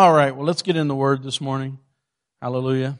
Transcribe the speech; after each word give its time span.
All 0.00 0.14
right, 0.14 0.34
well, 0.34 0.46
let's 0.46 0.62
get 0.62 0.76
in 0.76 0.88
the 0.88 0.94
Word 0.94 1.22
this 1.22 1.42
morning. 1.42 1.78
Hallelujah. 2.40 2.98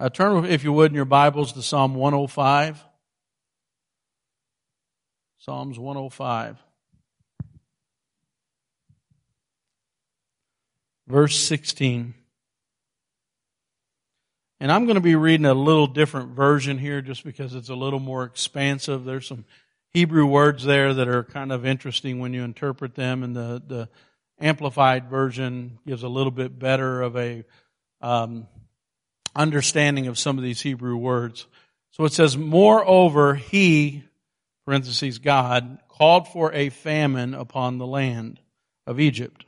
Uh, 0.00 0.08
turn, 0.08 0.44
if 0.46 0.64
you 0.64 0.72
would, 0.72 0.90
in 0.90 0.96
your 0.96 1.04
Bibles 1.04 1.52
to 1.52 1.62
Psalm 1.62 1.94
105. 1.94 2.82
Psalms 5.38 5.78
105. 5.78 6.58
Verse 11.06 11.38
16. 11.38 12.14
And 14.58 14.72
I'm 14.72 14.86
going 14.86 14.96
to 14.96 15.00
be 15.00 15.14
reading 15.14 15.46
a 15.46 15.54
little 15.54 15.86
different 15.86 16.30
version 16.30 16.78
here 16.78 17.00
just 17.00 17.22
because 17.22 17.54
it's 17.54 17.68
a 17.68 17.76
little 17.76 18.00
more 18.00 18.24
expansive. 18.24 19.04
There's 19.04 19.28
some 19.28 19.44
Hebrew 19.94 20.26
words 20.26 20.64
there 20.64 20.94
that 20.94 21.08
are 21.08 21.22
kind 21.22 21.52
of 21.52 21.66
interesting 21.66 22.18
when 22.18 22.32
you 22.32 22.44
interpret 22.44 22.94
them, 22.94 23.22
and 23.22 23.36
the, 23.36 23.62
the 23.66 23.88
Amplified 24.40 25.10
version 25.10 25.78
gives 25.86 26.02
a 26.02 26.08
little 26.08 26.30
bit 26.30 26.58
better 26.58 27.02
of 27.02 27.16
a 27.16 27.44
um, 28.00 28.48
understanding 29.36 30.06
of 30.06 30.18
some 30.18 30.38
of 30.38 30.44
these 30.44 30.60
Hebrew 30.60 30.96
words. 30.96 31.46
So 31.92 32.04
it 32.04 32.12
says, 32.12 32.36
Moreover, 32.36 33.34
he, 33.34 34.04
parentheses, 34.64 35.18
God, 35.18 35.78
called 35.88 36.26
for 36.28 36.52
a 36.52 36.70
famine 36.70 37.34
upon 37.34 37.78
the 37.78 37.86
land 37.86 38.40
of 38.86 38.98
Egypt. 38.98 39.44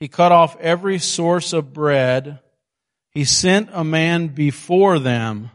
He 0.00 0.08
cut 0.08 0.32
off 0.32 0.56
every 0.60 0.98
source 0.98 1.52
of 1.52 1.72
bread. 1.72 2.40
He 3.10 3.24
sent 3.24 3.68
a 3.72 3.84
man 3.84 4.28
before 4.28 4.98
them. 4.98 5.50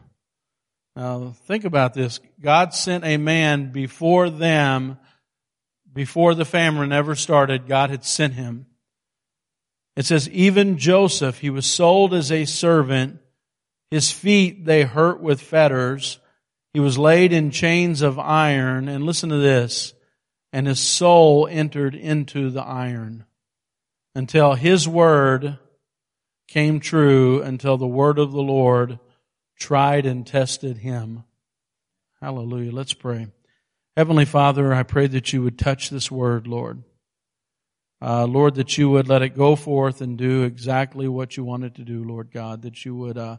Now, 0.98 1.32
think 1.46 1.64
about 1.64 1.94
this. 1.94 2.18
God 2.40 2.74
sent 2.74 3.04
a 3.04 3.18
man 3.18 3.70
before 3.70 4.30
them, 4.30 4.98
before 5.92 6.34
the 6.34 6.44
famine 6.44 6.90
ever 6.90 7.14
started, 7.14 7.68
God 7.68 7.90
had 7.90 8.04
sent 8.04 8.34
him. 8.34 8.66
It 9.94 10.06
says, 10.06 10.28
even 10.30 10.76
Joseph, 10.76 11.38
he 11.38 11.50
was 11.50 11.66
sold 11.66 12.14
as 12.14 12.32
a 12.32 12.46
servant 12.46 13.20
his 13.92 14.10
feet 14.10 14.64
they 14.64 14.82
hurt 14.82 15.22
with 15.22 15.40
fetters. 15.40 16.18
He 16.74 16.80
was 16.80 16.98
laid 16.98 17.32
in 17.32 17.52
chains 17.52 18.02
of 18.02 18.18
iron. 18.18 18.88
And 18.88 19.04
listen 19.04 19.30
to 19.30 19.36
this. 19.36 19.94
And 20.52 20.66
his 20.66 20.80
soul 20.80 21.46
entered 21.48 21.94
into 21.94 22.50
the 22.50 22.62
iron 22.62 23.24
until 24.16 24.54
his 24.54 24.88
word 24.88 25.60
came 26.48 26.80
true, 26.80 27.40
until 27.40 27.76
the 27.76 27.86
word 27.86 28.18
of 28.18 28.32
the 28.32 28.42
Lord 28.42 28.98
tried 29.58 30.06
and 30.06 30.26
tested 30.26 30.78
him. 30.78 31.24
Hallelujah. 32.20 32.72
Let's 32.72 32.94
pray. 32.94 33.28
Heavenly 33.96 34.24
Father, 34.24 34.72
I 34.72 34.82
pray 34.82 35.06
that 35.08 35.32
you 35.32 35.42
would 35.42 35.58
touch 35.58 35.90
this 35.90 36.10
word, 36.10 36.46
Lord. 36.46 36.82
Uh, 38.00 38.26
Lord, 38.26 38.54
that 38.54 38.78
you 38.78 38.88
would 38.90 39.08
let 39.08 39.22
it 39.22 39.36
go 39.36 39.56
forth 39.56 40.00
and 40.00 40.16
do 40.16 40.44
exactly 40.44 41.08
what 41.08 41.36
you 41.36 41.44
wanted 41.44 41.74
to 41.76 41.82
do, 41.82 42.04
Lord 42.04 42.30
God. 42.30 42.62
That 42.62 42.84
you 42.84 42.94
would 42.94 43.18
uh, 43.18 43.38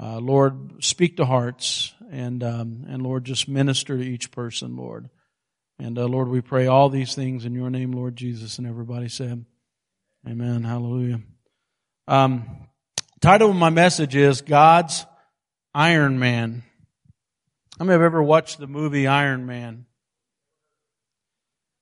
uh, 0.00 0.18
Lord, 0.18 0.84
speak 0.84 1.16
to 1.16 1.24
hearts 1.24 1.92
and, 2.10 2.44
um, 2.44 2.86
and 2.88 3.02
Lord, 3.02 3.24
just 3.24 3.48
minister 3.48 3.96
to 3.96 4.04
each 4.04 4.30
person, 4.30 4.76
Lord. 4.76 5.10
And 5.80 5.98
uh, 5.98 6.06
Lord, 6.06 6.28
we 6.28 6.40
pray 6.40 6.66
all 6.66 6.88
these 6.88 7.14
things 7.14 7.44
in 7.44 7.52
your 7.54 7.70
name, 7.70 7.92
Lord 7.92 8.14
Jesus. 8.14 8.58
And 8.58 8.66
everybody 8.66 9.08
said, 9.08 9.44
Amen. 10.26 10.62
Hallelujah. 10.62 11.20
Um, 12.06 12.68
title 13.20 13.50
of 13.50 13.56
my 13.56 13.70
message 13.70 14.14
is 14.14 14.40
God's 14.40 15.04
Iron 15.74 16.18
Man. 16.18 16.62
How 17.78 17.84
many 17.84 17.94
have 17.94 18.02
ever 18.02 18.22
watched 18.22 18.58
the 18.58 18.66
movie 18.66 19.06
Iron 19.06 19.46
Man? 19.46 19.86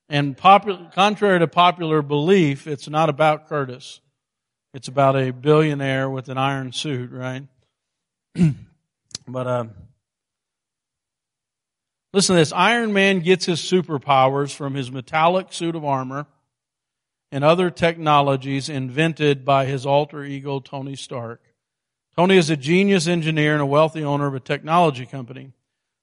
And 0.08 0.36
popular, 0.36 0.90
contrary 0.94 1.38
to 1.40 1.48
popular 1.48 2.02
belief, 2.02 2.66
it's 2.66 2.88
not 2.88 3.08
about 3.08 3.48
Curtis. 3.48 4.00
It's 4.74 4.88
about 4.88 5.16
a 5.16 5.30
billionaire 5.30 6.08
with 6.10 6.28
an 6.28 6.38
iron 6.38 6.72
suit, 6.72 7.10
right? 7.10 7.44
but 9.26 9.46
uh, 9.46 9.64
listen 12.12 12.34
to 12.34 12.40
this 12.40 12.52
Iron 12.52 12.92
Man 12.92 13.20
gets 13.20 13.46
his 13.46 13.60
superpowers 13.60 14.54
from 14.54 14.74
his 14.74 14.92
metallic 14.92 15.52
suit 15.52 15.74
of 15.74 15.84
armor 15.84 16.26
and 17.32 17.42
other 17.42 17.70
technologies 17.70 18.68
invented 18.68 19.44
by 19.44 19.64
his 19.64 19.86
alter 19.86 20.22
ego, 20.24 20.60
Tony 20.60 20.94
Stark. 20.94 21.40
Tony 22.16 22.38
is 22.38 22.48
a 22.48 22.56
genius 22.56 23.06
engineer 23.06 23.52
and 23.52 23.60
a 23.60 23.66
wealthy 23.66 24.02
owner 24.02 24.26
of 24.26 24.34
a 24.34 24.40
technology 24.40 25.04
company. 25.04 25.52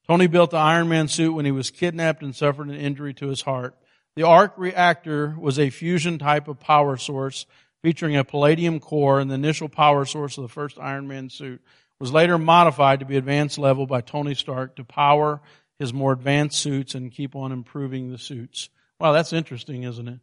Tony 0.07 0.27
built 0.27 0.51
the 0.51 0.57
Iron 0.57 0.87
Man 0.87 1.07
suit 1.07 1.33
when 1.33 1.45
he 1.45 1.51
was 1.51 1.71
kidnapped 1.71 2.21
and 2.21 2.35
suffered 2.35 2.67
an 2.67 2.75
injury 2.75 3.15
to 3.15 3.27
his 3.29 3.41
heart. 3.41 3.75
The 4.15 4.23
arc 4.23 4.53
reactor 4.55 5.35
was 5.39 5.57
a 5.57 5.71
fusion 5.71 6.19
type 6.19 6.47
of 6.47 6.59
power 6.59 6.97
source 6.97 7.47
featuring 7.81 8.15
a 8.15 8.23
palladium 8.23 8.79
core 8.79 9.19
and 9.19 9.31
the 9.31 9.35
initial 9.35 9.69
power 9.69 10.05
source 10.05 10.37
of 10.37 10.43
the 10.43 10.49
first 10.49 10.77
Iron 10.79 11.07
Man 11.07 11.29
suit 11.31 11.61
was 11.99 12.11
later 12.11 12.37
modified 12.37 12.99
to 12.99 13.05
be 13.05 13.17
advanced 13.17 13.57
level 13.57 13.87
by 13.87 14.01
Tony 14.01 14.35
Stark 14.35 14.75
to 14.75 14.83
power 14.83 15.41
his 15.79 15.93
more 15.93 16.11
advanced 16.11 16.59
suits 16.59 16.93
and 16.93 17.11
keep 17.11 17.35
on 17.35 17.51
improving 17.51 18.11
the 18.11 18.19
suits. 18.19 18.69
Wow, 18.99 19.13
that's 19.13 19.33
interesting, 19.33 19.83
isn't 19.83 20.07
it? 20.07 20.19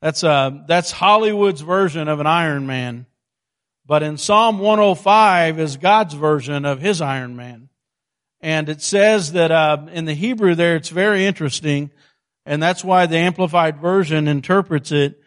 That's, 0.00 0.22
uh, 0.22 0.50
that's 0.68 0.92
Hollywood's 0.92 1.60
version 1.62 2.06
of 2.06 2.20
an 2.20 2.26
Iron 2.26 2.66
Man. 2.66 3.06
But 3.86 4.02
in 4.02 4.16
Psalm 4.16 4.58
105 4.58 5.58
is 5.60 5.76
God's 5.76 6.14
version 6.14 6.64
of 6.64 6.80
his 6.80 7.00
Iron 7.00 7.36
Man. 7.36 7.68
And 8.40 8.68
it 8.68 8.82
says 8.82 9.32
that 9.32 9.50
uh, 9.50 9.86
in 9.92 10.04
the 10.04 10.14
Hebrew 10.14 10.54
there, 10.54 10.76
it's 10.76 10.88
very 10.88 11.26
interesting, 11.26 11.90
and 12.46 12.62
that's 12.62 12.84
why 12.84 13.06
the 13.06 13.16
Amplified 13.16 13.78
Version 13.78 14.28
interprets 14.28 14.92
it, 14.92 15.20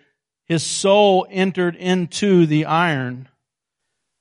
his 0.45 0.63
soul 0.63 1.25
entered 1.29 1.75
into 1.75 2.45
the 2.45 2.65
iron. 2.65 3.27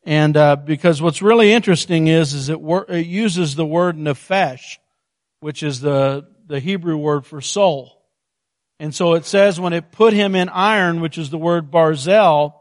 And 0.05 0.37
uh, 0.37 0.57
because 0.57 1.03
what's 1.03 1.21
really 1.21 1.53
interesting 1.53 2.09
is, 2.09 2.33
is 2.33 2.49
it, 2.49 2.61
wor- 2.61 2.87
it 2.89 3.07
uses 3.07 3.55
the 3.55 3.67
word 3.67 3.97
nefesh, 3.97 4.79
which 5.41 5.63
is 5.63 5.81
the, 5.81 6.27
the 6.47 6.61
Hebrew 6.61 6.97
word 6.97 7.27
for 7.27 7.41
soul. 7.41 8.03
And 8.79 8.95
so 8.95 9.15
it 9.15 9.25
says 9.25 9.59
when 9.59 9.73
it 9.73 9.93
put 9.93 10.13
him 10.13 10.35
in 10.35 10.49
iron, 10.49 11.01
which 11.01 11.19
is 11.19 11.31
the 11.31 11.39
word 11.39 11.71
barzel, 11.71 12.55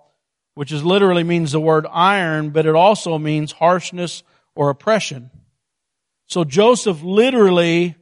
which 0.56 0.72
is 0.72 0.84
literally 0.84 1.24
means 1.24 1.52
the 1.52 1.60
word 1.60 1.86
iron, 1.92 2.50
but 2.50 2.66
it 2.66 2.76
also 2.76 3.18
means 3.18 3.52
harshness 3.52 4.24
or 4.56 4.70
oppression. 4.70 5.30
So 6.28 6.44
Joseph 6.44 7.04
literally, 7.04 7.96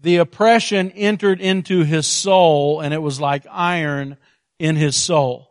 the 0.00 0.18
oppression 0.18 0.90
entered 0.90 1.40
into 1.40 1.84
his 1.84 2.06
soul 2.06 2.80
and 2.80 2.92
it 2.92 3.02
was 3.02 3.20
like 3.20 3.46
iron 3.50 4.16
in 4.58 4.76
his 4.76 4.96
soul. 4.96 5.50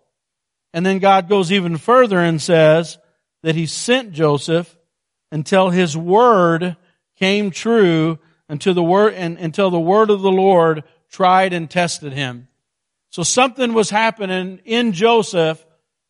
And 0.73 0.85
then 0.85 0.99
God 0.99 1.27
goes 1.29 1.51
even 1.51 1.77
further 1.77 2.19
and 2.19 2.41
says 2.41 2.99
that 3.41 3.55
he 3.55 3.65
sent 3.65 4.11
Joseph 4.11 4.77
until 5.31 5.69
his 5.69 5.97
word 5.97 6.75
came 7.17 7.49
true 7.49 8.19
until 8.49 8.73
the 8.73 8.83
word, 8.83 9.13
and, 9.13 9.37
until 9.37 9.69
the 9.69 9.79
word 9.79 10.09
of 10.09 10.21
the 10.21 10.31
Lord 10.31 10.83
tried 11.09 11.53
and 11.53 11.69
tested 11.69 12.13
him. 12.13 12.47
So 13.09 13.23
something 13.23 13.73
was 13.73 13.89
happening 13.89 14.59
in 14.65 14.93
Joseph 14.93 15.65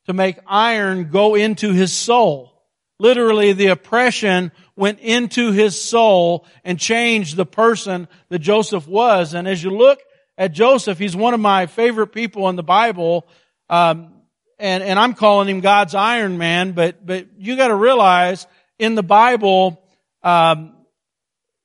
to 0.08 0.14
make 0.14 0.38
iron 0.48 1.10
go 1.12 1.36
into 1.36 1.72
his 1.72 1.94
soul. 1.94 2.54
Literally, 3.00 3.54
the 3.54 3.68
oppression 3.68 4.52
went 4.76 5.00
into 5.00 5.52
his 5.52 5.80
soul 5.80 6.46
and 6.64 6.80
changed 6.80 7.36
the 7.36 7.46
person 7.46 8.08
that 8.30 8.40
Joseph 8.40 8.88
was. 8.88 9.34
And 9.34 9.48
as 9.48 9.64
you 9.64 9.70
look 9.70 10.00
at 10.38 10.54
Joseph, 10.54 10.98
he's 10.98 11.16
one 11.16 11.34
of 11.34 11.40
my 11.40 11.68
favorite 11.68 12.08
people 12.08 12.50
in 12.50 12.56
the 12.56 12.64
Bible. 12.64 13.28
Um, 13.70 14.14
and, 14.58 14.82
and 14.82 14.98
I'm 14.98 15.14
calling 15.14 15.48
him 15.48 15.60
God's 15.60 15.94
Iron 15.94 16.38
Man, 16.38 16.72
but, 16.72 17.06
but 17.06 17.28
you 17.38 17.56
gotta 17.56 17.76
realize 17.76 18.48
in 18.80 18.96
the 18.96 19.04
Bible, 19.04 19.82
um, 20.24 20.74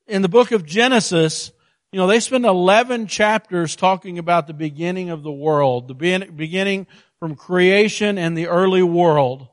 in 0.05 0.21
the 0.21 0.29
book 0.29 0.51
of 0.51 0.65
Genesis, 0.65 1.51
you 1.91 1.97
know, 1.97 2.07
they 2.07 2.19
spend 2.19 2.45
11 2.45 3.07
chapters 3.07 3.75
talking 3.75 4.19
about 4.19 4.47
the 4.47 4.53
beginning 4.53 5.09
of 5.09 5.23
the 5.23 5.31
world, 5.31 5.87
the 5.87 5.93
beginning 6.35 6.87
from 7.23 7.37
creation 7.37 8.17
and 8.17 8.37
the 8.37 8.47
early 8.47 8.83
world. 8.83 9.47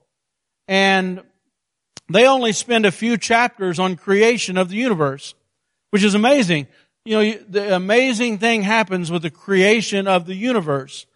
And 0.66 1.22
they 2.08 2.26
only 2.26 2.50
spend 2.50 2.84
a 2.84 2.90
few 2.90 3.16
chapters 3.16 3.78
on 3.78 3.94
creation 3.94 4.58
of 4.58 4.70
the 4.70 4.74
universe, 4.74 5.36
which 5.90 6.02
is 6.02 6.16
amazing. 6.16 6.66
You 7.04 7.16
know, 7.16 7.38
the 7.48 7.76
amazing 7.76 8.38
thing 8.38 8.62
happens 8.62 9.08
with 9.08 9.22
the 9.22 9.30
creation 9.30 10.08
of 10.08 10.26
the 10.26 10.34
universe 10.34 11.06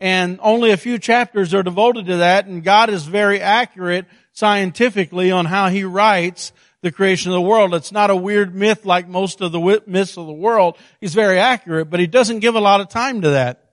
and 0.00 0.38
only 0.42 0.70
a 0.70 0.76
few 0.76 0.98
chapters 0.98 1.54
are 1.54 1.62
devoted 1.62 2.04
to 2.04 2.18
that, 2.18 2.44
and 2.44 2.62
God 2.62 2.90
is 2.90 3.06
very 3.06 3.40
accurate 3.40 4.04
scientifically 4.34 5.30
on 5.30 5.46
how 5.46 5.70
He 5.70 5.82
writes 5.82 6.52
the 6.82 6.92
creation 6.92 7.32
of 7.32 7.36
the 7.36 7.40
world. 7.40 7.74
It's 7.74 7.90
not 7.90 8.10
a 8.10 8.16
weird 8.16 8.54
myth 8.54 8.84
like 8.84 9.08
most 9.08 9.40
of 9.40 9.50
the 9.50 9.82
myths 9.86 10.18
of 10.18 10.26
the 10.26 10.32
world. 10.34 10.76
He's 11.00 11.14
very 11.14 11.38
accurate, 11.38 11.88
but 11.88 12.00
He 12.00 12.06
doesn't 12.06 12.40
give 12.40 12.54
a 12.54 12.60
lot 12.60 12.82
of 12.82 12.90
time 12.90 13.22
to 13.22 13.30
that. 13.30 13.64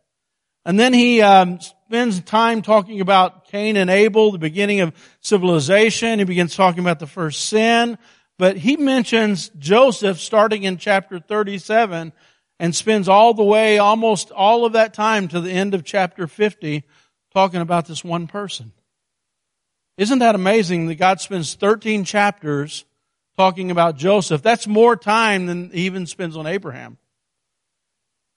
And 0.63 0.79
then 0.79 0.93
He 0.93 1.21
um, 1.21 1.59
spends 1.89 2.21
time 2.21 2.61
talking 2.61 3.01
about 3.01 3.45
Cain 3.45 3.75
and 3.75 3.89
Abel, 3.89 4.31
the 4.31 4.37
beginning 4.37 4.81
of 4.81 4.93
civilization. 5.21 6.19
He 6.19 6.25
begins 6.25 6.55
talking 6.55 6.81
about 6.81 6.99
the 6.99 7.07
first 7.07 7.45
sin, 7.45 7.97
but 8.37 8.57
He 8.57 8.77
mentions 8.77 9.49
Joseph 9.57 10.19
starting 10.19 10.61
in 10.61 10.77
chapter 10.77 11.19
37 11.19 12.13
and 12.59 12.75
spends 12.75 13.09
all 13.09 13.33
the 13.33 13.43
way, 13.43 13.79
almost 13.79 14.29
all 14.29 14.65
of 14.65 14.73
that 14.73 14.93
time 14.93 15.27
to 15.29 15.41
the 15.41 15.49
end 15.49 15.73
of 15.73 15.83
chapter 15.83 16.27
50 16.27 16.83
talking 17.33 17.59
about 17.59 17.87
this 17.87 18.03
one 18.03 18.27
person. 18.27 18.71
Isn't 19.97 20.19
that 20.19 20.35
amazing 20.35 20.85
that 20.89 20.95
God 20.95 21.19
spends 21.19 21.55
13 21.55 22.03
chapters 22.03 22.85
talking 23.35 23.71
about 23.71 23.97
Joseph? 23.97 24.43
That's 24.43 24.67
more 24.67 24.95
time 24.95 25.47
than 25.47 25.71
he 25.71 25.87
even 25.87 26.05
spends 26.05 26.37
on 26.37 26.45
Abraham. 26.45 26.99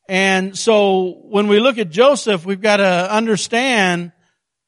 And 0.09 0.59
so 0.59 1.21
when 1.25 1.47
we 1.49 1.61
look 1.61 1.79
at 1.79 1.91
Joseph, 1.91 2.45
we've 2.45 2.61
got 2.61 2.79
to 2.79 3.15
understand 3.15 4.13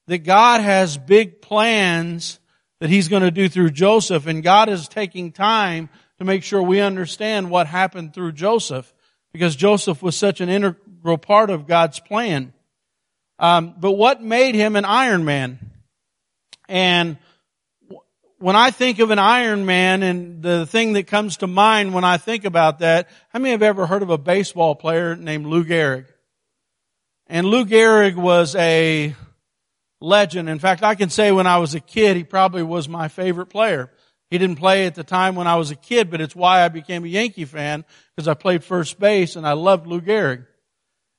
that 0.07 0.19
God 0.19 0.61
has 0.61 0.97
big 0.97 1.41
plans 1.41 2.39
that 2.79 2.89
he's 2.89 3.07
going 3.07 3.23
to 3.23 3.31
do 3.31 3.49
through 3.49 3.71
Joseph 3.71 4.27
and 4.27 4.43
God 4.43 4.69
is 4.69 4.87
taking 4.87 5.31
time 5.31 5.89
to 6.19 6.25
make 6.25 6.43
sure 6.43 6.61
we 6.61 6.79
understand 6.81 7.49
what 7.49 7.67
happened 7.67 8.13
through 8.13 8.33
Joseph 8.33 8.93
because 9.33 9.55
Joseph 9.55 10.01
was 10.01 10.15
such 10.15 10.41
an 10.41 10.49
integral 10.49 11.17
part 11.17 11.49
of 11.49 11.67
God's 11.67 11.99
plan. 11.99 12.53
Um, 13.39 13.75
but 13.77 13.93
what 13.93 14.21
made 14.21 14.55
him 14.55 14.75
an 14.75 14.85
Iron 14.85 15.25
Man? 15.25 15.59
And 16.69 17.17
when 18.39 18.55
I 18.55 18.71
think 18.71 18.99
of 18.99 19.11
an 19.11 19.19
Iron 19.19 19.65
Man 19.65 20.03
and 20.03 20.41
the 20.41 20.65
thing 20.65 20.93
that 20.93 21.07
comes 21.07 21.37
to 21.37 21.47
mind 21.47 21.93
when 21.93 22.03
I 22.03 22.17
think 22.17 22.45
about 22.45 22.79
that, 22.79 23.09
how 23.29 23.39
many 23.39 23.51
have 23.51 23.61
ever 23.61 23.87
heard 23.87 24.03
of 24.03 24.09
a 24.09 24.17
baseball 24.17 24.75
player 24.75 25.15
named 25.15 25.45
Lou 25.45 25.63
Gehrig? 25.63 26.07
And 27.27 27.47
Lou 27.47 27.65
Gehrig 27.65 28.15
was 28.15 28.55
a 28.55 29.15
legend. 30.01 30.49
In 30.49 30.59
fact, 30.59 30.83
I 30.83 30.95
can 30.95 31.09
say 31.09 31.31
when 31.31 31.47
I 31.47 31.57
was 31.57 31.73
a 31.73 31.79
kid, 31.79 32.17
he 32.17 32.23
probably 32.23 32.63
was 32.63 32.89
my 32.89 33.07
favorite 33.07 33.47
player. 33.47 33.91
He 34.29 34.37
didn't 34.37 34.57
play 34.57 34.85
at 34.85 34.95
the 34.95 35.03
time 35.03 35.35
when 35.35 35.47
I 35.47 35.55
was 35.55 35.71
a 35.71 35.75
kid, 35.75 36.11
but 36.11 36.19
it's 36.19 36.35
why 36.35 36.63
I 36.63 36.69
became 36.69 37.05
a 37.05 37.07
Yankee 37.07 37.45
fan 37.45 37.85
because 38.15 38.27
I 38.27 38.33
played 38.33 38.63
first 38.63 38.99
base 38.99 39.35
and 39.35 39.47
I 39.47 39.53
loved 39.53 39.87
Lou 39.87 40.01
Gehrig. 40.01 40.45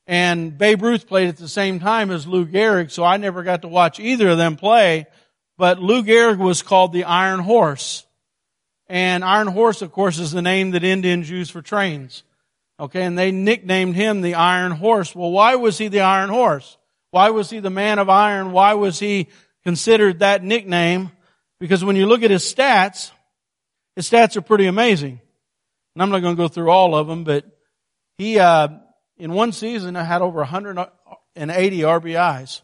And 0.06 0.56
Babe 0.56 0.82
Ruth 0.82 1.08
played 1.08 1.28
at 1.28 1.36
the 1.36 1.48
same 1.48 1.80
time 1.80 2.10
as 2.10 2.26
Lou 2.26 2.46
Gehrig, 2.46 2.90
so 2.90 3.02
I 3.02 3.16
never 3.16 3.42
got 3.42 3.62
to 3.62 3.68
watch 3.68 3.98
either 3.98 4.28
of 4.28 4.38
them 4.38 4.56
play. 4.56 5.06
But 5.58 5.80
Lou 5.80 6.02
Gehrig 6.02 6.38
was 6.38 6.62
called 6.62 6.92
the 6.92 7.04
Iron 7.04 7.40
Horse. 7.40 8.06
And 8.88 9.24
Iron 9.24 9.48
Horse, 9.48 9.82
of 9.82 9.92
course, 9.92 10.18
is 10.18 10.30
the 10.30 10.42
name 10.42 10.72
that 10.72 10.84
Indians 10.84 11.28
use 11.28 11.50
for 11.50 11.62
trains. 11.62 12.22
Okay, 12.78 13.02
and 13.02 13.18
they 13.18 13.32
nicknamed 13.32 13.96
him 13.96 14.20
the 14.20 14.34
Iron 14.34 14.72
Horse. 14.72 15.14
Well, 15.14 15.30
why 15.30 15.54
was 15.54 15.78
he 15.78 15.88
the 15.88 16.00
Iron 16.00 16.28
Horse? 16.28 16.76
Why 17.10 17.30
was 17.30 17.48
he 17.48 17.60
the 17.60 17.70
man 17.70 17.98
of 17.98 18.10
iron? 18.10 18.52
Why 18.52 18.74
was 18.74 18.98
he 18.98 19.28
considered 19.64 20.18
that 20.18 20.44
nickname? 20.44 21.10
Because 21.58 21.82
when 21.82 21.96
you 21.96 22.04
look 22.04 22.22
at 22.22 22.30
his 22.30 22.42
stats, 22.42 23.10
his 23.94 24.10
stats 24.10 24.36
are 24.36 24.42
pretty 24.42 24.66
amazing. 24.66 25.20
And 25.94 26.02
I'm 26.02 26.10
not 26.10 26.20
going 26.20 26.36
to 26.36 26.42
go 26.42 26.48
through 26.48 26.70
all 26.70 26.94
of 26.94 27.06
them, 27.06 27.24
but 27.24 27.46
he, 28.18 28.38
uh, 28.38 28.68
in 29.16 29.32
one 29.32 29.52
season, 29.52 29.94
had 29.94 30.20
over 30.20 30.40
180 30.40 31.78
RBIs. 31.80 32.60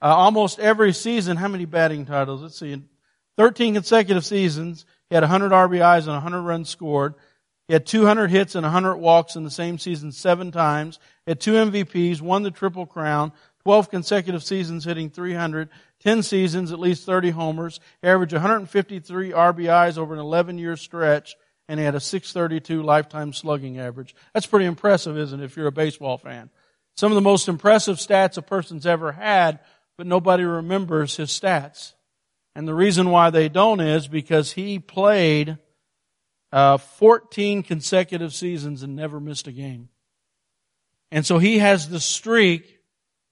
Uh, 0.00 0.14
almost 0.14 0.58
every 0.58 0.92
season, 0.92 1.36
how 1.36 1.48
many 1.48 1.64
batting 1.64 2.06
titles? 2.06 2.42
Let's 2.42 2.58
see. 2.58 2.82
13 3.36 3.74
consecutive 3.74 4.24
seasons, 4.24 4.84
he 5.08 5.14
had 5.14 5.22
100 5.22 5.52
RBIs 5.52 6.00
and 6.00 6.08
100 6.08 6.42
runs 6.42 6.68
scored. 6.68 7.14
He 7.66 7.74
had 7.74 7.86
200 7.86 8.30
hits 8.30 8.54
and 8.54 8.64
100 8.64 8.96
walks 8.96 9.36
in 9.36 9.44
the 9.44 9.50
same 9.50 9.78
season 9.78 10.10
seven 10.10 10.50
times. 10.50 10.98
He 11.26 11.32
had 11.32 11.40
two 11.40 11.52
MVPs, 11.52 12.20
won 12.20 12.42
the 12.42 12.50
Triple 12.50 12.86
Crown, 12.86 13.32
12 13.64 13.90
consecutive 13.90 14.42
seasons 14.42 14.84
hitting 14.84 15.10
300, 15.10 15.68
10 16.00 16.22
seasons, 16.22 16.72
at 16.72 16.78
least 16.78 17.04
30 17.04 17.30
homers, 17.30 17.80
averaged 18.02 18.32
153 18.32 19.32
RBIs 19.32 19.98
over 19.98 20.14
an 20.14 20.20
11 20.20 20.58
year 20.58 20.76
stretch, 20.76 21.36
and 21.68 21.78
he 21.78 21.84
had 21.84 21.94
a 21.94 22.00
632 22.00 22.82
lifetime 22.82 23.32
slugging 23.32 23.78
average. 23.78 24.14
That's 24.32 24.46
pretty 24.46 24.66
impressive, 24.66 25.18
isn't 25.18 25.40
it, 25.40 25.44
if 25.44 25.56
you're 25.56 25.66
a 25.66 25.72
baseball 25.72 26.16
fan? 26.16 26.50
Some 26.96 27.12
of 27.12 27.16
the 27.16 27.20
most 27.20 27.48
impressive 27.48 27.98
stats 27.98 28.38
a 28.38 28.42
person's 28.42 28.86
ever 28.86 29.12
had, 29.12 29.60
but 29.98 30.06
nobody 30.06 30.44
remembers 30.44 31.16
his 31.16 31.28
stats. 31.28 31.92
And 32.54 32.66
the 32.66 32.74
reason 32.74 33.10
why 33.10 33.28
they 33.28 33.50
don't 33.50 33.80
is 33.80 34.08
because 34.08 34.52
he 34.52 34.78
played 34.78 35.58
uh, 36.50 36.78
14 36.78 37.62
consecutive 37.62 38.32
seasons 38.32 38.82
and 38.82 38.96
never 38.96 39.20
missed 39.20 39.46
a 39.46 39.52
game. 39.52 39.90
And 41.10 41.26
so 41.26 41.38
he 41.38 41.58
has 41.58 41.90
the 41.90 42.00
streak 42.00 42.78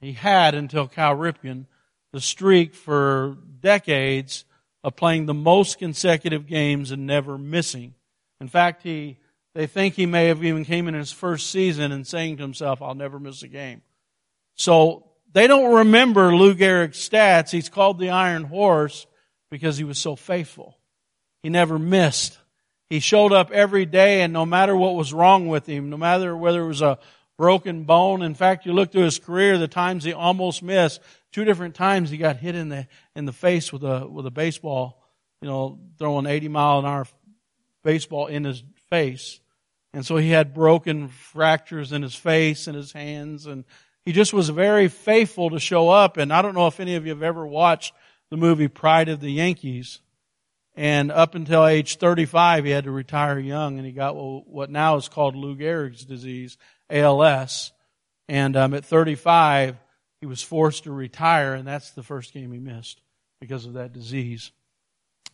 he 0.01 0.13
had 0.13 0.55
until 0.55 0.87
Cal 0.87 1.17
Ripken 1.17 1.67
the 2.13 2.21
streak 2.21 2.75
for 2.75 3.37
decades 3.61 4.45
of 4.83 4.97
playing 4.97 5.27
the 5.27 5.35
most 5.35 5.79
consecutive 5.79 6.47
games 6.47 6.91
and 6.91 7.07
never 7.07 7.37
missing. 7.37 7.95
In 8.41 8.49
fact, 8.49 8.83
he, 8.83 9.19
they 9.55 9.67
think 9.67 9.95
he 9.95 10.07
may 10.07 10.29
have 10.29 10.43
even 10.43 10.65
came 10.65 10.89
in 10.89 10.95
his 10.95 11.13
first 11.13 11.51
season 11.51 11.93
and 11.93 12.07
saying 12.07 12.37
to 12.37 12.43
himself, 12.43 12.81
I'll 12.81 12.95
never 12.95 13.19
miss 13.19 13.43
a 13.43 13.49
game. 13.49 13.83
So 14.55 15.06
they 15.37 15.47
don't 15.47 15.75
remember 15.75 16.35
Lou 16.35 16.55
Gehrig's 16.55 16.97
stats. 16.97 17.51
He's 17.51 17.69
called 17.69 17.99
the 17.99 18.09
Iron 18.09 18.45
Horse 18.45 19.07
because 19.51 19.77
he 19.77 19.85
was 19.85 19.99
so 19.99 20.17
faithful. 20.17 20.79
He 21.43 21.51
never 21.51 21.79
missed. 21.79 22.39
He 22.89 23.01
showed 23.01 23.35
up 23.35 23.51
every 23.51 23.85
day 23.85 24.23
and 24.23 24.33
no 24.33 24.47
matter 24.47 24.75
what 24.75 24.95
was 24.95 25.13
wrong 25.13 25.47
with 25.47 25.67
him, 25.67 25.91
no 25.91 25.99
matter 25.99 26.35
whether 26.35 26.63
it 26.63 26.69
was 26.69 26.81
a 26.81 26.99
broken 27.37 27.85
bone. 27.85 28.23
In 28.23 28.35
fact, 28.35 28.65
you 28.65 28.73
look 28.73 28.93
through 28.93 29.05
his 29.05 29.19
career, 29.19 29.59
the 29.59 29.69
times 29.69 30.05
he 30.05 30.15
almost 30.15 30.63
missed, 30.63 31.03
two 31.33 31.45
different 31.45 31.75
times 31.75 32.09
he 32.09 32.17
got 32.17 32.39
hit 32.39 32.55
in 32.55 32.71
the, 32.71 32.87
in 33.15 33.27
the 33.27 33.33
face 33.33 33.71
with 33.71 33.85
a, 33.85 34.07
with 34.07 34.25
a 34.25 34.31
baseball, 34.31 35.03
you 35.43 35.49
know, 35.49 35.79
throwing 35.99 36.25
80 36.25 36.49
mile 36.49 36.79
an 36.79 36.87
hour 36.87 37.07
baseball 37.85 38.29
in 38.29 38.45
his 38.45 38.65
face. 38.89 39.39
And 39.93 40.07
so 40.07 40.17
he 40.17 40.31
had 40.31 40.55
broken 40.55 41.09
fractures 41.09 41.93
in 41.93 42.01
his 42.01 42.15
face 42.15 42.69
and 42.69 42.75
his 42.75 42.93
hands 42.93 43.45
and 43.45 43.67
he 44.07 44.13
just 44.13 44.33
was 44.33 44.49
very 44.49 44.87
faithful 44.87 45.51
to 45.51 45.59
show 45.59 45.91
up. 45.91 46.17
And 46.17 46.33
I 46.33 46.41
don't 46.41 46.55
know 46.55 46.69
if 46.69 46.79
any 46.81 46.95
of 46.95 47.05
you 47.05 47.11
have 47.11 47.25
ever 47.25 47.45
watched 47.45 47.93
the 48.31 48.37
movie 48.37 48.69
Pride 48.69 49.09
of 49.09 49.21
the 49.21 49.33
Yankees. 49.33 50.01
And 50.77 51.11
up 51.11 51.35
until 51.35 51.67
age 51.67 51.97
35, 51.97 52.65
he 52.65 52.71
had 52.71 52.85
to 52.85 52.91
retire 52.93 53.39
young 53.39 53.79
and 53.79 53.87
he 53.87 53.93
got 53.93 54.15
what 54.15 54.71
now 54.71 54.97
is 54.97 55.09
called 55.09 55.35
Lou 55.35 55.57
Gehrig's 55.57 56.05
disease. 56.05 56.57
ALS. 56.89 57.73
And 58.29 58.57
um, 58.57 58.75
at 58.75 58.85
35, 58.85 59.77
he 60.21 60.27
was 60.27 60.43
forced 60.43 60.85
to 60.85 60.93
retire, 60.93 61.55
and 61.55 61.67
that's 61.67 61.91
the 61.91 62.03
first 62.03 62.33
game 62.33 62.53
he 62.53 62.59
missed 62.59 63.01
because 63.41 63.67
of 63.67 63.75
that 63.75 63.93
disease. 63.93 64.53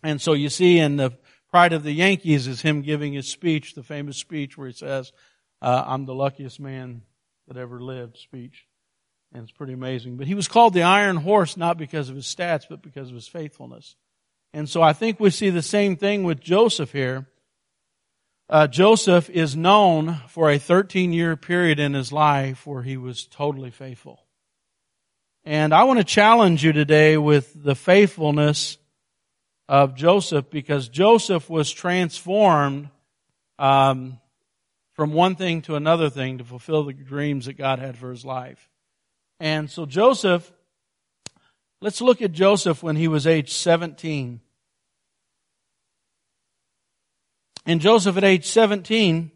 And 0.02 0.20
so 0.20 0.32
you 0.32 0.48
see 0.48 0.78
in 0.78 0.96
the 0.96 1.12
Pride 1.50 1.74
of 1.74 1.82
the 1.82 1.92
Yankees 1.92 2.46
is 2.46 2.62
him 2.62 2.80
giving 2.80 3.12
his 3.12 3.28
speech, 3.28 3.74
the 3.74 3.82
famous 3.82 4.16
speech 4.16 4.56
where 4.56 4.68
he 4.68 4.72
says, 4.72 5.12
uh, 5.60 5.84
I'm 5.86 6.06
the 6.06 6.14
luckiest 6.14 6.58
man 6.58 7.02
that 7.48 7.56
ever 7.56 7.80
lived 7.80 8.16
speech. 8.16 8.66
And 9.32 9.42
it's 9.42 9.52
pretty 9.52 9.72
amazing. 9.72 10.16
But 10.16 10.26
he 10.26 10.34
was 10.34 10.48
called 10.48 10.74
the 10.74 10.82
Iron 10.82 11.16
Horse 11.16 11.56
not 11.56 11.78
because 11.78 12.08
of 12.08 12.16
his 12.16 12.26
stats, 12.26 12.64
but 12.68 12.82
because 12.82 13.08
of 13.08 13.14
his 13.14 13.28
faithfulness. 13.28 13.96
And 14.52 14.68
so 14.68 14.82
I 14.82 14.92
think 14.92 15.18
we 15.18 15.30
see 15.30 15.50
the 15.50 15.62
same 15.62 15.96
thing 15.96 16.24
with 16.24 16.40
Joseph 16.40 16.92
here 16.92 17.26
uh, 18.52 18.66
Joseph 18.66 19.30
is 19.30 19.56
known 19.56 20.20
for 20.28 20.50
a 20.50 20.58
13 20.58 21.14
year 21.14 21.36
period 21.36 21.78
in 21.78 21.94
his 21.94 22.12
life 22.12 22.66
where 22.66 22.82
he 22.82 22.98
was 22.98 23.26
totally 23.26 23.70
faithful. 23.70 24.26
And 25.44 25.72
I 25.72 25.84
want 25.84 26.00
to 26.00 26.04
challenge 26.04 26.62
you 26.62 26.72
today 26.72 27.16
with 27.16 27.50
the 27.64 27.74
faithfulness 27.74 28.76
of 29.70 29.94
Joseph 29.94 30.50
because 30.50 30.90
Joseph 30.90 31.48
was 31.48 31.70
transformed 31.70 32.90
um, 33.58 34.20
from 35.02 35.14
one 35.14 35.34
thing 35.34 35.60
to 35.62 35.74
another 35.74 36.08
thing 36.08 36.38
to 36.38 36.44
fulfill 36.44 36.84
the 36.84 36.92
dreams 36.92 37.46
that 37.46 37.54
God 37.54 37.80
had 37.80 37.98
for 37.98 38.12
his 38.12 38.24
life. 38.24 38.70
And 39.40 39.68
so 39.68 39.84
Joseph, 39.84 40.52
let's 41.80 42.00
look 42.00 42.22
at 42.22 42.30
Joseph 42.30 42.84
when 42.84 42.94
he 42.94 43.08
was 43.08 43.26
age 43.26 43.52
17. 43.52 44.40
And 47.66 47.80
Joseph 47.80 48.16
at 48.16 48.22
age 48.22 48.46
17, 48.46 49.32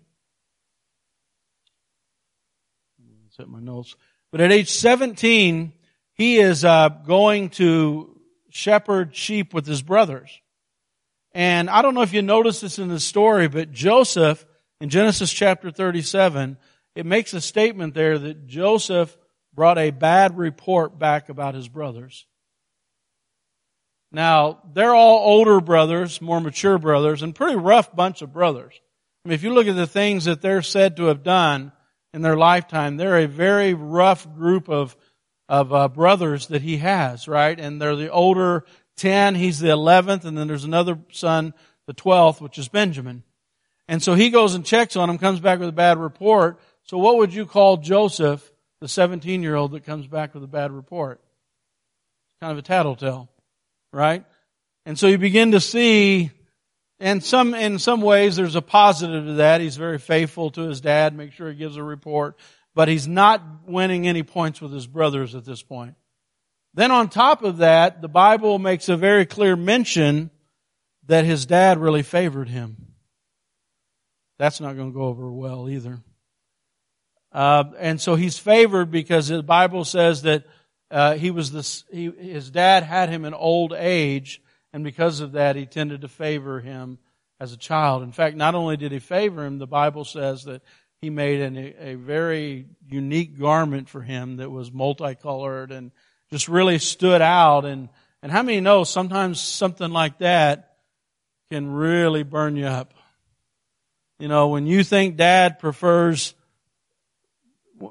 set 3.31 3.49
my 3.49 3.59
notes, 3.59 3.97
but 4.31 4.41
at 4.41 4.53
age 4.53 4.71
17, 4.71 5.73
he 6.13 6.37
is 6.37 6.65
uh, 6.65 6.91
going 6.91 7.51
to 7.51 8.17
shepherd 8.51 9.17
sheep 9.17 9.53
with 9.53 9.67
his 9.67 9.83
brothers. 9.83 10.31
And 11.33 11.69
I 11.69 11.83
don't 11.83 11.95
know 11.95 12.03
if 12.03 12.13
you 12.13 12.23
noticed 12.23 12.61
this 12.61 12.79
in 12.79 12.87
the 12.87 13.01
story, 13.01 13.49
but 13.49 13.73
Joseph, 13.73 14.47
in 14.81 14.91
Genesis 14.91 15.33
chapter 15.33 15.71
37, 15.71 16.57
it 16.95 17.07
makes 17.07 17.33
a 17.35 17.41
statement 17.41 17.95
there 17.95 18.19
that 18.19 18.47
Joseph 18.47 19.17
brought 19.55 19.79
a 19.79 19.91
bad 19.91 20.37
report 20.37 20.99
back 20.99 21.29
about 21.29 21.55
his 21.55 21.69
brothers. 21.69 22.27
Now, 24.13 24.63
they're 24.73 24.95
all 24.95 25.19
older 25.19 25.61
brothers, 25.61 26.21
more 26.21 26.41
mature 26.41 26.79
brothers, 26.79 27.23
and 27.23 27.35
pretty 27.35 27.57
rough 27.57 27.95
bunch 27.95 28.23
of 28.23 28.33
brothers. 28.33 28.75
I 29.25 29.29
mean, 29.29 29.35
if 29.35 29.43
you 29.43 29.53
look 29.53 29.67
at 29.67 29.77
the 29.77 29.87
things 29.87 30.27
that 30.27 30.41
they're 30.41 30.63
said 30.63 30.97
to 30.97 31.07
have 31.07 31.23
done 31.23 31.73
in 32.15 32.23
their 32.23 32.37
lifetime, 32.37 32.97
they're 32.97 33.19
a 33.19 33.27
very 33.27 33.75
rough 33.75 34.33
group 34.35 34.69
of, 34.69 34.97
of 35.49 35.73
uh, 35.73 35.89
brothers 35.89 36.47
that 36.49 36.63
he 36.63 36.77
has, 36.79 37.27
right? 37.27 37.59
And 37.59 37.81
they're 37.81 37.97
the 37.97 38.11
older 38.11 38.65
10, 38.97 39.35
he's 39.35 39.59
the 39.59 39.69
11th, 39.69 40.25
and 40.25 40.39
then 40.39 40.47
there's 40.47 40.65
another 40.65 40.99
son, 41.11 41.53
the 41.87 41.95
12th, 41.95 42.41
which 42.41 42.59
is 42.59 42.69
Benjamin. 42.69 43.25
And 43.89 44.03
so 44.03 44.15
he 44.15 44.31
goes 44.31 44.55
and 44.55 44.65
checks 44.65 44.97
on 44.97 45.09
him, 45.09 45.19
comes 45.19 45.41
back 45.41 45.61
with 45.61 45.69
a 45.69 45.73
bad 45.73 45.99
report. 45.99 46.59
so 46.85 46.99
what 46.99 47.19
would 47.19 47.33
you 47.33 47.47
call 47.47 47.77
Joseph, 47.77 48.51
the 48.81 48.89
17 48.89 49.43
year 49.43 49.55
old 49.55 49.73
that 49.73 49.85
comes 49.85 50.07
back 50.07 50.35
with 50.35 50.43
a 50.43 50.49
bad 50.49 50.73
report? 50.73 51.21
Kind 52.41 52.53
of 52.53 52.59
a 52.59 52.63
tattletale, 52.63 53.31
right? 53.93 54.25
And 54.85 54.99
so 54.99 55.07
you 55.07 55.19
begin 55.19 55.53
to 55.53 55.61
see, 55.61 56.31
and 57.01 57.23
some, 57.23 57.55
in 57.55 57.79
some 57.79 58.01
ways 58.01 58.37
there's 58.37 58.57
a 58.57 58.63
positive 58.63 59.25
to 59.25 59.33
that. 59.35 59.61
He's 59.61 59.77
very 59.77 59.99
faithful 59.99 60.51
to 60.53 60.63
his 60.63 60.81
dad, 60.81 61.17
make 61.17 61.33
sure 61.33 61.49
he 61.49 61.57
gives 61.57 61.77
a 61.77 61.83
report, 61.83 62.37
but 62.75 62.89
he's 62.89 63.09
not 63.09 63.43
winning 63.67 64.07
any 64.07 64.23
points 64.23 64.61
with 64.61 64.73
his 64.73 64.87
brothers 64.87 65.35
at 65.35 65.45
this 65.45 65.63
point. 65.63 65.95
Then 66.75 66.91
on 66.91 67.09
top 67.09 67.43
of 67.43 67.59
that, 67.59 68.03
the 68.03 68.09
Bible 68.09 68.59
makes 68.59 68.89
a 68.91 68.97
very 68.97 69.25
clear 69.25 69.57
mention 69.57 70.31
that 71.07 71.25
his 71.25 71.47
dad 71.47 71.79
really 71.79 72.03
favored 72.03 72.49
him. 72.49 72.96
That's 74.39 74.61
not 74.61 74.77
going 74.77 74.93
to 74.93 74.97
go 74.97 75.05
over 75.05 75.31
well 75.33 75.69
either. 75.69 76.01
Uh, 77.33 77.65
and 77.79 78.01
so 78.01 78.15
he's 78.15 78.39
favored 78.39 78.91
because 78.91 79.29
the 79.29 79.43
Bible 79.43 79.85
says 79.85 80.23
that 80.23 80.45
uh, 80.91 81.15
he 81.15 81.31
was 81.31 81.53
this. 81.53 81.85
He, 81.91 82.11
his 82.11 82.51
dad 82.51 82.83
had 82.83 83.09
him 83.09 83.25
in 83.25 83.35
old 83.35 83.73
age, 83.73 84.41
and 84.73 84.85
because 84.85 85.21
of 85.21 85.33
that, 85.33 85.57
he 85.57 85.67
tended 85.67 86.03
to 86.03 86.09
favor 86.09 86.61
him 86.61 86.99
as 87.41 87.53
a 87.53 87.57
child. 87.57 88.03
In 88.03 88.13
fact, 88.13 88.37
not 88.37 88.55
only 88.55 88.77
did 88.77 88.93
he 88.93 88.99
favor 88.99 89.45
him, 89.45 89.59
the 89.59 89.67
Bible 89.67 90.05
says 90.05 90.45
that 90.45 90.63
he 91.01 91.11
made 91.11 91.41
an, 91.41 91.75
a 91.79 91.95
very 91.95 92.67
unique 92.89 93.39
garment 93.39 93.89
for 93.89 94.01
him 94.01 94.37
that 94.37 94.51
was 94.51 94.73
multicolored 94.73 95.73
and 95.73 95.91
just 96.31 96.49
really 96.49 96.79
stood 96.79 97.21
out. 97.21 97.65
And 97.65 97.89
and 98.23 98.33
how 98.33 98.43
many 98.43 98.61
know 98.61 98.85
sometimes 98.85 99.41
something 99.41 99.91
like 99.91 100.19
that 100.19 100.77
can 101.51 101.71
really 101.71 102.23
burn 102.23 102.57
you 102.57 102.67
up? 102.67 102.95
You 104.19 104.29
know, 104.29 104.49
when 104.49 104.67
you 104.67 104.83
think 104.83 105.17
dad 105.17 105.59
prefers, 105.59 106.35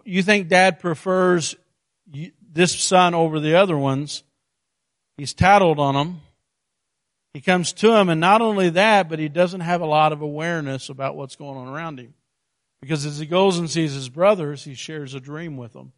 you 0.03 0.23
think 0.23 0.47
dad 0.47 0.79
prefers 0.79 1.55
this 2.51 2.73
son 2.73 3.13
over 3.13 3.39
the 3.39 3.55
other 3.55 3.77
ones, 3.77 4.23
he's 5.17 5.33
tattled 5.33 5.79
on 5.79 5.93
them. 5.93 6.21
He 7.33 7.41
comes 7.41 7.73
to 7.73 7.93
him 7.93 8.09
and 8.09 8.21
not 8.21 8.41
only 8.41 8.69
that, 8.69 9.09
but 9.09 9.19
he 9.19 9.27
doesn't 9.27 9.59
have 9.59 9.81
a 9.81 9.85
lot 9.85 10.13
of 10.13 10.21
awareness 10.21 10.89
about 10.89 11.15
what's 11.15 11.35
going 11.35 11.57
on 11.57 11.67
around 11.67 11.99
him. 11.99 12.13
Because 12.81 13.05
as 13.05 13.19
he 13.19 13.25
goes 13.25 13.59
and 13.59 13.69
sees 13.69 13.93
his 13.93 14.09
brothers, 14.09 14.63
he 14.63 14.73
shares 14.73 15.13
a 15.13 15.19
dream 15.19 15.57
with 15.57 15.73
them. 15.73 15.91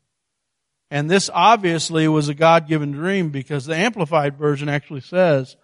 And 0.90 1.10
this 1.10 1.30
obviously 1.34 2.08
was 2.08 2.28
a 2.28 2.34
God-given 2.34 2.92
dream 2.92 3.30
because 3.30 3.66
the 3.66 3.76
Amplified 3.76 4.38
Version 4.38 4.68
actually 4.68 5.02
says, 5.02 5.58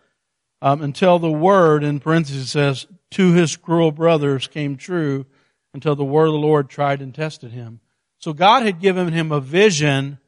um, 0.64 0.82
until 0.82 1.20
the 1.20 1.30
word, 1.30 1.84
in 1.84 2.00
parentheses 2.00 2.50
says, 2.50 2.88
to 3.12 3.34
his 3.34 3.58
cruel 3.58 3.92
brothers 3.92 4.48
came 4.48 4.78
true 4.78 5.26
until 5.74 5.94
the 5.94 6.06
word 6.06 6.28
of 6.28 6.32
the 6.32 6.40
Lord 6.40 6.70
tried 6.70 7.02
and 7.02 7.14
tested 7.14 7.52
him. 7.52 7.82
So 8.20 8.32
God 8.32 8.64
had 8.64 8.80
given 8.80 9.12
him 9.12 9.34
a 9.34 9.42
vision, 9.42 10.20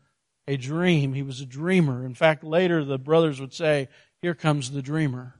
a 0.45 0.57
dream. 0.57 1.13
He 1.13 1.23
was 1.23 1.39
a 1.39 1.45
dreamer. 1.45 2.05
In 2.05 2.15
fact, 2.15 2.43
later 2.43 2.83
the 2.83 2.97
brothers 2.97 3.39
would 3.39 3.53
say, 3.53 3.87
here 4.21 4.35
comes 4.35 4.69
the 4.69 4.81
dreamer. 4.81 5.35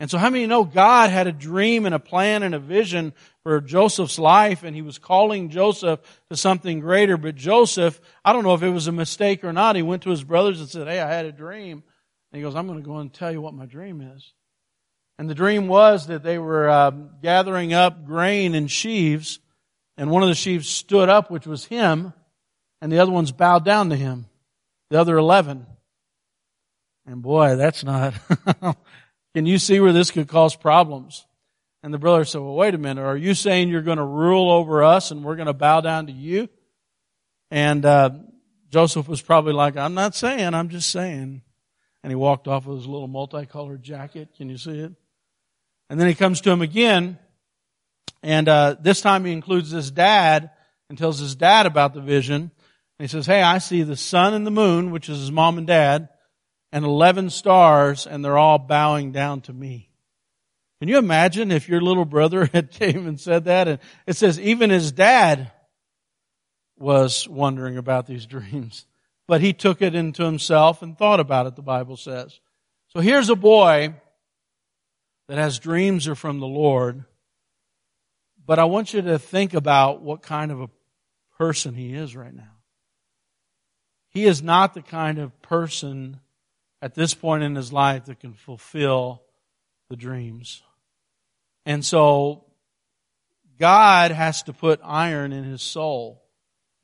And 0.00 0.10
so 0.10 0.16
how 0.16 0.30
many 0.30 0.46
know 0.46 0.64
God 0.64 1.10
had 1.10 1.26
a 1.26 1.32
dream 1.32 1.84
and 1.84 1.94
a 1.94 1.98
plan 1.98 2.42
and 2.42 2.54
a 2.54 2.58
vision 2.58 3.12
for 3.42 3.60
Joseph's 3.60 4.18
life 4.18 4.62
and 4.62 4.74
he 4.74 4.80
was 4.80 4.96
calling 4.96 5.50
Joseph 5.50 6.00
to 6.30 6.36
something 6.36 6.80
greater, 6.80 7.18
but 7.18 7.34
Joseph, 7.34 8.00
I 8.24 8.32
don't 8.32 8.42
know 8.42 8.54
if 8.54 8.62
it 8.62 8.70
was 8.70 8.86
a 8.86 8.92
mistake 8.92 9.44
or 9.44 9.52
not, 9.52 9.76
he 9.76 9.82
went 9.82 10.04
to 10.04 10.10
his 10.10 10.24
brothers 10.24 10.60
and 10.60 10.70
said, 10.70 10.88
hey, 10.88 10.98
I 10.98 11.12
had 11.12 11.26
a 11.26 11.32
dream. 11.32 11.82
And 12.32 12.38
he 12.38 12.42
goes, 12.42 12.56
I'm 12.56 12.66
going 12.66 12.80
to 12.80 12.86
go 12.86 12.96
and 12.96 13.12
tell 13.12 13.30
you 13.30 13.42
what 13.42 13.52
my 13.52 13.66
dream 13.66 14.00
is. 14.00 14.32
And 15.18 15.28
the 15.28 15.34
dream 15.34 15.68
was 15.68 16.06
that 16.06 16.22
they 16.22 16.38
were 16.38 16.68
uh, 16.68 16.90
gathering 16.90 17.74
up 17.74 18.06
grain 18.06 18.54
in 18.54 18.66
sheaves, 18.66 19.38
and 19.98 20.10
one 20.10 20.22
of 20.22 20.30
the 20.30 20.34
sheaves 20.34 20.66
stood 20.68 21.10
up, 21.10 21.30
which 21.30 21.46
was 21.46 21.66
him, 21.66 22.14
and 22.80 22.90
the 22.90 22.98
other 22.98 23.12
ones 23.12 23.30
bowed 23.30 23.64
down 23.64 23.90
to 23.90 23.96
him. 23.96 24.26
The 24.90 24.98
other 24.98 25.16
eleven. 25.16 25.66
And 27.06 27.22
boy, 27.22 27.56
that's 27.56 27.84
not. 27.84 28.14
Can 29.34 29.46
you 29.46 29.58
see 29.58 29.80
where 29.80 29.92
this 29.92 30.10
could 30.10 30.28
cause 30.28 30.56
problems? 30.56 31.26
And 31.82 31.92
the 31.92 31.98
brother 31.98 32.24
said, 32.24 32.40
Well, 32.40 32.54
wait 32.54 32.74
a 32.74 32.78
minute. 32.78 33.02
Are 33.02 33.16
you 33.16 33.34
saying 33.34 33.68
you're 33.68 33.82
going 33.82 33.98
to 33.98 34.04
rule 34.04 34.50
over 34.50 34.82
us 34.82 35.10
and 35.10 35.24
we're 35.24 35.36
going 35.36 35.46
to 35.46 35.52
bow 35.52 35.80
down 35.80 36.06
to 36.06 36.12
you? 36.12 36.48
And 37.50 37.84
uh, 37.84 38.10
Joseph 38.70 39.08
was 39.08 39.20
probably 39.20 39.52
like, 39.52 39.76
I'm 39.76 39.94
not 39.94 40.14
saying, 40.14 40.54
I'm 40.54 40.68
just 40.68 40.90
saying 40.90 41.42
and 42.02 42.10
he 42.10 42.16
walked 42.16 42.48
off 42.48 42.66
with 42.66 42.78
his 42.78 42.86
little 42.86 43.08
multicolored 43.08 43.82
jacket. 43.82 44.30
Can 44.36 44.48
you 44.48 44.58
see 44.58 44.78
it? 44.78 44.92
And 45.88 46.00
then 46.00 46.08
he 46.08 46.14
comes 46.14 46.40
to 46.42 46.50
him 46.50 46.62
again, 46.62 47.18
and 48.22 48.48
uh, 48.48 48.76
this 48.80 49.00
time 49.00 49.24
he 49.24 49.32
includes 49.32 49.70
his 49.70 49.90
dad 49.90 50.50
and 50.88 50.96
tells 50.96 51.18
his 51.18 51.34
dad 51.34 51.66
about 51.66 51.94
the 51.94 52.00
vision. 52.00 52.42
And 52.42 52.50
he 52.98 53.08
says, 53.08 53.26
"Hey, 53.26 53.42
I 53.42 53.58
see 53.58 53.82
the 53.82 53.96
sun 53.96 54.34
and 54.34 54.46
the 54.46 54.50
moon, 54.50 54.90
which 54.90 55.08
is 55.08 55.18
his 55.18 55.32
mom 55.32 55.58
and 55.58 55.66
dad, 55.66 56.08
and 56.72 56.84
eleven 56.84 57.30
stars, 57.30 58.06
and 58.06 58.24
they're 58.24 58.38
all 58.38 58.58
bowing 58.58 59.12
down 59.12 59.42
to 59.42 59.52
me." 59.52 59.90
Can 60.80 60.88
you 60.88 60.98
imagine 60.98 61.52
if 61.52 61.68
your 61.68 61.80
little 61.80 62.04
brother 62.04 62.46
had 62.52 62.70
came 62.70 63.06
and 63.06 63.20
said 63.20 63.44
that? 63.44 63.68
And 63.68 63.78
it 64.06 64.14
says 64.14 64.40
even 64.40 64.70
his 64.70 64.92
dad 64.92 65.52
was 66.78 67.28
wondering 67.28 67.76
about 67.76 68.06
these 68.06 68.26
dreams 68.26 68.86
but 69.26 69.40
he 69.40 69.52
took 69.52 69.82
it 69.82 69.94
into 69.94 70.24
himself 70.24 70.82
and 70.82 70.96
thought 70.96 71.20
about 71.20 71.46
it, 71.46 71.56
the 71.56 71.62
Bible 71.62 71.96
says. 71.96 72.40
So 72.88 73.00
here's 73.00 73.28
a 73.28 73.36
boy 73.36 73.94
that 75.28 75.38
has 75.38 75.58
dreams 75.58 76.08
are 76.08 76.14
from 76.14 76.40
the 76.40 76.46
Lord, 76.46 77.04
but 78.44 78.58
I 78.58 78.64
want 78.64 78.92
you 78.92 79.02
to 79.02 79.18
think 79.18 79.54
about 79.54 80.02
what 80.02 80.22
kind 80.22 80.50
of 80.50 80.60
a 80.60 80.70
person 81.38 81.74
he 81.74 81.94
is 81.94 82.14
right 82.14 82.34
now. 82.34 82.58
He 84.10 84.26
is 84.26 84.42
not 84.42 84.74
the 84.74 84.82
kind 84.82 85.18
of 85.18 85.40
person 85.40 86.20
at 86.82 86.94
this 86.94 87.14
point 87.14 87.44
in 87.44 87.54
his 87.54 87.72
life 87.72 88.06
that 88.06 88.20
can 88.20 88.34
fulfill 88.34 89.22
the 89.88 89.96
dreams. 89.96 90.62
And 91.64 91.84
so 91.84 92.44
God 93.58 94.10
has 94.10 94.42
to 94.44 94.52
put 94.52 94.80
iron 94.82 95.32
in 95.32 95.44
his 95.44 95.62
soul. 95.62 96.21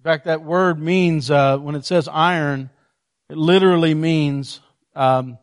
In 0.08 0.14
fact, 0.14 0.24
that 0.24 0.42
word 0.42 0.80
means, 0.80 1.30
uh, 1.30 1.58
when 1.58 1.74
it 1.74 1.84
says 1.84 2.08
iron, 2.08 2.70
it 3.28 3.36
literally 3.36 3.92
means 3.92 4.58
um, 4.96 5.36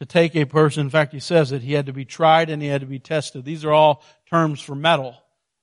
to 0.00 0.06
take 0.06 0.34
a 0.34 0.46
person. 0.46 0.80
In 0.80 0.88
fact, 0.88 1.12
he 1.12 1.20
says 1.20 1.50
that 1.50 1.60
he 1.60 1.74
had 1.74 1.84
to 1.84 1.92
be 1.92 2.06
tried 2.06 2.48
and 2.48 2.62
he 2.62 2.68
had 2.68 2.80
to 2.80 2.86
be 2.86 2.98
tested. 2.98 3.44
These 3.44 3.62
are 3.66 3.72
all 3.72 4.02
terms 4.30 4.62
for 4.62 4.74
metal. 4.74 5.14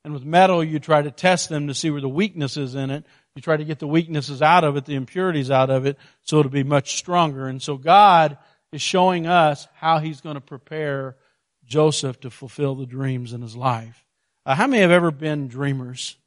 And 0.06 0.14
with 0.14 0.24
metal, 0.24 0.64
you 0.64 0.78
try 0.78 1.02
to 1.02 1.10
test 1.10 1.50
them 1.50 1.66
to 1.66 1.74
see 1.74 1.90
where 1.90 2.00
the 2.00 2.08
weakness 2.08 2.56
is 2.56 2.76
in 2.76 2.92
it. 2.92 3.08
You 3.36 3.42
try 3.42 3.58
to 3.58 3.66
get 3.66 3.80
the 3.80 3.88
weaknesses 3.88 4.44
out 4.44 4.64
of 4.64 4.78
it, 4.78 4.86
the 4.86 4.94
impurities 4.94 5.50
out 5.50 5.72
of 5.72 5.88
it, 5.88 5.98
so 6.22 6.38
it'll 6.38 6.52
be 6.52 6.64
much 6.64 6.98
stronger. 6.98 7.48
And 7.48 7.60
so 7.60 7.76
God 7.78 8.38
is 8.72 8.84
showing 8.84 9.26
us 9.26 9.68
how 9.74 9.98
He's 9.98 10.22
going 10.22 10.36
to 10.36 10.42
prepare 10.42 11.16
Joseph 11.66 12.20
to 12.20 12.30
fulfill 12.30 12.76
the 12.76 12.86
dreams 12.86 13.34
in 13.34 13.42
his 13.42 13.56
life. 13.56 14.06
Uh, 14.46 14.54
how 14.54 14.68
many 14.68 14.84
have 14.84 14.92
ever 14.92 15.10
been 15.10 15.48
dreamers? 15.48 16.18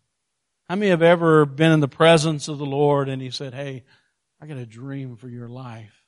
How 0.69 0.75
many 0.77 0.91
have 0.91 1.03
ever 1.03 1.47
been 1.47 1.73
in 1.73 1.81
the 1.81 1.89
presence 1.89 2.49
of 2.49 2.59
the 2.59 2.67
Lord 2.67 3.09
and 3.09 3.23
He 3.23 3.31
said, 3.31 3.55
Hey, 3.55 3.85
I 4.41 4.47
got 4.47 4.59
a 4.59 4.67
dream 4.67 5.17
for 5.17 5.29
your 5.29 5.49
life. 5.49 6.03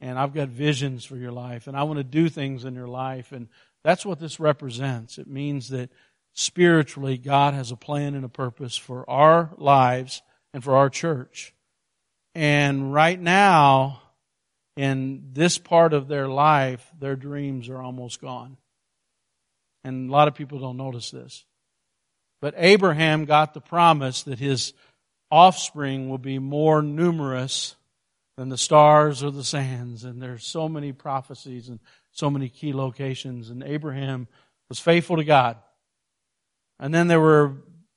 And 0.00 0.18
I've 0.18 0.34
got 0.34 0.48
visions 0.48 1.04
for 1.04 1.16
your 1.16 1.32
life. 1.32 1.66
And 1.66 1.76
I 1.76 1.84
want 1.84 1.98
to 1.98 2.04
do 2.04 2.28
things 2.28 2.64
in 2.64 2.74
your 2.74 2.88
life. 2.88 3.32
And 3.32 3.48
that's 3.82 4.04
what 4.04 4.18
this 4.18 4.38
represents. 4.38 5.18
It 5.18 5.26
means 5.26 5.68
that 5.70 5.90
spiritually, 6.32 7.16
God 7.16 7.54
has 7.54 7.70
a 7.70 7.76
plan 7.76 8.14
and 8.14 8.24
a 8.24 8.28
purpose 8.28 8.76
for 8.76 9.08
our 9.08 9.50
lives 9.56 10.22
and 10.52 10.62
for 10.62 10.76
our 10.76 10.90
church. 10.90 11.54
And 12.34 12.92
right 12.92 13.20
now, 13.20 14.02
in 14.76 15.30
this 15.32 15.58
part 15.58 15.92
of 15.92 16.08
their 16.08 16.28
life, 16.28 16.90
their 16.98 17.16
dreams 17.16 17.68
are 17.68 17.80
almost 17.80 18.20
gone. 18.20 18.56
And 19.84 20.10
a 20.10 20.12
lot 20.12 20.28
of 20.28 20.34
people 20.34 20.58
don't 20.58 20.76
notice 20.76 21.10
this. 21.10 21.44
But 22.40 22.54
Abraham 22.56 23.24
got 23.24 23.54
the 23.54 23.60
promise 23.60 24.22
that 24.24 24.38
his 24.38 24.72
offspring 25.30 26.08
will 26.08 26.18
be 26.18 26.38
more 26.38 26.82
numerous 26.82 27.76
than 28.36 28.48
the 28.48 28.58
stars 28.58 29.22
or 29.22 29.30
the 29.30 29.44
sands. 29.44 30.04
And 30.04 30.20
there's 30.20 30.44
so 30.44 30.68
many 30.68 30.92
prophecies 30.92 31.68
and 31.68 31.80
so 32.12 32.30
many 32.30 32.48
key 32.48 32.72
locations. 32.72 33.50
And 33.50 33.62
Abraham 33.62 34.28
was 34.68 34.78
faithful 34.78 35.16
to 35.16 35.24
God. 35.24 35.56
And 36.78 36.92
then 36.92 37.08
there 37.08 37.20
were 37.20 37.54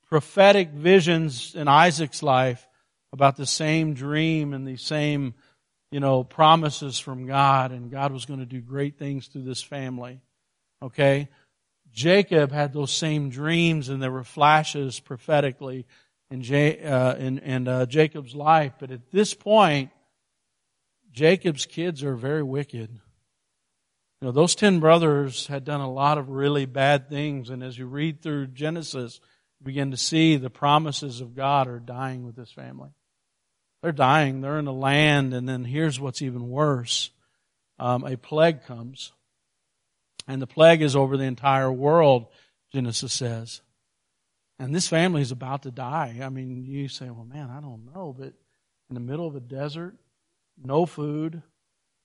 prophetic 0.10 0.70
visions 0.70 1.56
in 1.56 1.68
Isaac's 1.68 2.24
life 2.24 2.68
about 3.12 3.36
the 3.36 3.46
same 3.46 3.94
dream 3.94 4.54
and 4.54 4.68
the 4.68 4.78
same, 4.78 5.34
you 5.92 6.00
know, 6.00 6.24
promises 6.24 7.00
from 7.00 7.26
God. 7.26 7.72
And 7.72 7.92
God 7.92 8.12
was 8.12 8.26
going 8.26 8.40
to 8.40 8.46
do 8.46 8.62
great 8.62 8.98
things 8.98 9.28
through 9.28 9.44
this 9.44 9.62
family. 9.62 10.22
Okay? 10.82 11.30
Jacob 11.98 12.52
had 12.52 12.74
those 12.74 12.92
same 12.92 13.32
dreams 13.32 13.90
and 13.90 14.04
there 14.04 14.12
were 14.12 14.24
flashes 14.24 15.00
prophetically 15.00 15.88
in, 16.30 16.44
J, 16.44 16.80
uh, 16.84 17.16
in, 17.16 17.40
in 17.40 17.68
uh, 17.68 17.88
Jacob's 17.88 18.36
life. 18.36 18.74
But 18.80 18.92
at 18.92 19.10
this 19.10 19.34
point, 19.34 19.90
Jacob's 21.12 21.66
kids 21.66 22.04
are 22.04 22.16
very 22.16 22.44
wicked. 22.44 22.92
You 24.22 24.28
know, 24.28 24.32
those 24.32 24.54
ten 24.54 24.80
brothers 24.80 25.48
had 25.48 25.66
done 25.66 25.82
a 25.82 25.92
lot 25.92 26.20
of 26.20 26.30
really 26.30 26.68
bad 26.68 27.10
things. 27.10 27.50
And 27.50 27.64
as 27.64 27.80
you 27.80 27.88
read 27.88 28.22
through 28.22 28.48
Genesis, 28.48 29.20
you 29.60 29.66
begin 29.66 29.90
to 29.90 29.98
see 29.98 30.38
the 30.38 30.52
promises 30.52 31.20
of 31.20 31.36
God 31.36 31.68
are 31.68 31.80
dying 31.80 32.28
with 32.28 32.36
this 32.36 32.52
family. 32.52 32.92
They're 33.82 33.92
dying. 33.92 34.42
They're 34.42 34.60
in 34.60 34.66
the 34.66 34.72
land, 34.72 35.34
and 35.34 35.50
then 35.50 35.66
here's 35.66 36.00
what's 36.00 36.22
even 36.22 36.48
worse. 36.48 37.10
Um, 37.80 38.06
a 38.06 38.18
plague 38.18 38.66
comes. 38.66 39.14
And 40.28 40.42
the 40.42 40.48
plague 40.48 40.82
is 40.82 40.96
over 40.96 41.16
the 41.16 41.24
entire 41.24 41.72
world, 41.72 42.28
Genesis 42.74 43.14
says. 43.14 43.62
And 44.60 44.74
this 44.74 44.88
family 44.88 45.22
is 45.22 45.32
about 45.32 45.64
to 45.64 45.72
die. 45.72 46.20
I 46.24 46.30
mean, 46.30 46.66
you 46.66 46.88
say, 46.88 47.10
well, 47.10 47.26
man, 47.26 47.50
I 47.50 47.62
don't 47.62 47.94
know, 47.94 48.16
but 48.18 48.34
in 48.90 48.94
the 48.94 49.00
middle 49.00 49.28
of 49.28 49.36
a 49.36 49.40
desert, 49.40 49.96
no 50.62 50.86
food. 50.86 51.44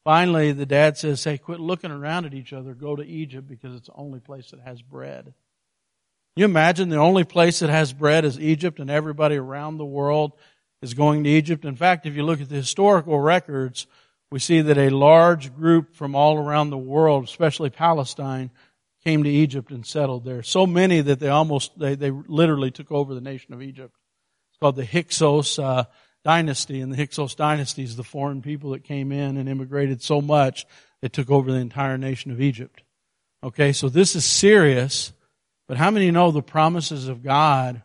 Finally, 0.05 0.52
the 0.52 0.67
dad 0.67 0.99
says, 0.99 1.23
hey, 1.25 1.38
quit 1.38 1.61
looking 1.61 1.91
around 1.91 2.26
at 2.26 2.35
each 2.35 2.52
other. 2.52 2.75
Go 2.75 2.97
to 2.97 3.05
Egypt 3.05 3.49
because 3.49 3.75
it's 3.75 3.88
the 3.88 3.95
only 3.95 4.21
place 4.21 4.50
that 4.50 4.61
has 4.61 4.83
bread. 4.83 5.33
You 6.37 6.45
imagine 6.45 6.88
the 6.88 6.97
only 6.97 7.25
place 7.25 7.61
that 7.61 7.71
has 7.71 7.93
bread 7.93 8.25
is 8.25 8.38
Egypt 8.38 8.79
and 8.81 8.91
everybody 8.91 9.37
around 9.37 9.76
the 9.76 9.85
world 9.85 10.33
is 10.81 10.95
going 10.95 11.25
to 11.25 11.31
Egypt? 11.31 11.64
In 11.64 11.76
fact, 11.76 12.07
if 12.07 12.17
you 12.17 12.25
look 12.25 12.41
at 12.41 12.49
the 12.49 12.57
historical 12.57 13.19
records, 13.19 13.87
we 14.33 14.39
see 14.39 14.62
that 14.62 14.79
a 14.79 14.89
large 14.89 15.55
group 15.55 15.95
from 15.95 16.15
all 16.15 16.39
around 16.39 16.71
the 16.71 16.79
world, 16.79 17.25
especially 17.25 17.69
Palestine, 17.69 18.51
came 19.05 19.25
to 19.25 19.31
Egypt 19.31 19.71
and 19.71 19.85
settled 19.85 20.25
there. 20.25 20.43
So 20.43 20.67
many 20.67 21.03
that 21.03 21.21
they 21.21 21.29
almost, 21.29 21.79
they, 21.79 21.97
they 21.97 22.11
literally 22.11 22.71
took 22.71 22.91
over 22.91 23.15
the 23.15 23.21
nation 23.21 23.53
of 23.53 23.61
Egypt. 23.61 23.95
It's 24.51 24.59
called 24.59 24.77
the 24.77 24.87
Hyksos 24.87 25.59
uh, 25.59 25.85
dynasty, 26.25 26.81
and 26.81 26.91
the 26.91 26.97
Hyksos 26.97 27.35
dynasty 27.35 27.83
is 27.83 27.97
the 27.97 28.03
foreign 28.03 28.41
people 28.41 28.71
that 28.71 28.85
came 28.85 29.12
in 29.12 29.37
and 29.37 29.51
immigrated 29.51 30.03
so 30.03 30.23
much 30.23 30.67
they 31.03 31.09
took 31.09 31.31
over 31.31 31.53
the 31.53 31.59
entire 31.59 31.99
nation 31.99 32.31
of 32.31 32.41
Egypt. 32.41 32.83
Okay, 33.45 33.73
so 33.73 33.91
this 33.91 34.17
is 34.17 34.25
serious, 34.25 35.12
but 35.69 35.77
how 35.77 35.91
many 35.91 36.11
know 36.11 36.31
the 36.31 36.43
promises 36.43 37.07
of 37.07 37.23
God 37.23 37.83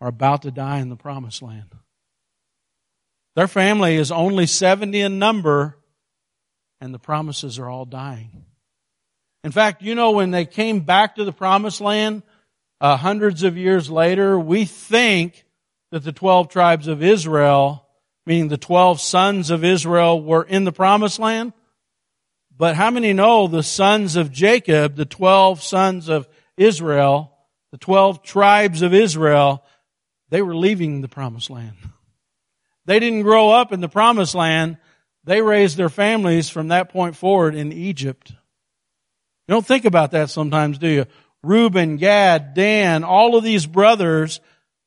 are 0.00 0.08
about 0.08 0.42
to 0.42 0.50
die 0.50 0.80
in 0.80 0.88
the 0.88 0.96
promised 0.96 1.40
land? 1.40 1.72
Their 3.36 3.48
family 3.48 3.94
is 3.94 4.10
only 4.10 4.46
70 4.46 5.00
in 5.00 5.18
number, 5.20 5.76
and 6.84 6.92
the 6.92 6.98
promises 6.98 7.58
are 7.58 7.68
all 7.68 7.86
dying. 7.86 8.44
In 9.42 9.52
fact, 9.52 9.80
you 9.80 9.94
know, 9.94 10.10
when 10.10 10.30
they 10.30 10.44
came 10.44 10.80
back 10.80 11.16
to 11.16 11.24
the 11.24 11.32
promised 11.32 11.80
land, 11.80 12.22
uh, 12.78 12.98
hundreds 12.98 13.42
of 13.42 13.56
years 13.56 13.88
later, 13.90 14.38
we 14.38 14.66
think 14.66 15.46
that 15.90 16.04
the 16.04 16.12
12 16.12 16.50
tribes 16.50 16.86
of 16.86 17.02
Israel, 17.02 17.86
meaning 18.26 18.48
the 18.48 18.58
12 18.58 19.00
sons 19.00 19.50
of 19.50 19.64
Israel, 19.64 20.22
were 20.22 20.42
in 20.42 20.64
the 20.64 20.72
promised 20.72 21.18
land. 21.18 21.54
But 22.54 22.76
how 22.76 22.90
many 22.90 23.14
know 23.14 23.48
the 23.48 23.62
sons 23.62 24.14
of 24.14 24.30
Jacob, 24.30 24.96
the 24.96 25.06
12 25.06 25.62
sons 25.62 26.10
of 26.10 26.28
Israel, 26.58 27.32
the 27.72 27.78
12 27.78 28.22
tribes 28.22 28.82
of 28.82 28.92
Israel, 28.92 29.64
they 30.28 30.42
were 30.42 30.54
leaving 30.54 31.00
the 31.00 31.08
promised 31.08 31.48
land. 31.48 31.76
They 32.84 33.00
didn't 33.00 33.22
grow 33.22 33.50
up 33.50 33.72
in 33.72 33.80
the 33.80 33.88
promised 33.88 34.34
land. 34.34 34.76
They 35.24 35.40
raised 35.40 35.76
their 35.76 35.88
families 35.88 36.50
from 36.50 36.68
that 36.68 36.90
point 36.90 37.16
forward 37.16 37.54
in 37.54 37.72
Egypt. 37.72 38.30
You 38.30 39.54
don't 39.54 39.66
think 39.66 39.84
about 39.84 40.10
that 40.12 40.30
sometimes, 40.30 40.78
do 40.78 40.88
you? 40.88 41.06
Reuben, 41.42 41.96
Gad, 41.96 42.54
Dan, 42.54 43.04
all 43.04 43.36
of 43.36 43.44
these 43.44 43.66
brothers 43.66 44.40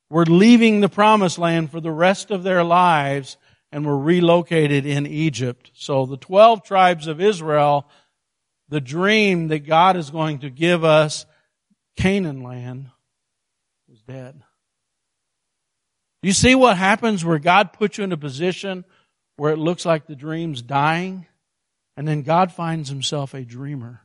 were 0.09 0.25
leaving 0.25 0.79
the 0.79 0.89
promised 0.89 1.37
land 1.37 1.71
for 1.71 1.79
the 1.79 1.91
rest 1.91 2.31
of 2.31 2.43
their 2.43 2.63
lives 2.63 3.37
and 3.71 3.85
were 3.85 3.97
relocated 3.97 4.85
in 4.85 5.05
Egypt. 5.05 5.71
So 5.73 6.05
the 6.05 6.17
12 6.17 6.63
tribes 6.63 7.07
of 7.07 7.21
Israel, 7.21 7.87
the 8.69 8.81
dream 8.81 9.49
that 9.49 9.67
God 9.67 9.97
is 9.97 10.09
going 10.09 10.39
to 10.39 10.49
give 10.49 10.83
us 10.83 11.25
Canaan 11.97 12.43
land 12.43 12.89
was 13.89 14.01
dead. 14.01 14.41
You 16.23 16.31
see 16.31 16.55
what 16.55 16.77
happens 16.77 17.23
where 17.23 17.39
God 17.39 17.73
puts 17.73 17.97
you 17.97 18.03
in 18.03 18.11
a 18.11 18.17
position 18.17 18.85
where 19.37 19.51
it 19.51 19.57
looks 19.57 19.85
like 19.85 20.05
the 20.05 20.15
dream's 20.15 20.61
dying 20.61 21.25
and 21.95 22.07
then 22.07 22.21
God 22.21 22.51
finds 22.51 22.89
himself 22.89 23.33
a 23.33 23.43
dreamer 23.43 24.01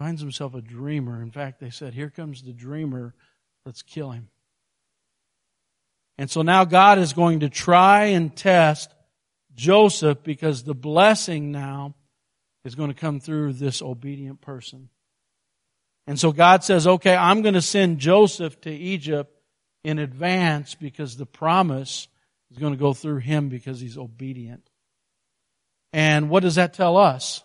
finds 0.00 0.22
himself 0.22 0.54
a 0.54 0.62
dreamer. 0.62 1.20
In 1.22 1.30
fact, 1.30 1.60
they 1.60 1.68
said, 1.68 1.92
Here 1.92 2.08
comes 2.08 2.42
the 2.42 2.54
dreamer, 2.54 3.14
let's 3.66 3.82
kill 3.82 4.12
him. 4.12 4.30
And 6.16 6.30
so 6.30 6.40
now 6.40 6.64
God 6.64 6.98
is 6.98 7.12
going 7.12 7.40
to 7.40 7.50
try 7.50 8.06
and 8.06 8.34
test 8.34 8.94
Joseph 9.54 10.22
because 10.22 10.64
the 10.64 10.74
blessing 10.74 11.52
now 11.52 11.94
is 12.64 12.74
going 12.74 12.88
to 12.88 12.98
come 12.98 13.20
through 13.20 13.52
this 13.52 13.82
obedient 13.82 14.40
person. 14.40 14.88
And 16.06 16.18
so 16.18 16.32
God 16.32 16.64
says, 16.64 16.86
okay, 16.86 17.14
I'm 17.14 17.42
going 17.42 17.54
to 17.54 17.62
send 17.62 17.98
Joseph 17.98 18.58
to 18.62 18.70
Egypt 18.70 19.30
in 19.84 19.98
advance 19.98 20.74
because 20.74 21.18
the 21.18 21.26
promise 21.26 22.08
is 22.50 22.58
going 22.58 22.72
to 22.72 22.78
go 22.78 22.92
through 22.92 23.18
him 23.18 23.48
because 23.48 23.80
he's 23.80 23.98
obedient. 23.98 24.68
And 25.92 26.30
what 26.30 26.42
does 26.42 26.56
that 26.56 26.74
tell 26.74 26.96
us? 26.96 27.42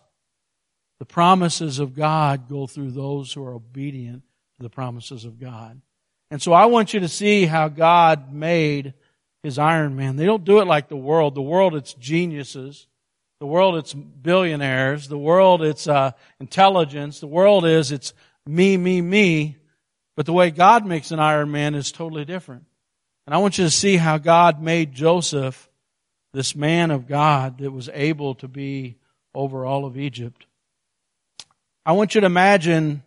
The 0.99 1.05
promises 1.05 1.79
of 1.79 1.95
God 1.95 2.47
go 2.47 2.67
through 2.67 2.91
those 2.91 3.33
who 3.33 3.43
are 3.43 3.53
obedient 3.53 4.23
to 4.57 4.63
the 4.63 4.69
promises 4.69 5.25
of 5.25 5.39
God. 5.39 5.81
And 6.31 6.41
so 6.41 6.53
I 6.53 6.65
want 6.65 6.93
you 6.93 7.01
to 7.01 7.07
see 7.07 7.45
how 7.45 7.67
God 7.67 8.33
made 8.33 8.93
his 9.43 9.59
Iron 9.59 9.95
Man. 9.95 10.15
They 10.15 10.25
don't 10.25 10.43
do 10.43 10.59
it 10.59 10.65
like 10.65 10.87
the 10.87 10.95
world. 10.95 11.35
The 11.35 11.41
world, 11.41 11.75
it's 11.75 11.93
geniuses. 11.93 12.87
The 13.39 13.45
world, 13.45 13.75
it's 13.75 13.93
billionaires. 13.93 15.07
The 15.07 15.17
world, 15.17 15.61
it's 15.61 15.87
uh, 15.87 16.11
intelligence. 16.39 17.19
The 17.19 17.27
world 17.27 17.65
is, 17.65 17.91
it's 17.91 18.13
me, 18.47 18.77
me, 18.77 19.01
me. 19.01 19.57
But 20.15 20.25
the 20.25 20.33
way 20.33 20.49
God 20.49 20.85
makes 20.85 21.11
an 21.11 21.19
Iron 21.19 21.51
Man 21.51 21.75
is 21.75 21.91
totally 21.91 22.25
different. 22.25 22.63
And 23.25 23.33
I 23.33 23.39
want 23.39 23.57
you 23.57 23.63
to 23.63 23.71
see 23.71 23.97
how 23.97 24.17
God 24.17 24.61
made 24.61 24.93
Joseph 24.93 25.69
this 26.33 26.55
man 26.55 26.91
of 26.91 27.07
God 27.07 27.59
that 27.59 27.71
was 27.71 27.89
able 27.93 28.35
to 28.35 28.47
be 28.47 28.97
over 29.33 29.65
all 29.65 29.85
of 29.85 29.97
Egypt. 29.97 30.45
I 31.85 31.93
want 31.93 32.13
you 32.13 32.21
to 32.21 32.27
imagine, 32.27 33.03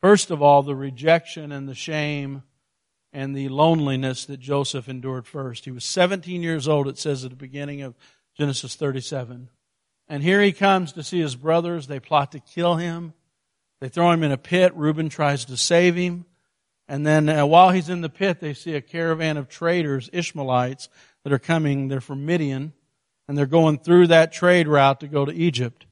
first 0.00 0.30
of 0.30 0.42
all, 0.42 0.62
the 0.62 0.74
rejection 0.74 1.52
and 1.52 1.68
the 1.68 1.74
shame 1.74 2.42
and 3.12 3.36
the 3.36 3.48
loneliness 3.50 4.24
that 4.24 4.40
Joseph 4.40 4.88
endured 4.88 5.26
first. 5.26 5.64
He 5.64 5.70
was 5.70 5.84
17 5.84 6.42
years 6.42 6.66
old, 6.66 6.88
it 6.88 6.98
says 6.98 7.24
at 7.24 7.30
the 7.30 7.36
beginning 7.36 7.82
of 7.82 7.94
Genesis 8.36 8.74
37. 8.74 9.50
And 10.08 10.22
here 10.22 10.40
he 10.42 10.52
comes 10.52 10.92
to 10.92 11.02
see 11.02 11.20
his 11.20 11.36
brothers. 11.36 11.86
They 11.86 12.00
plot 12.00 12.32
to 12.32 12.40
kill 12.40 12.76
him. 12.76 13.12
They 13.80 13.88
throw 13.88 14.10
him 14.10 14.22
in 14.22 14.32
a 14.32 14.38
pit. 14.38 14.74
Reuben 14.74 15.08
tries 15.08 15.44
to 15.46 15.56
save 15.56 15.96
him. 15.96 16.24
And 16.88 17.06
then 17.06 17.28
uh, 17.28 17.46
while 17.46 17.70
he's 17.70 17.88
in 17.88 18.00
the 18.00 18.08
pit, 18.08 18.40
they 18.40 18.54
see 18.54 18.74
a 18.74 18.80
caravan 18.80 19.36
of 19.36 19.48
traders, 19.48 20.10
Ishmaelites, 20.12 20.88
that 21.24 21.32
are 21.32 21.38
coming. 21.38 21.88
They're 21.88 22.00
from 22.00 22.26
Midian. 22.26 22.72
And 23.28 23.38
they're 23.38 23.46
going 23.46 23.78
through 23.78 24.08
that 24.08 24.32
trade 24.32 24.68
route 24.68 25.00
to 25.00 25.08
go 25.08 25.24
to 25.24 25.32
Egypt. 25.32 25.86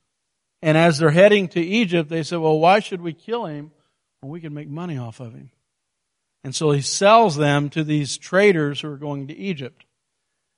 And 0.63 0.77
as 0.77 0.99
they're 0.99 1.11
heading 1.11 1.49
to 1.49 1.61
Egypt, 1.61 2.11
they 2.11 2.23
said, 2.23 2.39
well, 2.39 2.59
why 2.59 2.81
should 2.81 3.01
we 3.01 3.13
kill 3.13 3.47
him 3.47 3.71
when 4.21 4.31
we 4.31 4.41
can 4.41 4.53
make 4.53 4.69
money 4.69 4.99
off 4.99 5.21
of 5.21 5.33
him? 5.33 5.51
And 6.45 6.55
so 6.55 6.71
he 6.71 6.81
sells 6.81 7.37
them 7.37 7.71
to 7.71 7.85
these 7.85 8.19
traders 8.19 8.81
who 8.81 8.91
are 8.91 8.97
going 8.97 9.29
to 9.29 9.37
Egypt. 9.37 9.85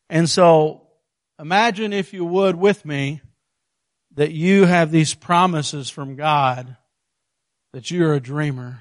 And 0.09 0.29
so 0.29 0.89
imagine 1.39 1.93
if 1.93 2.13
you 2.13 2.25
would 2.25 2.57
with 2.57 2.85
me 2.85 3.21
that 4.15 4.33
you 4.33 4.67
have 4.67 4.91
these 4.91 5.15
promises 5.15 5.89
from 5.91 6.17
God 6.17 6.77
that 7.73 7.91
you're 7.91 8.15
a 8.15 8.21
dreamer 8.21 8.81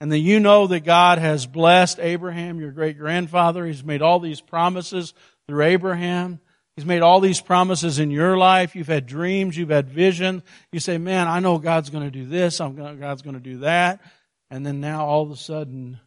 and 0.00 0.12
that 0.12 0.18
you 0.18 0.40
know 0.40 0.66
that 0.66 0.80
God 0.80 1.18
has 1.18 1.46
blessed 1.46 1.98
Abraham, 2.00 2.60
your 2.60 2.70
great 2.70 2.98
grandfather. 2.98 3.64
He's 3.64 3.84
made 3.84 4.02
all 4.02 4.20
these 4.20 4.40
promises 4.40 5.14
through 5.46 5.62
Abraham. 5.64 6.40
He's 6.76 6.84
made 6.84 7.00
all 7.00 7.20
these 7.20 7.40
promises 7.40 7.98
in 7.98 8.10
your 8.10 8.36
life. 8.36 8.76
You've 8.76 8.86
had 8.86 9.06
dreams. 9.06 9.56
You've 9.56 9.70
had 9.70 9.88
visions. 9.88 10.42
You 10.72 10.80
say, 10.80 10.98
man, 10.98 11.26
I 11.26 11.40
know 11.40 11.56
God's 11.58 11.88
going 11.88 12.04
to 12.04 12.10
do 12.10 12.26
this. 12.26 12.60
I'm 12.60 12.76
gonna, 12.76 12.96
God's 12.96 13.22
going 13.22 13.34
to 13.36 13.40
do 13.40 13.58
that. 13.58 14.02
And 14.50 14.64
then 14.64 14.80
now 14.80 15.06
all 15.06 15.22
of 15.22 15.30
a 15.30 15.36
sudden, 15.36 15.98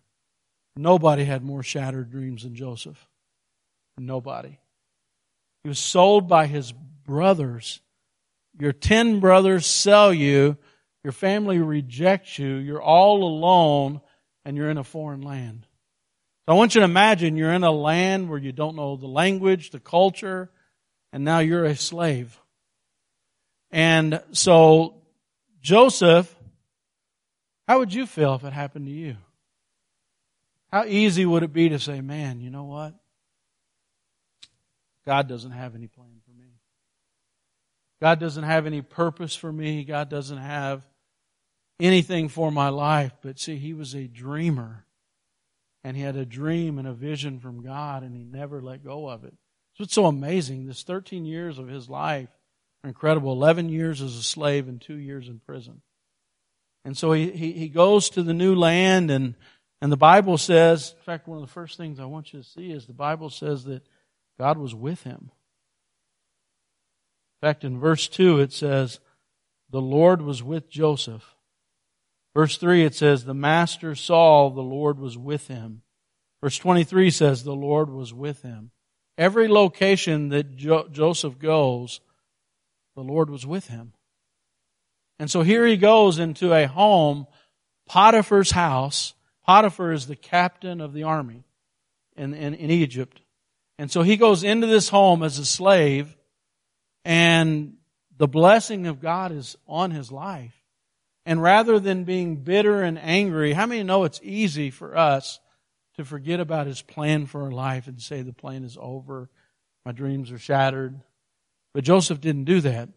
nobody 0.75 1.25
had 1.25 1.43
more 1.43 1.63
shattered 1.63 2.11
dreams 2.11 2.43
than 2.43 2.53
Joseph. 2.53 3.07
Nobody. 3.97 4.59
He 5.63 5.69
was 5.69 5.79
sold 5.79 6.29
by 6.29 6.45
his 6.45 6.71
brothers. 6.71 7.81
Your 8.59 8.71
ten 8.71 9.19
brothers 9.19 9.65
sell 9.65 10.13
you. 10.13 10.57
Your 11.03 11.13
family 11.13 11.59
rejects 11.59 12.37
you. 12.39 12.55
You're 12.55 12.81
all 12.81 13.23
alone 13.23 14.01
and 14.45 14.57
you're 14.57 14.69
in 14.69 14.77
a 14.77 14.83
foreign 14.83 15.21
land. 15.21 15.65
So 16.45 16.53
I 16.53 16.57
want 16.57 16.75
you 16.75 16.81
to 16.81 16.85
imagine 16.85 17.37
you're 17.37 17.53
in 17.53 17.63
a 17.63 17.71
land 17.71 18.29
where 18.29 18.39
you 18.39 18.51
don't 18.51 18.75
know 18.75 18.95
the 18.95 19.07
language, 19.07 19.69
the 19.69 19.79
culture, 19.79 20.49
and 21.13 21.23
now 21.23 21.39
you're 21.39 21.65
a 21.65 21.75
slave. 21.75 22.39
And 23.71 24.21
so, 24.31 25.01
Joseph, 25.61 26.35
how 27.67 27.79
would 27.79 27.93
you 27.93 28.05
feel 28.05 28.33
if 28.35 28.43
it 28.43 28.53
happened 28.53 28.87
to 28.87 28.91
you? 28.91 29.17
How 30.71 30.85
easy 30.85 31.25
would 31.25 31.43
it 31.43 31.53
be 31.53 31.69
to 31.69 31.79
say, 31.79 32.01
man, 32.01 32.41
you 32.41 32.49
know 32.49 32.63
what? 32.63 32.95
God 35.05 35.27
doesn't 35.27 35.51
have 35.51 35.75
any 35.75 35.87
plan 35.87 36.21
for 36.25 36.31
me. 36.31 36.49
God 38.01 38.19
doesn't 38.19 38.43
have 38.43 38.65
any 38.65 38.81
purpose 38.81 39.35
for 39.35 39.51
me. 39.51 39.83
God 39.83 40.09
doesn't 40.09 40.37
have 40.37 40.83
anything 41.79 42.29
for 42.29 42.51
my 42.51 42.69
life. 42.69 43.13
But 43.21 43.39
see, 43.39 43.57
he 43.57 43.73
was 43.73 43.93
a 43.93 44.07
dreamer 44.07 44.85
and 45.83 45.95
he 45.95 46.03
had 46.03 46.15
a 46.15 46.25
dream 46.25 46.77
and 46.77 46.87
a 46.87 46.93
vision 46.93 47.39
from 47.39 47.63
God, 47.63 48.03
and 48.03 48.13
he 48.13 48.23
never 48.23 48.61
let 48.61 48.83
go 48.83 49.07
of 49.07 49.23
it. 49.23 49.33
So 49.75 49.85
it's 49.85 49.93
so 49.93 50.07
amazing. 50.07 50.67
This 50.67 50.83
13 50.83 51.25
years 51.25 51.57
of 51.57 51.69
his 51.69 51.89
life 51.89 52.29
are 52.83 52.89
incredible. 52.89 53.31
11 53.31 53.69
years 53.69 54.01
as 54.01 54.15
a 54.17 54.23
slave 54.23 54.67
and 54.67 54.81
two 54.81 54.97
years 54.97 55.29
in 55.29 55.39
prison. 55.39 55.81
And 56.83 56.97
so 56.97 57.13
he, 57.13 57.31
he, 57.31 57.53
he 57.53 57.69
goes 57.69 58.09
to 58.11 58.23
the 58.23 58.33
new 58.33 58.55
land, 58.55 59.09
and, 59.09 59.35
and 59.81 59.91
the 59.91 59.97
Bible 59.97 60.37
says, 60.37 60.95
in 60.97 61.03
fact, 61.03 61.27
one 61.27 61.37
of 61.37 61.45
the 61.45 61.51
first 61.51 61.77
things 61.77 61.99
I 61.99 62.05
want 62.05 62.33
you 62.33 62.41
to 62.41 62.47
see 62.47 62.71
is 62.71 62.85
the 62.85 62.93
Bible 62.93 63.29
says 63.29 63.63
that 63.65 63.83
God 64.37 64.57
was 64.57 64.75
with 64.75 65.03
him. 65.03 65.31
In 67.41 67.47
fact, 67.47 67.63
in 67.63 67.79
verse 67.79 68.09
2, 68.09 68.39
it 68.39 68.51
says, 68.51 68.99
the 69.69 69.81
Lord 69.81 70.21
was 70.21 70.43
with 70.43 70.69
Joseph. 70.69 71.35
Verse 72.35 72.57
3, 72.57 72.85
it 72.85 72.95
says, 72.95 73.25
the 73.25 73.33
master 73.33 73.95
saw 73.95 74.49
the 74.49 74.61
Lord 74.61 74.99
was 74.99 75.17
with 75.17 75.47
him. 75.47 75.81
Verse 76.41 76.57
23 76.57 77.09
says, 77.09 77.43
the 77.43 77.55
Lord 77.55 77.89
was 77.89 78.13
with 78.13 78.41
him. 78.43 78.71
Every 79.17 79.47
location 79.47 80.29
that 80.29 80.55
jo- 80.55 80.87
Joseph 80.89 81.39
goes, 81.39 81.99
the 82.95 83.01
Lord 83.01 83.29
was 83.29 83.45
with 83.45 83.67
him. 83.67 83.93
And 85.19 85.29
so 85.29 85.41
here 85.41 85.65
he 85.65 85.75
goes 85.75 86.19
into 86.19 86.53
a 86.53 86.67
home, 86.67 87.27
Potiphar's 87.87 88.51
house. 88.51 89.13
Potiphar 89.45 89.91
is 89.91 90.07
the 90.07 90.15
captain 90.15 90.79
of 90.79 90.93
the 90.93 91.03
army 91.03 91.43
in, 92.15 92.33
in, 92.33 92.53
in 92.53 92.69
Egypt. 92.69 93.19
And 93.77 93.91
so 93.91 94.01
he 94.01 94.15
goes 94.15 94.43
into 94.43 94.67
this 94.67 94.89
home 94.89 95.23
as 95.23 95.39
a 95.39 95.45
slave 95.45 96.15
and 97.03 97.77
the 98.17 98.27
blessing 98.27 98.87
of 98.87 99.01
God 99.01 99.31
is 99.31 99.57
on 99.67 99.91
his 99.91 100.11
life. 100.11 100.58
And 101.29 101.43
rather 101.43 101.79
than 101.79 102.05
being 102.05 102.37
bitter 102.37 102.81
and 102.81 102.97
angry, 102.97 103.53
how 103.53 103.67
many 103.67 103.83
know 103.83 104.03
it's 104.03 104.19
easy 104.23 104.71
for 104.71 104.97
us 104.97 105.39
to 105.95 106.03
forget 106.03 106.39
about 106.39 106.65
his 106.65 106.81
plan 106.81 107.27
for 107.27 107.43
our 107.43 107.51
life 107.51 107.85
and 107.85 108.01
say 108.01 108.23
the 108.23 108.33
plan 108.33 108.63
is 108.63 108.79
over, 108.81 109.29
my 109.85 109.91
dreams 109.91 110.31
are 110.31 110.39
shattered? 110.39 110.99
But 111.71 111.83
Joseph 111.83 112.19
didn't 112.19 112.45
do 112.45 112.61
that. 112.61 112.89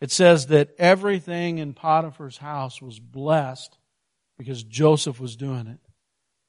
It 0.00 0.10
says 0.10 0.48
that 0.48 0.74
everything 0.76 1.58
in 1.58 1.72
Potiphar's 1.72 2.38
house 2.38 2.82
was 2.82 2.98
blessed 2.98 3.78
because 4.38 4.64
Joseph 4.64 5.20
was 5.20 5.36
doing 5.36 5.68
it. 5.68 5.78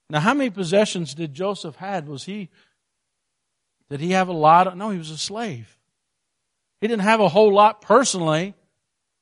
Now, 0.09 0.21
how 0.21 0.33
many 0.33 0.49
possessions 0.49 1.13
did 1.13 1.35
Joseph 1.35 1.75
had? 1.75 2.07
Was 2.07 2.23
he, 2.23 2.49
did 3.91 3.99
he 3.99 4.13
have 4.13 4.29
a 4.29 4.33
lot 4.33 4.65
of, 4.65 4.75
no, 4.75 4.89
he 4.89 4.97
was 4.97 5.11
a 5.11 5.17
slave. 5.17 5.77
He 6.81 6.87
didn't 6.87 7.03
have 7.03 7.19
a 7.19 7.29
whole 7.29 7.53
lot 7.53 7.83
personally, 7.83 8.55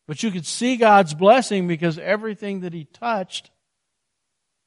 but 0.08 0.24
you 0.24 0.32
could 0.32 0.46
see 0.46 0.78
God's 0.78 1.14
blessing 1.14 1.68
because 1.68 2.00
everything 2.00 2.62
that 2.62 2.74
he 2.74 2.86
touched, 2.86 3.52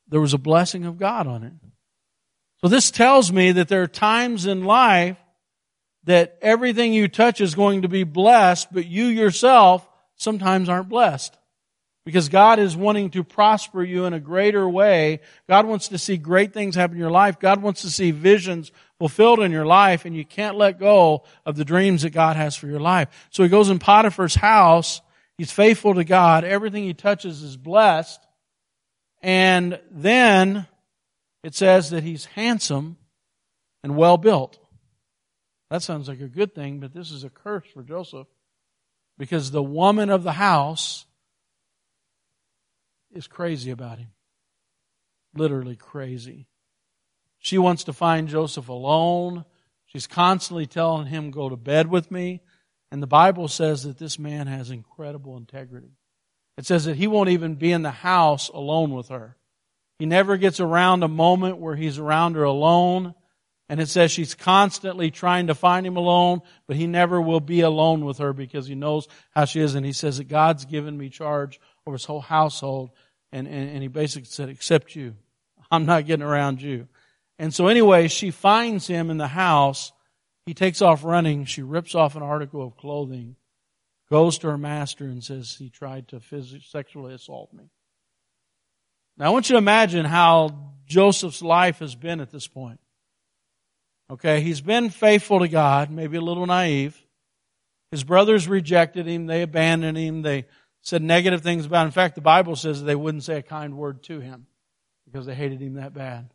there 0.08 0.20
was 0.20 0.34
a 0.34 0.38
blessing 0.38 0.84
of 0.84 0.98
God 0.98 1.26
on 1.26 1.42
it. 1.42 1.52
So 2.60 2.68
this 2.68 2.90
tells 2.90 3.32
me 3.32 3.52
that 3.52 3.68
there 3.68 3.82
are 3.82 3.88
times 3.88 4.44
in 4.44 4.64
life 4.64 5.16
that 6.04 6.38
everything 6.42 6.92
you 6.92 7.08
touch 7.08 7.40
is 7.40 7.54
going 7.54 7.82
to 7.82 7.88
be 7.88 8.04
blessed, 8.04 8.72
but 8.72 8.86
you 8.86 9.06
yourself 9.06 9.86
sometimes 10.16 10.68
aren't 10.68 10.88
blessed. 10.88 11.36
Because 12.04 12.28
God 12.28 12.58
is 12.58 12.76
wanting 12.76 13.10
to 13.10 13.22
prosper 13.22 13.82
you 13.82 14.06
in 14.06 14.14
a 14.14 14.20
greater 14.20 14.68
way. 14.68 15.20
God 15.48 15.66
wants 15.66 15.88
to 15.88 15.98
see 15.98 16.16
great 16.16 16.52
things 16.52 16.74
happen 16.74 16.96
in 16.96 17.00
your 17.00 17.10
life. 17.10 17.38
God 17.38 17.62
wants 17.62 17.82
to 17.82 17.90
see 17.90 18.10
visions 18.10 18.72
fulfilled 18.98 19.40
in 19.40 19.52
your 19.52 19.66
life 19.66 20.06
and 20.06 20.16
you 20.16 20.24
can't 20.24 20.56
let 20.56 20.78
go 20.78 21.24
of 21.44 21.56
the 21.56 21.64
dreams 21.64 22.02
that 22.02 22.10
God 22.10 22.36
has 22.36 22.56
for 22.56 22.66
your 22.66 22.80
life. 22.80 23.28
So 23.30 23.42
he 23.42 23.48
goes 23.50 23.68
in 23.68 23.78
Potiphar's 23.78 24.34
house. 24.34 25.02
He's 25.40 25.50
faithful 25.50 25.94
to 25.94 26.04
God. 26.04 26.44
Everything 26.44 26.84
he 26.84 26.92
touches 26.92 27.42
is 27.42 27.56
blessed. 27.56 28.20
And 29.22 29.80
then 29.90 30.66
it 31.42 31.54
says 31.54 31.88
that 31.88 32.02
he's 32.02 32.26
handsome 32.26 32.98
and 33.82 33.96
well 33.96 34.18
built. 34.18 34.58
That 35.70 35.80
sounds 35.80 36.08
like 36.08 36.20
a 36.20 36.28
good 36.28 36.54
thing, 36.54 36.78
but 36.78 36.92
this 36.92 37.10
is 37.10 37.24
a 37.24 37.30
curse 37.30 37.64
for 37.72 37.82
Joseph 37.82 38.26
because 39.16 39.50
the 39.50 39.62
woman 39.62 40.10
of 40.10 40.24
the 40.24 40.32
house 40.32 41.06
is 43.10 43.26
crazy 43.26 43.70
about 43.70 43.96
him. 43.96 44.10
Literally 45.34 45.76
crazy. 45.76 46.48
She 47.38 47.56
wants 47.56 47.84
to 47.84 47.94
find 47.94 48.28
Joseph 48.28 48.68
alone. 48.68 49.46
She's 49.86 50.06
constantly 50.06 50.66
telling 50.66 51.06
him, 51.06 51.30
go 51.30 51.48
to 51.48 51.56
bed 51.56 51.86
with 51.86 52.10
me. 52.10 52.42
And 52.90 53.02
the 53.02 53.06
Bible 53.06 53.48
says 53.48 53.84
that 53.84 53.98
this 53.98 54.18
man 54.18 54.46
has 54.46 54.70
incredible 54.70 55.36
integrity. 55.36 55.92
It 56.56 56.66
says 56.66 56.84
that 56.86 56.96
he 56.96 57.06
won't 57.06 57.30
even 57.30 57.54
be 57.54 57.72
in 57.72 57.82
the 57.82 57.90
house 57.90 58.48
alone 58.48 58.92
with 58.92 59.08
her. 59.08 59.36
He 59.98 60.06
never 60.06 60.36
gets 60.36 60.60
around 60.60 61.02
a 61.02 61.08
moment 61.08 61.58
where 61.58 61.76
he's 61.76 61.98
around 61.98 62.34
her 62.34 62.42
alone. 62.42 63.14
And 63.68 63.80
it 63.80 63.88
says 63.88 64.10
she's 64.10 64.34
constantly 64.34 65.12
trying 65.12 65.46
to 65.46 65.54
find 65.54 65.86
him 65.86 65.96
alone, 65.96 66.40
but 66.66 66.76
he 66.76 66.88
never 66.88 67.20
will 67.20 67.38
be 67.38 67.60
alone 67.60 68.04
with 68.04 68.18
her 68.18 68.32
because 68.32 68.66
he 68.66 68.74
knows 68.74 69.06
how 69.30 69.44
she 69.44 69.60
is. 69.60 69.76
And 69.76 69.86
he 69.86 69.92
says 69.92 70.18
that 70.18 70.24
God's 70.24 70.64
given 70.64 70.98
me 70.98 71.08
charge 71.08 71.60
over 71.86 71.94
his 71.94 72.04
whole 72.04 72.20
household. 72.20 72.90
And, 73.30 73.46
and, 73.46 73.70
and 73.70 73.82
he 73.82 73.88
basically 73.88 74.26
said, 74.26 74.48
except 74.48 74.96
you. 74.96 75.14
I'm 75.70 75.86
not 75.86 76.06
getting 76.06 76.26
around 76.26 76.60
you. 76.60 76.88
And 77.38 77.54
so 77.54 77.68
anyway, 77.68 78.08
she 78.08 78.32
finds 78.32 78.88
him 78.88 79.08
in 79.08 79.18
the 79.18 79.28
house. 79.28 79.92
He 80.50 80.54
takes 80.54 80.82
off 80.82 81.04
running. 81.04 81.44
She 81.44 81.62
rips 81.62 81.94
off 81.94 82.16
an 82.16 82.24
article 82.24 82.60
of 82.66 82.76
clothing, 82.76 83.36
goes 84.10 84.36
to 84.38 84.48
her 84.48 84.58
master 84.58 85.04
and 85.04 85.22
says, 85.22 85.54
he 85.56 85.70
tried 85.70 86.08
to 86.08 86.18
physically, 86.18 86.66
sexually 86.68 87.14
assault 87.14 87.52
me. 87.52 87.70
Now 89.16 89.26
I 89.26 89.28
want 89.28 89.48
you 89.48 89.52
to 89.52 89.58
imagine 89.58 90.04
how 90.04 90.72
Joseph's 90.88 91.40
life 91.40 91.78
has 91.78 91.94
been 91.94 92.18
at 92.18 92.32
this 92.32 92.48
point. 92.48 92.80
Okay, 94.10 94.40
he's 94.40 94.60
been 94.60 94.90
faithful 94.90 95.38
to 95.38 95.46
God, 95.46 95.88
maybe 95.88 96.16
a 96.16 96.20
little 96.20 96.46
naive. 96.46 97.00
His 97.92 98.02
brothers 98.02 98.48
rejected 98.48 99.06
him, 99.06 99.26
they 99.26 99.42
abandoned 99.42 99.96
him, 99.96 100.22
they 100.22 100.46
said 100.82 101.00
negative 101.00 101.42
things 101.42 101.64
about 101.64 101.82
him. 101.82 101.86
In 101.86 101.92
fact, 101.92 102.16
the 102.16 102.22
Bible 102.22 102.56
says 102.56 102.82
they 102.82 102.96
wouldn't 102.96 103.22
say 103.22 103.36
a 103.38 103.42
kind 103.42 103.76
word 103.76 104.02
to 104.02 104.18
him 104.18 104.48
because 105.04 105.26
they 105.26 105.34
hated 105.36 105.60
him 105.60 105.74
that 105.74 105.94
bad. 105.94 106.28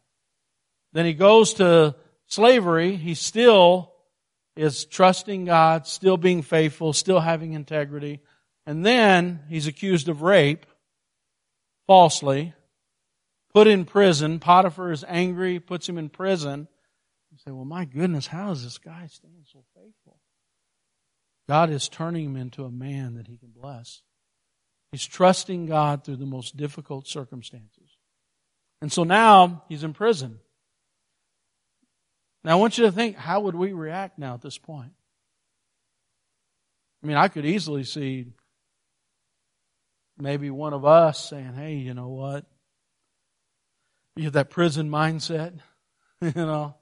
Then 0.93 1.05
he 1.05 1.11
goes 1.11 1.55
to 1.55 1.97
slavery. 2.27 2.95
He 2.95 3.13
still 3.13 3.91
is 4.55 4.85
trusting 4.85 5.45
God, 5.45 5.87
still 5.87 6.17
being 6.17 6.41
faithful, 6.41 6.93
still 6.93 7.19
having 7.19 7.53
integrity. 7.53 8.21
And 8.65 8.85
then 8.85 9.41
he's 9.49 9.67
accused 9.67 10.07
of 10.07 10.21
rape 10.21 10.65
falsely, 11.87 12.53
put 13.53 13.67
in 13.67 13.85
prison. 13.85 14.39
Potiphar 14.39 14.91
is 14.91 15.03
angry, 15.07 15.59
puts 15.59 15.87
him 15.87 15.97
in 15.97 16.09
prison. 16.09 16.67
You 17.31 17.37
say, 17.37 17.51
well, 17.51 17.65
my 17.65 17.85
goodness, 17.85 18.27
how 18.27 18.51
is 18.51 18.63
this 18.63 18.77
guy 18.77 19.07
staying 19.07 19.43
so 19.51 19.63
faithful? 19.75 20.19
God 21.47 21.69
is 21.69 21.89
turning 21.89 22.25
him 22.25 22.37
into 22.37 22.63
a 22.63 22.71
man 22.71 23.15
that 23.15 23.27
he 23.27 23.37
can 23.37 23.49
bless. 23.49 24.01
He's 24.91 25.05
trusting 25.05 25.65
God 25.65 26.03
through 26.03 26.15
the 26.15 26.25
most 26.25 26.55
difficult 26.55 27.07
circumstances. 27.07 27.97
And 28.81 28.91
so 28.91 29.03
now 29.03 29.63
he's 29.67 29.83
in 29.83 29.93
prison. 29.93 30.39
Now 32.45 32.51
I 32.51 32.55
want 32.55 32.77
you 32.77 32.85
to 32.85 32.91
think, 32.91 33.15
how 33.15 33.39
would 33.39 33.55
we 33.55 33.73
react 33.73 34.19
now 34.19 34.35
at 34.35 34.41
this 34.43 34.59
point? 34.59 34.91
I 37.03 37.07
mean, 37.07 37.17
I 37.17 37.27
could 37.27 37.43
easily 37.43 37.83
see 37.83 38.27
maybe 40.15 40.51
one 40.51 40.73
of 40.73 40.85
us 40.85 41.27
saying, 41.27 41.55
hey, 41.55 41.73
you 41.73 41.95
know 41.95 42.09
what? 42.09 42.45
You 44.15 44.25
have 44.25 44.33
that 44.33 44.51
prison 44.51 44.91
mindset, 44.91 45.57
you 46.21 46.33
know. 46.35 46.75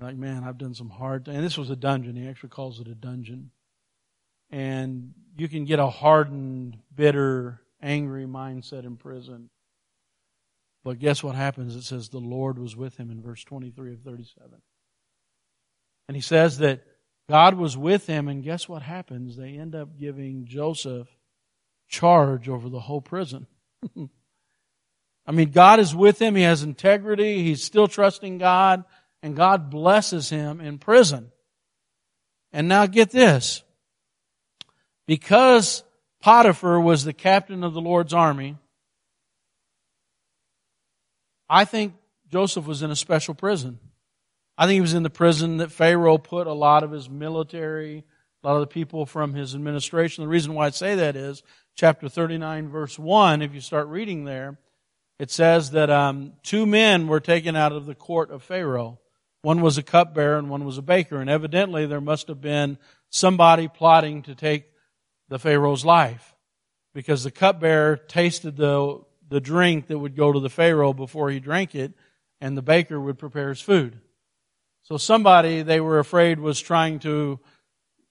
like, 0.00 0.16
man, 0.16 0.44
I've 0.44 0.58
done 0.58 0.74
some 0.74 0.90
hard 0.90 1.26
And 1.26 1.44
this 1.44 1.58
was 1.58 1.70
a 1.70 1.76
dungeon. 1.76 2.14
He 2.14 2.28
actually 2.28 2.50
calls 2.50 2.78
it 2.78 2.86
a 2.86 2.94
dungeon. 2.94 3.50
And 4.48 5.12
you 5.36 5.48
can 5.48 5.64
get 5.64 5.80
a 5.80 5.88
hardened, 5.88 6.78
bitter, 6.94 7.62
angry 7.82 8.26
mindset 8.26 8.84
in 8.84 8.96
prison. 8.96 9.50
But 10.84 11.00
guess 11.00 11.20
what 11.20 11.34
happens? 11.34 11.74
It 11.74 11.82
says 11.82 12.10
the 12.10 12.18
Lord 12.18 12.60
was 12.60 12.76
with 12.76 12.96
him 12.96 13.10
in 13.10 13.20
verse 13.20 13.42
23 13.42 13.94
of 13.94 14.02
37. 14.02 14.62
And 16.08 16.16
he 16.16 16.22
says 16.22 16.58
that 16.58 16.82
God 17.28 17.54
was 17.54 17.76
with 17.76 18.06
him, 18.06 18.28
and 18.28 18.42
guess 18.42 18.68
what 18.68 18.82
happens? 18.82 19.36
They 19.36 19.50
end 19.50 19.74
up 19.74 19.98
giving 19.98 20.46
Joseph 20.46 21.08
charge 21.88 22.48
over 22.48 22.70
the 22.70 22.80
whole 22.80 23.02
prison. 23.02 23.46
I 25.26 25.32
mean, 25.32 25.50
God 25.50 25.78
is 25.78 25.94
with 25.94 26.20
him. 26.20 26.34
He 26.34 26.42
has 26.42 26.62
integrity. 26.62 27.42
He's 27.42 27.62
still 27.62 27.86
trusting 27.86 28.38
God, 28.38 28.84
and 29.22 29.36
God 29.36 29.68
blesses 29.68 30.30
him 30.30 30.60
in 30.60 30.78
prison. 30.78 31.30
And 32.50 32.66
now 32.66 32.86
get 32.86 33.10
this. 33.10 33.62
Because 35.06 35.84
Potiphar 36.22 36.80
was 36.80 37.04
the 37.04 37.12
captain 37.12 37.62
of 37.62 37.74
the 37.74 37.80
Lord's 37.80 38.14
army, 38.14 38.56
I 41.48 41.66
think 41.66 41.94
Joseph 42.30 42.66
was 42.66 42.82
in 42.82 42.90
a 42.90 42.96
special 42.96 43.34
prison. 43.34 43.78
I 44.60 44.66
think 44.66 44.74
he 44.74 44.80
was 44.80 44.94
in 44.94 45.04
the 45.04 45.10
prison 45.10 45.58
that 45.58 45.70
Pharaoh 45.70 46.18
put 46.18 46.48
a 46.48 46.52
lot 46.52 46.82
of 46.82 46.90
his 46.90 47.08
military, 47.08 48.02
a 48.42 48.46
lot 48.46 48.56
of 48.56 48.60
the 48.62 48.66
people 48.66 49.06
from 49.06 49.32
his 49.32 49.54
administration. 49.54 50.24
The 50.24 50.28
reason 50.28 50.52
why 50.52 50.66
I 50.66 50.70
say 50.70 50.96
that 50.96 51.14
is 51.14 51.44
chapter 51.76 52.08
39 52.08 52.68
verse 52.68 52.98
1, 52.98 53.40
if 53.40 53.54
you 53.54 53.60
start 53.60 53.86
reading 53.86 54.24
there, 54.24 54.58
it 55.20 55.30
says 55.30 55.70
that 55.70 55.90
um, 55.90 56.32
two 56.42 56.66
men 56.66 57.06
were 57.06 57.20
taken 57.20 57.54
out 57.54 57.70
of 57.70 57.86
the 57.86 57.94
court 57.94 58.32
of 58.32 58.42
Pharaoh. 58.42 58.98
One 59.42 59.60
was 59.60 59.78
a 59.78 59.82
cupbearer 59.84 60.38
and 60.38 60.50
one 60.50 60.64
was 60.64 60.76
a 60.76 60.82
baker. 60.82 61.20
And 61.20 61.30
evidently 61.30 61.86
there 61.86 62.00
must 62.00 62.26
have 62.26 62.40
been 62.40 62.78
somebody 63.10 63.68
plotting 63.68 64.22
to 64.22 64.34
take 64.34 64.64
the 65.28 65.38
Pharaoh's 65.38 65.84
life. 65.84 66.34
Because 66.94 67.22
the 67.22 67.30
cupbearer 67.30 67.96
tasted 67.96 68.56
the, 68.56 69.02
the 69.28 69.40
drink 69.40 69.86
that 69.86 70.00
would 70.00 70.16
go 70.16 70.32
to 70.32 70.40
the 70.40 70.50
Pharaoh 70.50 70.92
before 70.92 71.30
he 71.30 71.38
drank 71.38 71.76
it, 71.76 71.92
and 72.40 72.56
the 72.56 72.62
baker 72.62 73.00
would 73.00 73.18
prepare 73.18 73.50
his 73.50 73.60
food. 73.60 74.00
So 74.88 74.96
somebody 74.96 75.62
they 75.62 75.80
were 75.80 75.98
afraid 75.98 76.40
was 76.40 76.58
trying 76.58 76.98
to, 77.00 77.38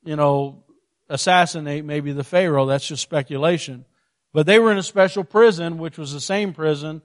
you 0.04 0.16
know, 0.16 0.63
assassinate 1.10 1.84
maybe 1.84 2.12
the 2.12 2.24
Pharaoh. 2.24 2.68
That's 2.68 2.88
just 2.88 3.02
speculation. 3.02 3.86
But 4.32 4.46
they 4.46 4.60
were 4.60 4.72
in 4.72 4.78
a 4.78 4.84
special 4.84 5.24
prison, 5.24 5.80
which 5.80 5.98
was 5.98 6.13
the 6.13 6.22
same 6.22 6.54
prison 6.54 7.02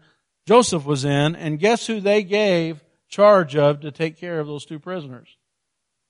Joseph 0.46 0.84
was 0.84 1.04
in, 1.04 1.36
and 1.36 1.58
guess 1.58 1.86
who 1.86 2.00
they 2.00 2.22
gave 2.22 2.82
charge 3.08 3.54
of 3.54 3.80
to 3.80 3.92
take 3.92 4.18
care 4.18 4.40
of 4.40 4.46
those 4.46 4.64
two 4.64 4.78
prisoners? 4.78 5.36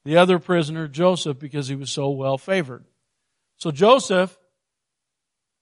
The 0.04 0.16
other 0.16 0.38
prisoner, 0.38 0.88
Joseph, 0.88 1.38
because 1.38 1.68
he 1.68 1.76
was 1.76 1.90
so 1.90 2.10
well 2.10 2.38
favored. 2.38 2.84
So 3.58 3.70
Joseph, 3.70 4.36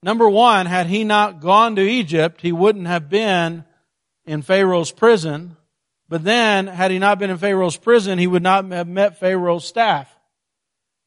number 0.03 0.29
one, 0.29 0.67
had 0.67 0.87
he 0.87 1.05
not 1.05 1.41
gone 1.41 1.77
to 1.77 1.83
Egypt, 1.83 2.41
he 2.41 2.53
wouldn't 2.53 2.87
have 2.87 3.11
been 3.11 3.65
in 4.25 4.43
Pharaoh's 4.43 4.93
prison. 4.93 5.57
But 6.11 6.25
then, 6.25 6.67
had 6.67 6.91
he 6.91 6.99
not 6.99 7.21
been 7.21 7.31
in 7.31 7.39
Pharaoh's 7.39 7.77
prison, 7.77 8.19
he 8.19 8.27
would 8.27 8.43
not 8.43 8.69
have 8.73 8.89
met 8.89 9.21
Pharaoh's 9.21 9.65
staff. 9.65 10.13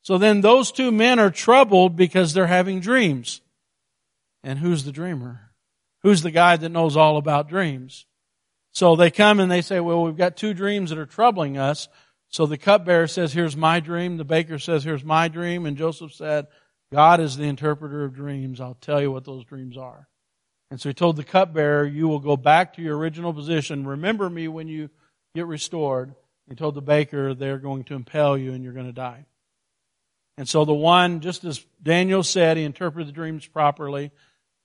So 0.01 0.17
then 0.17 0.39
those 0.39 0.71
two 0.71 0.91
men 0.91 1.19
are 1.19 1.29
troubled 1.29 1.97
because 1.97 2.33
they're 2.33 2.47
having 2.47 2.79
dreams. 2.79 3.41
And 4.43 4.57
who's 4.57 4.85
the 4.85 4.93
dreamer? 4.93 5.51
Who's 6.03 6.21
the 6.21 6.31
guy 6.31 6.55
that 6.55 6.69
knows 6.69 6.95
all 6.95 7.17
about 7.17 7.49
dreams? 7.49 8.05
So 8.71 8.95
they 8.95 9.11
come 9.11 9.41
and 9.41 9.51
they 9.51 9.61
say, 9.61 9.81
well, 9.81 10.03
we've 10.03 10.17
got 10.17 10.37
two 10.37 10.53
dreams 10.53 10.89
that 10.89 10.97
are 10.97 11.05
troubling 11.05 11.57
us. 11.57 11.89
So 12.29 12.45
the 12.45 12.57
cupbearer 12.57 13.07
says, 13.07 13.33
here's 13.33 13.57
my 13.57 13.81
dream. 13.81 14.15
The 14.15 14.23
baker 14.23 14.57
says, 14.57 14.85
here's 14.85 15.03
my 15.03 15.27
dream. 15.27 15.65
And 15.65 15.77
Joseph 15.77 16.13
said, 16.13 16.47
God 16.93 17.19
is 17.19 17.35
the 17.35 17.43
interpreter 17.43 18.05
of 18.05 18.15
dreams. 18.15 18.61
I'll 18.61 18.77
tell 18.79 19.01
you 19.01 19.11
what 19.11 19.25
those 19.25 19.43
dreams 19.43 19.77
are. 19.77 20.07
And 20.73 20.81
so 20.81 20.89
he 20.89 20.93
told 20.95 21.17
the 21.17 21.23
cupbearer, 21.23 21.85
you 21.85 22.07
will 22.07 22.17
go 22.17 22.35
back 22.35 22.73
to 22.73 22.81
your 22.81 22.97
original 22.97 23.31
position. 23.31 23.85
Remember 23.85 24.27
me 24.27 24.47
when 24.47 24.67
you 24.67 24.89
get 25.35 25.45
restored. 25.45 26.15
He 26.49 26.55
told 26.55 26.73
the 26.73 26.81
baker, 26.81 27.35
they're 27.35 27.59
going 27.59 27.83
to 27.83 27.93
impale 27.93 28.35
you 28.35 28.53
and 28.53 28.63
you're 28.63 28.73
going 28.73 28.87
to 28.87 28.91
die. 28.91 29.27
And 30.35 30.49
so 30.49 30.65
the 30.65 30.73
one, 30.73 31.19
just 31.19 31.43
as 31.43 31.63
Daniel 31.83 32.23
said, 32.23 32.57
he 32.57 32.63
interpreted 32.63 33.07
the 33.07 33.11
dreams 33.11 33.45
properly. 33.45 34.09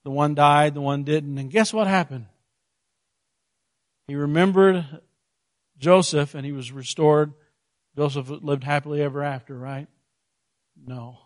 The 0.05 0.11
one 0.11 0.35
died, 0.35 0.73
the 0.73 0.81
one 0.81 1.05
didn't. 1.05 1.37
And 1.37 1.51
guess 1.51 1.75
what 1.75 1.87
happened? 1.87 2.25
He 4.07 4.15
remembered 4.15 4.87
Joseph 5.77 6.35
and 6.35 6.47
he 6.47 6.53
was 6.53 6.73
restored. 6.73 7.35
Joseph 7.99 8.31
lived 8.31 8.65
happily 8.65 9.03
ever 9.03 9.23
after, 9.23 9.55
right? 9.55 9.89
No. 10.75 11.19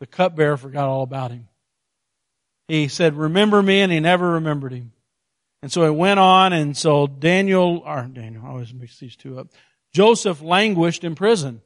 The 0.00 0.06
cupbearer 0.06 0.56
forgot 0.56 0.88
all 0.88 1.02
about 1.02 1.32
him. 1.32 1.48
He 2.68 2.88
said, 2.88 3.16
remember 3.16 3.62
me, 3.62 3.80
and 3.80 3.90
he 3.90 3.98
never 3.98 4.32
remembered 4.32 4.72
him. 4.72 4.92
And 5.62 5.72
so 5.72 5.84
it 5.84 5.94
went 5.94 6.20
on, 6.20 6.52
and 6.52 6.76
so 6.76 7.06
Daniel, 7.06 7.82
or 7.84 8.02
Daniel, 8.02 8.44
I 8.44 8.50
always 8.50 8.72
mix 8.72 8.98
these 8.98 9.16
two 9.16 9.40
up. 9.40 9.48
Joseph 9.92 10.42
languished 10.42 11.02
in 11.02 11.14
prison. 11.14 11.62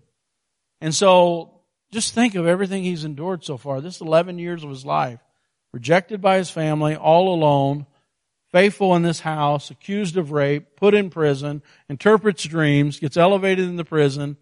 And 0.81 0.95
so 0.95 1.61
just 1.91 2.15
think 2.15 2.35
of 2.35 2.47
everything 2.47 2.85
he's 2.85 3.05
endured 3.05 3.45
so 3.45 3.57
far. 3.57 3.81
This 3.81 4.01
11 4.01 4.39
years 4.39 4.65
of 4.65 4.71
his 4.71 4.87
life. 4.87 5.21
Rejected 5.73 6.21
by 6.21 6.39
his 6.39 6.51
family, 6.51 6.95
all 6.97 7.35
alone, 7.35 7.87
faithful 8.51 8.95
in 8.95 9.03
this 9.03 9.21
house, 9.21 9.71
accused 9.71 10.17
of 10.17 10.31
rape, 10.31 10.77
put 10.77 10.95
in 10.95 11.11
prison, 11.11 11.63
interprets 11.89 12.45
dreams, 12.45 13.01
gets 13.01 13.17
elevated 13.17 13.67
in 13.67 13.77
the 13.77 13.85
prison. 13.85 14.37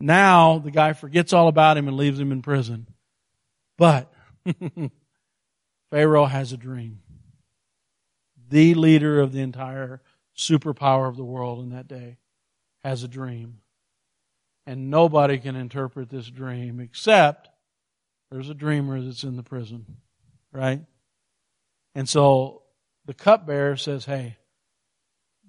Now 0.00 0.58
the 0.58 0.72
guy 0.72 0.92
forgets 0.92 1.32
all 1.32 1.46
about 1.48 1.76
him 1.76 1.86
and 1.86 1.96
leaves 1.96 2.18
him 2.18 2.32
in 2.32 2.42
prison. 2.42 2.88
But 3.78 4.12
Pharaoh 5.92 6.24
has 6.24 6.54
a 6.54 6.56
dream. 6.56 7.00
The 8.48 8.72
leader 8.72 9.20
of 9.20 9.32
the 9.32 9.42
entire 9.42 10.00
superpower 10.34 11.06
of 11.06 11.18
the 11.18 11.24
world 11.24 11.62
in 11.62 11.68
that 11.68 11.86
day 11.86 12.16
has 12.82 13.02
a 13.02 13.08
dream. 13.08 13.58
And 14.66 14.88
nobody 14.88 15.36
can 15.36 15.54
interpret 15.54 16.08
this 16.08 16.30
dream 16.30 16.80
except 16.80 17.50
there's 18.30 18.48
a 18.48 18.54
dreamer 18.54 19.02
that's 19.02 19.22
in 19.22 19.36
the 19.36 19.42
prison, 19.42 19.84
right? 20.50 20.80
And 21.94 22.08
so 22.08 22.62
the 23.04 23.12
cupbearer 23.12 23.76
says, 23.76 24.06
Hey, 24.06 24.38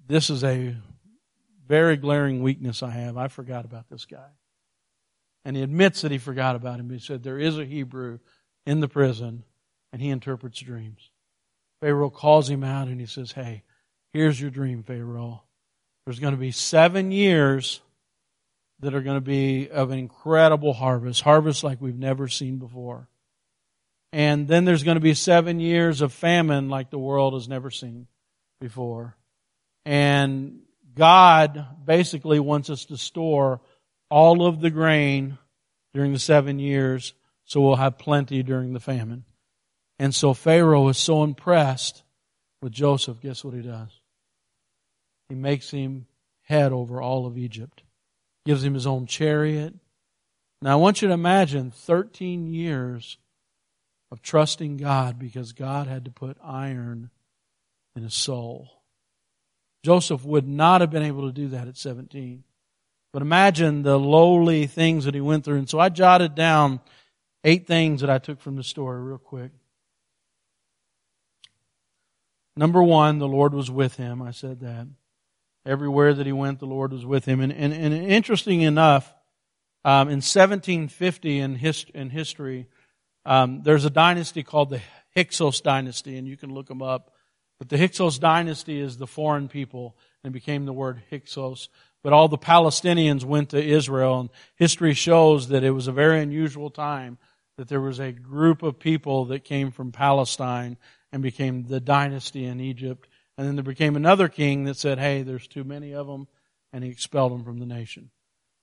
this 0.06 0.28
is 0.28 0.44
a 0.44 0.76
very 1.66 1.96
glaring 1.96 2.42
weakness 2.42 2.82
I 2.82 2.90
have. 2.90 3.16
I 3.16 3.28
forgot 3.28 3.64
about 3.64 3.88
this 3.88 4.04
guy. 4.04 4.28
And 5.42 5.56
he 5.56 5.62
admits 5.62 6.02
that 6.02 6.12
he 6.12 6.18
forgot 6.18 6.54
about 6.54 6.80
him. 6.80 6.90
He 6.90 6.98
said, 6.98 7.22
There 7.22 7.38
is 7.38 7.56
a 7.56 7.64
Hebrew 7.64 8.18
in 8.66 8.80
the 8.80 8.88
prison, 8.88 9.44
and 9.94 10.02
he 10.02 10.10
interprets 10.10 10.58
dreams. 10.58 11.08
Pharaoh 11.80 12.10
calls 12.10 12.50
him 12.50 12.64
out 12.64 12.88
and 12.88 12.98
he 12.98 13.06
says, 13.06 13.30
Hey, 13.30 13.62
here's 14.12 14.40
your 14.40 14.50
dream, 14.50 14.82
Pharaoh. 14.82 15.44
There's 16.04 16.18
going 16.18 16.34
to 16.34 16.40
be 16.40 16.50
seven 16.50 17.12
years 17.12 17.80
that 18.80 18.92
are 18.92 19.02
going 19.02 19.18
to 19.18 19.24
be 19.24 19.70
of 19.70 19.92
an 19.92 20.00
incredible 20.00 20.72
harvest, 20.72 21.22
harvest 21.22 21.62
like 21.62 21.80
we've 21.80 21.96
never 21.96 22.26
seen 22.26 22.58
before. 22.58 23.08
And 24.12 24.48
then 24.48 24.64
there's 24.64 24.82
going 24.82 24.96
to 24.96 25.00
be 25.00 25.14
seven 25.14 25.60
years 25.60 26.00
of 26.00 26.12
famine 26.12 26.68
like 26.68 26.90
the 26.90 26.98
world 26.98 27.34
has 27.34 27.48
never 27.48 27.70
seen 27.70 28.08
before. 28.60 29.16
And 29.84 30.62
God 30.96 31.68
basically 31.84 32.40
wants 32.40 32.68
us 32.68 32.86
to 32.86 32.96
store 32.96 33.60
all 34.10 34.44
of 34.44 34.60
the 34.60 34.70
grain 34.70 35.38
during 35.92 36.12
the 36.12 36.18
seven 36.18 36.58
years 36.58 37.14
so 37.44 37.60
we'll 37.60 37.76
have 37.76 37.96
plenty 37.96 38.42
during 38.42 38.72
the 38.72 38.80
famine. 38.80 39.24
And 39.98 40.14
so 40.14 40.34
Pharaoh 40.34 40.88
is 40.88 40.98
so 40.98 41.22
impressed 41.22 42.02
with 42.60 42.72
Joseph, 42.72 43.20
guess 43.20 43.44
what 43.44 43.54
he 43.54 43.62
does? 43.62 43.90
He 45.28 45.34
makes 45.34 45.70
him 45.70 46.06
head 46.42 46.72
over 46.72 47.00
all 47.00 47.26
of 47.26 47.38
Egypt 47.38 47.82
gives 48.44 48.62
him 48.62 48.74
his 48.74 48.86
own 48.86 49.06
chariot. 49.06 49.74
Now 50.60 50.72
I 50.72 50.76
want 50.76 51.02
you 51.02 51.08
to 51.08 51.14
imagine 51.14 51.70
13 51.70 52.46
years 52.46 53.18
of 54.10 54.22
trusting 54.22 54.76
God 54.76 55.18
because 55.18 55.52
God 55.52 55.86
had 55.86 56.04
to 56.04 56.10
put 56.10 56.36
iron 56.42 57.10
in 57.96 58.02
his 58.02 58.14
soul. 58.14 58.82
Joseph 59.82 60.24
would 60.24 60.48
not 60.48 60.80
have 60.80 60.90
been 60.90 61.02
able 61.02 61.26
to 61.26 61.32
do 61.32 61.48
that 61.48 61.68
at 61.68 61.76
17. 61.76 62.44
But 63.12 63.22
imagine 63.22 63.82
the 63.82 63.98
lowly 63.98 64.66
things 64.66 65.04
that 65.04 65.14
he 65.14 65.20
went 65.20 65.44
through. 65.44 65.58
And 65.58 65.68
so 65.68 65.78
I 65.78 65.88
jotted 65.88 66.34
down 66.34 66.80
eight 67.44 67.66
things 67.66 68.00
that 68.00 68.10
I 68.10 68.18
took 68.18 68.40
from 68.40 68.56
the 68.56 68.64
story 68.64 69.02
real 69.02 69.18
quick. 69.18 69.52
Number 72.56 72.82
one, 72.82 73.18
the 73.18 73.28
Lord 73.28 73.52
was 73.52 73.70
with 73.70 73.96
him. 73.96 74.22
I 74.22 74.30
said 74.30 74.60
that. 74.60 74.86
Everywhere 75.66 76.14
that 76.14 76.26
he 76.26 76.32
went, 76.32 76.58
the 76.58 76.66
Lord 76.66 76.92
was 76.92 77.06
with 77.06 77.24
him. 77.24 77.40
And, 77.40 77.52
and, 77.52 77.72
and 77.72 77.94
interesting 77.94 78.60
enough, 78.60 79.12
um, 79.84 80.08
in 80.08 80.20
1750 80.20 81.38
in, 81.38 81.56
hist- 81.56 81.90
in 81.90 82.10
history, 82.10 82.68
um, 83.26 83.62
there's 83.62 83.84
a 83.84 83.90
dynasty 83.90 84.42
called 84.42 84.70
the 84.70 84.80
Hyksos 85.14 85.60
dynasty, 85.60 86.16
and 86.16 86.28
you 86.28 86.36
can 86.36 86.52
look 86.52 86.66
them 86.66 86.82
up. 86.82 87.12
But 87.58 87.68
the 87.68 87.78
Hyksos 87.78 88.18
dynasty 88.18 88.80
is 88.80 88.98
the 88.98 89.06
foreign 89.06 89.48
people 89.48 89.96
and 90.22 90.32
became 90.32 90.66
the 90.66 90.72
word 90.72 91.02
Hyksos. 91.10 91.68
But 92.02 92.12
all 92.12 92.28
the 92.28 92.38
Palestinians 92.38 93.24
went 93.24 93.50
to 93.50 93.62
Israel, 93.62 94.20
and 94.20 94.30
history 94.56 94.94
shows 94.94 95.48
that 95.48 95.64
it 95.64 95.70
was 95.70 95.88
a 95.88 95.92
very 95.92 96.20
unusual 96.20 96.70
time 96.70 97.18
that 97.56 97.68
there 97.68 97.80
was 97.80 98.00
a 98.00 98.12
group 98.12 98.62
of 98.62 98.78
people 98.78 99.26
that 99.26 99.44
came 99.44 99.70
from 99.70 99.92
Palestine 99.92 100.76
and 101.14 101.22
became 101.22 101.62
the 101.62 101.80
dynasty 101.80 102.44
in 102.44 102.60
Egypt 102.60 103.08
and 103.36 103.46
then 103.46 103.56
there 103.56 103.64
became 103.64 103.96
another 103.96 104.28
king 104.28 104.64
that 104.64 104.76
said, 104.76 104.98
hey, 104.98 105.22
there's 105.22 105.48
too 105.48 105.64
many 105.64 105.92
of 105.92 106.06
them, 106.06 106.28
and 106.72 106.84
he 106.84 106.90
expelled 106.90 107.32
them 107.32 107.44
from 107.44 107.58
the 107.58 107.66
nation. 107.66 108.10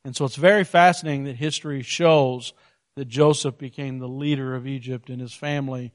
And 0.06 0.16
so 0.16 0.26
it's 0.26 0.36
very 0.36 0.64
fascinating 0.64 1.26
that 1.26 1.36
history 1.36 1.82
shows 1.82 2.54
that 2.96 3.08
Joseph 3.08 3.58
became 3.58 4.00
the 4.00 4.08
leader 4.08 4.56
of 4.56 4.66
Egypt 4.66 5.10
and 5.10 5.22
his 5.22 5.34
family. 5.34 5.92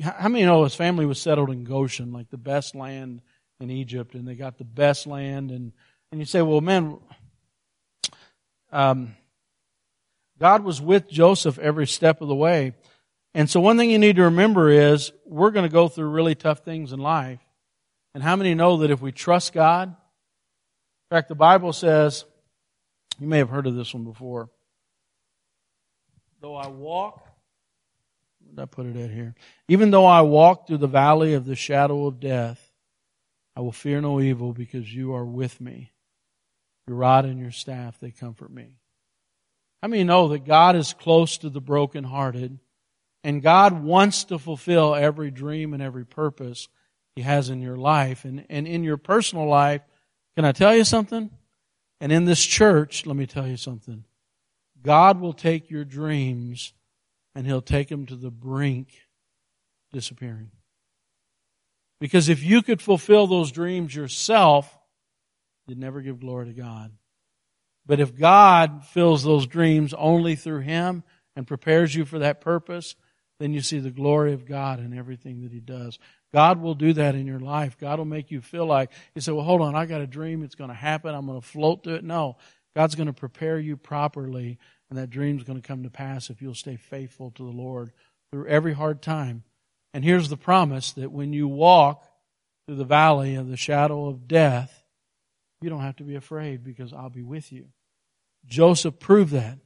How 0.00 0.28
many 0.28 0.44
know 0.44 0.64
his 0.64 0.74
family 0.74 1.06
was 1.06 1.20
settled 1.20 1.50
in 1.50 1.64
Goshen, 1.64 2.12
like 2.12 2.30
the 2.30 2.38
best 2.38 2.74
land 2.74 3.20
in 3.58 3.70
Egypt, 3.70 4.14
and 4.14 4.26
they 4.26 4.36
got 4.36 4.58
the 4.58 4.64
best 4.64 5.06
land? 5.06 5.50
And, 5.50 5.72
and 6.10 6.20
you 6.20 6.24
say, 6.24 6.42
well, 6.42 6.60
man, 6.60 6.98
um, 8.72 9.16
God 10.38 10.62
was 10.62 10.80
with 10.80 11.10
Joseph 11.10 11.58
every 11.58 11.86
step 11.86 12.20
of 12.20 12.28
the 12.28 12.34
way. 12.34 12.74
And 13.34 13.48
so 13.48 13.60
one 13.60 13.76
thing 13.76 13.90
you 13.90 13.98
need 13.98 14.16
to 14.16 14.24
remember 14.24 14.70
is 14.70 15.12
we're 15.24 15.52
going 15.52 15.68
to 15.68 15.72
go 15.72 15.88
through 15.88 16.08
really 16.08 16.34
tough 16.34 16.60
things 16.60 16.92
in 16.92 16.98
life. 16.98 17.40
And 18.14 18.22
how 18.22 18.34
many 18.34 18.54
know 18.54 18.78
that 18.78 18.90
if 18.90 19.00
we 19.00 19.12
trust 19.12 19.52
God, 19.52 19.88
in 19.88 21.16
fact, 21.16 21.28
the 21.28 21.36
Bible 21.36 21.72
says, 21.72 22.24
you 23.20 23.26
may 23.26 23.38
have 23.38 23.50
heard 23.50 23.66
of 23.66 23.74
this 23.76 23.94
one 23.94 24.04
before. 24.04 24.48
Though 26.40 26.56
I 26.56 26.68
walk, 26.68 27.20
where 28.40 28.50
did 28.54 28.62
I 28.62 28.64
put 28.64 28.86
it 28.86 28.96
at 28.96 29.10
here? 29.10 29.34
Even 29.68 29.90
though 29.90 30.06
I 30.06 30.22
walk 30.22 30.66
through 30.66 30.78
the 30.78 30.86
valley 30.86 31.34
of 31.34 31.44
the 31.44 31.54
shadow 31.54 32.06
of 32.06 32.18
death, 32.18 32.72
I 33.54 33.60
will 33.60 33.72
fear 33.72 34.00
no 34.00 34.20
evil 34.20 34.52
because 34.52 34.92
you 34.92 35.14
are 35.14 35.24
with 35.24 35.60
me. 35.60 35.92
Your 36.88 36.96
rod 36.96 37.26
and 37.26 37.38
your 37.38 37.50
staff, 37.50 38.00
they 38.00 38.10
comfort 38.10 38.50
me. 38.50 38.78
How 39.82 39.88
many 39.88 40.02
know 40.02 40.28
that 40.28 40.44
God 40.44 40.76
is 40.76 40.92
close 40.92 41.38
to 41.38 41.50
the 41.50 41.60
brokenhearted 41.60 42.58
and 43.22 43.42
God 43.42 43.82
wants 43.82 44.24
to 44.24 44.38
fulfill 44.38 44.94
every 44.94 45.30
dream 45.30 45.74
and 45.74 45.82
every 45.82 46.04
purpose 46.04 46.68
He 47.14 47.22
has 47.22 47.50
in 47.50 47.60
your 47.60 47.76
life 47.76 48.24
and, 48.24 48.46
and 48.48 48.66
in 48.66 48.84
your 48.84 48.96
personal 48.96 49.46
life? 49.46 49.82
Can 50.36 50.44
I 50.44 50.52
tell 50.52 50.74
you 50.74 50.84
something? 50.84 51.30
And 52.00 52.12
in 52.12 52.24
this 52.24 52.42
church, 52.42 53.04
let 53.04 53.16
me 53.16 53.26
tell 53.26 53.46
you 53.46 53.56
something. 53.56 54.04
God 54.82 55.20
will 55.20 55.34
take 55.34 55.70
your 55.70 55.84
dreams 55.84 56.72
and 57.34 57.46
He'll 57.46 57.60
take 57.60 57.88
them 57.88 58.06
to 58.06 58.16
the 58.16 58.30
brink, 58.30 58.88
disappearing. 59.92 60.50
Because 62.00 62.30
if 62.30 62.42
you 62.42 62.62
could 62.62 62.80
fulfill 62.80 63.26
those 63.26 63.52
dreams 63.52 63.94
yourself, 63.94 64.78
you'd 65.66 65.78
never 65.78 66.00
give 66.00 66.20
glory 66.20 66.46
to 66.46 66.52
God. 66.52 66.92
But 67.84 68.00
if 68.00 68.16
God 68.18 68.86
fills 68.86 69.22
those 69.22 69.46
dreams 69.46 69.92
only 69.94 70.36
through 70.36 70.60
Him 70.60 71.02
and 71.36 71.46
prepares 71.46 71.94
you 71.94 72.04
for 72.04 72.20
that 72.20 72.40
purpose, 72.40 72.96
then 73.40 73.54
you 73.54 73.62
see 73.62 73.78
the 73.78 73.90
glory 73.90 74.34
of 74.34 74.44
God 74.44 74.80
in 74.80 74.96
everything 74.96 75.42
that 75.42 75.50
He 75.50 75.60
does. 75.60 75.98
God 76.32 76.60
will 76.60 76.74
do 76.74 76.92
that 76.92 77.14
in 77.14 77.26
your 77.26 77.40
life. 77.40 77.78
God 77.80 77.98
will 77.98 78.04
make 78.04 78.30
you 78.30 78.42
feel 78.42 78.66
like, 78.66 78.90
you 79.14 79.22
say, 79.22 79.32
well, 79.32 79.44
hold 79.44 79.62
on, 79.62 79.74
I 79.74 79.86
got 79.86 80.02
a 80.02 80.06
dream. 80.06 80.44
It's 80.44 80.54
going 80.54 80.68
to 80.68 80.76
happen. 80.76 81.14
I'm 81.14 81.26
going 81.26 81.40
to 81.40 81.46
float 81.46 81.84
to 81.84 81.94
it. 81.94 82.04
No. 82.04 82.36
God's 82.76 82.94
going 82.94 83.06
to 83.06 83.12
prepare 83.14 83.58
you 83.58 83.78
properly, 83.78 84.58
and 84.90 84.98
that 84.98 85.10
dream's 85.10 85.42
going 85.42 85.60
to 85.60 85.66
come 85.66 85.82
to 85.82 85.90
pass 85.90 86.28
if 86.28 86.42
you'll 86.42 86.54
stay 86.54 86.76
faithful 86.76 87.30
to 87.32 87.42
the 87.42 87.50
Lord 87.50 87.92
through 88.30 88.46
every 88.46 88.74
hard 88.74 89.00
time. 89.00 89.42
And 89.94 90.04
here's 90.04 90.28
the 90.28 90.36
promise 90.36 90.92
that 90.92 91.10
when 91.10 91.32
you 91.32 91.48
walk 91.48 92.06
through 92.66 92.76
the 92.76 92.84
valley 92.84 93.36
of 93.36 93.48
the 93.48 93.56
shadow 93.56 94.06
of 94.06 94.28
death, 94.28 94.84
you 95.62 95.70
don't 95.70 95.80
have 95.80 95.96
to 95.96 96.04
be 96.04 96.14
afraid 96.14 96.62
because 96.62 96.92
I'll 96.92 97.10
be 97.10 97.22
with 97.22 97.50
you. 97.50 97.68
Joseph 98.46 99.00
proved 99.00 99.32
that. 99.32 99.58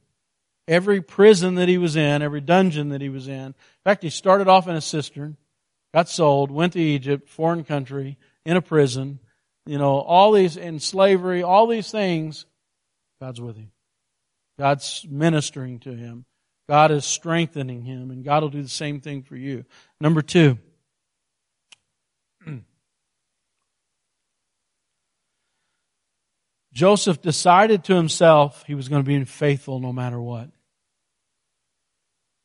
Every 0.67 1.01
prison 1.01 1.55
that 1.55 1.69
he 1.69 1.77
was 1.77 1.95
in, 1.95 2.21
every 2.21 2.41
dungeon 2.41 2.89
that 2.89 3.01
he 3.01 3.09
was 3.09 3.27
in. 3.27 3.33
In 3.33 3.55
fact, 3.83 4.03
he 4.03 4.09
started 4.09 4.47
off 4.47 4.67
in 4.67 4.75
a 4.75 4.81
cistern, 4.81 5.37
got 5.93 6.09
sold, 6.09 6.49
went 6.49 6.73
to 6.73 6.81
Egypt, 6.81 7.29
foreign 7.29 7.63
country, 7.63 8.17
in 8.45 8.57
a 8.57 8.61
prison. 8.61 9.19
You 9.65 9.77
know, 9.77 9.99
all 9.99 10.31
these, 10.31 10.57
in 10.57 10.79
slavery, 10.79 11.43
all 11.43 11.67
these 11.67 11.91
things, 11.91 12.45
God's 13.21 13.41
with 13.41 13.57
him. 13.57 13.71
God's 14.57 15.05
ministering 15.09 15.79
to 15.79 15.93
him. 15.93 16.25
God 16.67 16.89
is 16.91 17.05
strengthening 17.05 17.83
him, 17.83 18.09
and 18.09 18.23
God 18.23 18.43
will 18.43 18.49
do 18.49 18.63
the 18.63 18.69
same 18.69 19.01
thing 19.01 19.21
for 19.21 19.35
you. 19.35 19.65
Number 19.99 20.21
two. 20.21 20.57
Joseph 26.73 27.21
decided 27.21 27.83
to 27.85 27.95
himself 27.95 28.63
he 28.65 28.73
was 28.75 28.89
going 28.89 29.03
to 29.03 29.07
be 29.07 29.23
faithful 29.25 29.79
no 29.79 29.93
matter 29.93 30.19
what. 30.19 30.49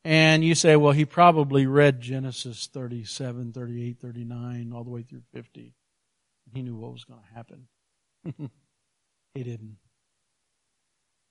And 0.04 0.42
you 0.42 0.54
say, 0.54 0.76
well, 0.76 0.92
he 0.92 1.04
probably 1.04 1.66
read 1.66 2.00
Genesis 2.00 2.68
37, 2.72 3.52
38, 3.52 3.98
39, 4.00 4.72
all 4.74 4.84
the 4.84 4.90
way 4.90 5.02
through 5.02 5.22
50. 5.34 5.74
He 6.52 6.62
knew 6.62 6.76
what 6.76 6.92
was 6.92 7.04
going 7.04 7.20
to 7.20 7.34
happen. 7.34 7.68
he 9.34 9.42
didn't. 9.42 9.76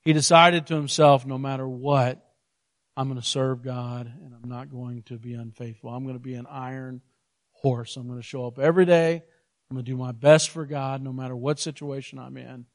He 0.02 0.14
decided 0.14 0.68
to 0.68 0.76
himself, 0.76 1.26
no 1.26 1.38
matter 1.38 1.68
what, 1.68 2.24
I'm 2.96 3.08
going 3.08 3.20
to 3.20 3.26
serve 3.26 3.64
God 3.64 4.12
and 4.24 4.34
I'm 4.34 4.50
not 4.50 4.70
going 4.70 5.04
to 5.04 5.18
be 5.18 5.34
unfaithful. 5.34 5.90
I'm 5.90 6.04
going 6.04 6.16
to 6.16 6.20
be 6.20 6.36
an 6.36 6.48
iron 6.50 7.02
horse. 7.52 7.98
I'm 7.98 8.08
going 8.08 8.20
to 8.20 8.26
show 8.26 8.46
up 8.46 8.60
every 8.60 8.86
day. 8.86 9.24
I'm 9.70 9.76
going 9.76 9.86
to 9.86 9.92
do 9.92 9.98
my 9.98 10.12
best 10.12 10.50
for 10.50 10.66
God 10.66 11.02
no 11.02 11.14
matter 11.14 11.36
what 11.36 11.60
situation 11.60 12.20
I'm 12.20 12.38
in. 12.38 12.66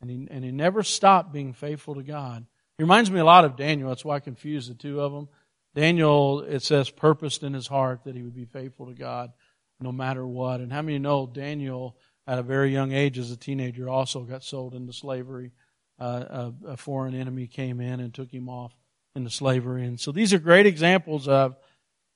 And 0.00 0.10
he, 0.10 0.28
and 0.30 0.44
he 0.44 0.52
never 0.52 0.82
stopped 0.82 1.32
being 1.32 1.52
faithful 1.52 1.94
to 1.94 2.02
God. 2.02 2.46
He 2.78 2.84
reminds 2.84 3.10
me 3.10 3.20
a 3.20 3.24
lot 3.24 3.44
of 3.44 3.56
Daniel. 3.56 3.88
That's 3.88 4.04
why 4.04 4.16
I 4.16 4.20
confuse 4.20 4.68
the 4.68 4.74
two 4.74 5.00
of 5.00 5.12
them. 5.12 5.28
Daniel, 5.74 6.40
it 6.40 6.62
says, 6.62 6.90
purposed 6.90 7.42
in 7.42 7.52
his 7.52 7.66
heart 7.66 8.04
that 8.04 8.14
he 8.14 8.22
would 8.22 8.34
be 8.34 8.44
faithful 8.44 8.86
to 8.86 8.94
God 8.94 9.32
no 9.80 9.92
matter 9.92 10.26
what. 10.26 10.60
And 10.60 10.72
how 10.72 10.82
many 10.82 10.98
know 10.98 11.26
Daniel, 11.26 11.96
at 12.26 12.38
a 12.38 12.42
very 12.42 12.72
young 12.72 12.92
age 12.92 13.18
as 13.18 13.30
a 13.30 13.36
teenager, 13.36 13.88
also 13.88 14.20
got 14.20 14.44
sold 14.44 14.74
into 14.74 14.92
slavery? 14.92 15.52
Uh, 15.98 16.52
a, 16.64 16.70
a 16.70 16.76
foreign 16.76 17.14
enemy 17.14 17.46
came 17.46 17.80
in 17.80 18.00
and 18.00 18.12
took 18.12 18.32
him 18.32 18.48
off 18.48 18.74
into 19.14 19.30
slavery. 19.30 19.84
And 19.84 20.00
so 20.00 20.10
these 20.10 20.32
are 20.32 20.38
great 20.38 20.66
examples 20.66 21.28
of 21.28 21.56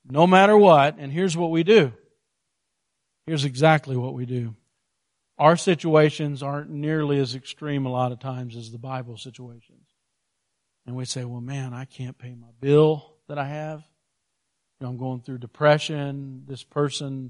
no 0.09 0.27
matter 0.27 0.57
what, 0.57 0.97
and 0.97 1.11
here's 1.11 1.37
what 1.37 1.51
we 1.51 1.63
do. 1.63 1.93
Here's 3.25 3.45
exactly 3.45 3.95
what 3.95 4.13
we 4.13 4.25
do. 4.25 4.55
Our 5.37 5.55
situations 5.55 6.43
aren't 6.43 6.69
nearly 6.69 7.19
as 7.19 7.35
extreme 7.35 7.85
a 7.85 7.91
lot 7.91 8.11
of 8.11 8.19
times 8.19 8.55
as 8.57 8.71
the 8.71 8.77
Bible 8.77 9.17
situations. 9.17 9.88
And 10.89 10.97
we 10.97 11.05
say, 11.05 11.23
well, 11.23 11.39
man, 11.39 11.71
I 11.71 11.85
can't 11.85 12.17
pay 12.17 12.33
my 12.33 12.47
bill 12.61 13.13
that 13.27 13.37
I 13.37 13.45
have. 13.45 13.83
You 14.79 14.85
know, 14.85 14.89
I'm 14.89 14.97
going 14.97 15.21
through 15.21 15.37
depression. 15.37 16.45
This 16.47 16.63
person, 16.63 17.29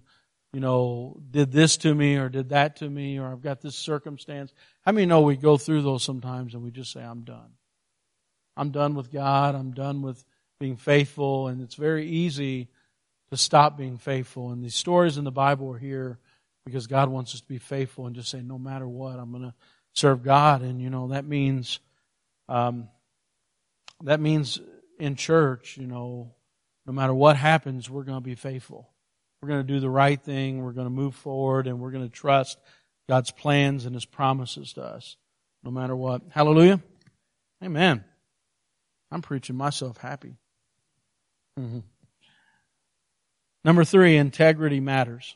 you 0.53 0.61
know, 0.61 1.19
did 1.29 1.51
this 1.51 1.75
to 1.79 1.93
me 1.93 2.15
or 2.15 2.29
did 2.29 2.49
that 2.49 2.77
to 2.77 2.89
me 2.89 3.19
or 3.19 3.33
I've 3.33 3.41
got 3.41 3.59
this 3.59 3.75
circumstance. 3.75 4.53
How 4.83 4.93
many 4.93 5.07
know 5.07 5.19
we 5.19 5.35
go 5.35 5.57
through 5.57 5.81
those 5.81 6.05
sometimes 6.05 6.53
and 6.53 6.63
we 6.63 6.71
just 6.71 6.93
say, 6.93 7.01
I'm 7.01 7.23
done. 7.23 7.49
I'm 8.55 8.71
done 8.71 8.95
with 8.95 9.11
God. 9.11 9.55
I'm 9.55 9.73
done 9.73 10.03
with 10.03 10.23
being 10.61 10.77
faithful. 10.77 11.49
And 11.49 11.61
it's 11.61 11.75
very 11.75 12.07
easy 12.07 12.69
to 13.29 13.35
stop 13.35 13.77
being 13.77 13.97
faithful. 13.97 14.51
And 14.51 14.63
these 14.63 14.75
stories 14.75 15.17
in 15.17 15.25
the 15.25 15.31
Bible 15.31 15.73
are 15.73 15.77
here 15.77 16.17
because 16.65 16.87
God 16.87 17.09
wants 17.09 17.35
us 17.35 17.41
to 17.41 17.47
be 17.47 17.57
faithful 17.57 18.07
and 18.07 18.15
just 18.15 18.29
say, 18.29 18.39
no 18.39 18.57
matter 18.57 18.87
what, 18.87 19.19
I'm 19.19 19.31
going 19.31 19.43
to 19.43 19.53
serve 19.91 20.23
God. 20.23 20.61
And, 20.61 20.81
you 20.81 20.89
know, 20.89 21.09
that 21.09 21.25
means, 21.25 21.81
um, 22.47 22.87
that 24.03 24.19
means 24.19 24.59
in 24.99 25.15
church, 25.15 25.77
you 25.77 25.88
know, 25.88 26.33
no 26.85 26.93
matter 26.93 27.13
what 27.13 27.35
happens, 27.35 27.89
we're 27.89 28.03
going 28.03 28.17
to 28.17 28.23
be 28.23 28.35
faithful. 28.35 28.89
We're 29.41 29.49
going 29.49 29.65
to 29.65 29.73
do 29.73 29.79
the 29.79 29.89
right 29.89 30.21
thing. 30.21 30.63
We're 30.63 30.73
going 30.73 30.88
to 30.88 30.91
move 30.91 31.15
forward 31.15 31.67
and 31.67 31.79
we're 31.79 31.91
going 31.91 32.07
to 32.07 32.13
trust 32.13 32.57
God's 33.07 33.31
plans 33.31 33.85
and 33.85 33.95
His 33.95 34.05
promises 34.05 34.73
to 34.73 34.83
us, 34.83 35.17
no 35.63 35.71
matter 35.71 35.95
what. 35.95 36.21
Hallelujah. 36.31 36.81
Amen. 37.63 38.03
I'm 39.12 39.21
preaching 39.21 39.55
myself 39.55 39.97
happy. 39.97 40.38
Mm-hmm. 41.59 41.79
Number 43.63 43.83
three, 43.83 44.15
integrity 44.15 44.79
matters. 44.79 45.35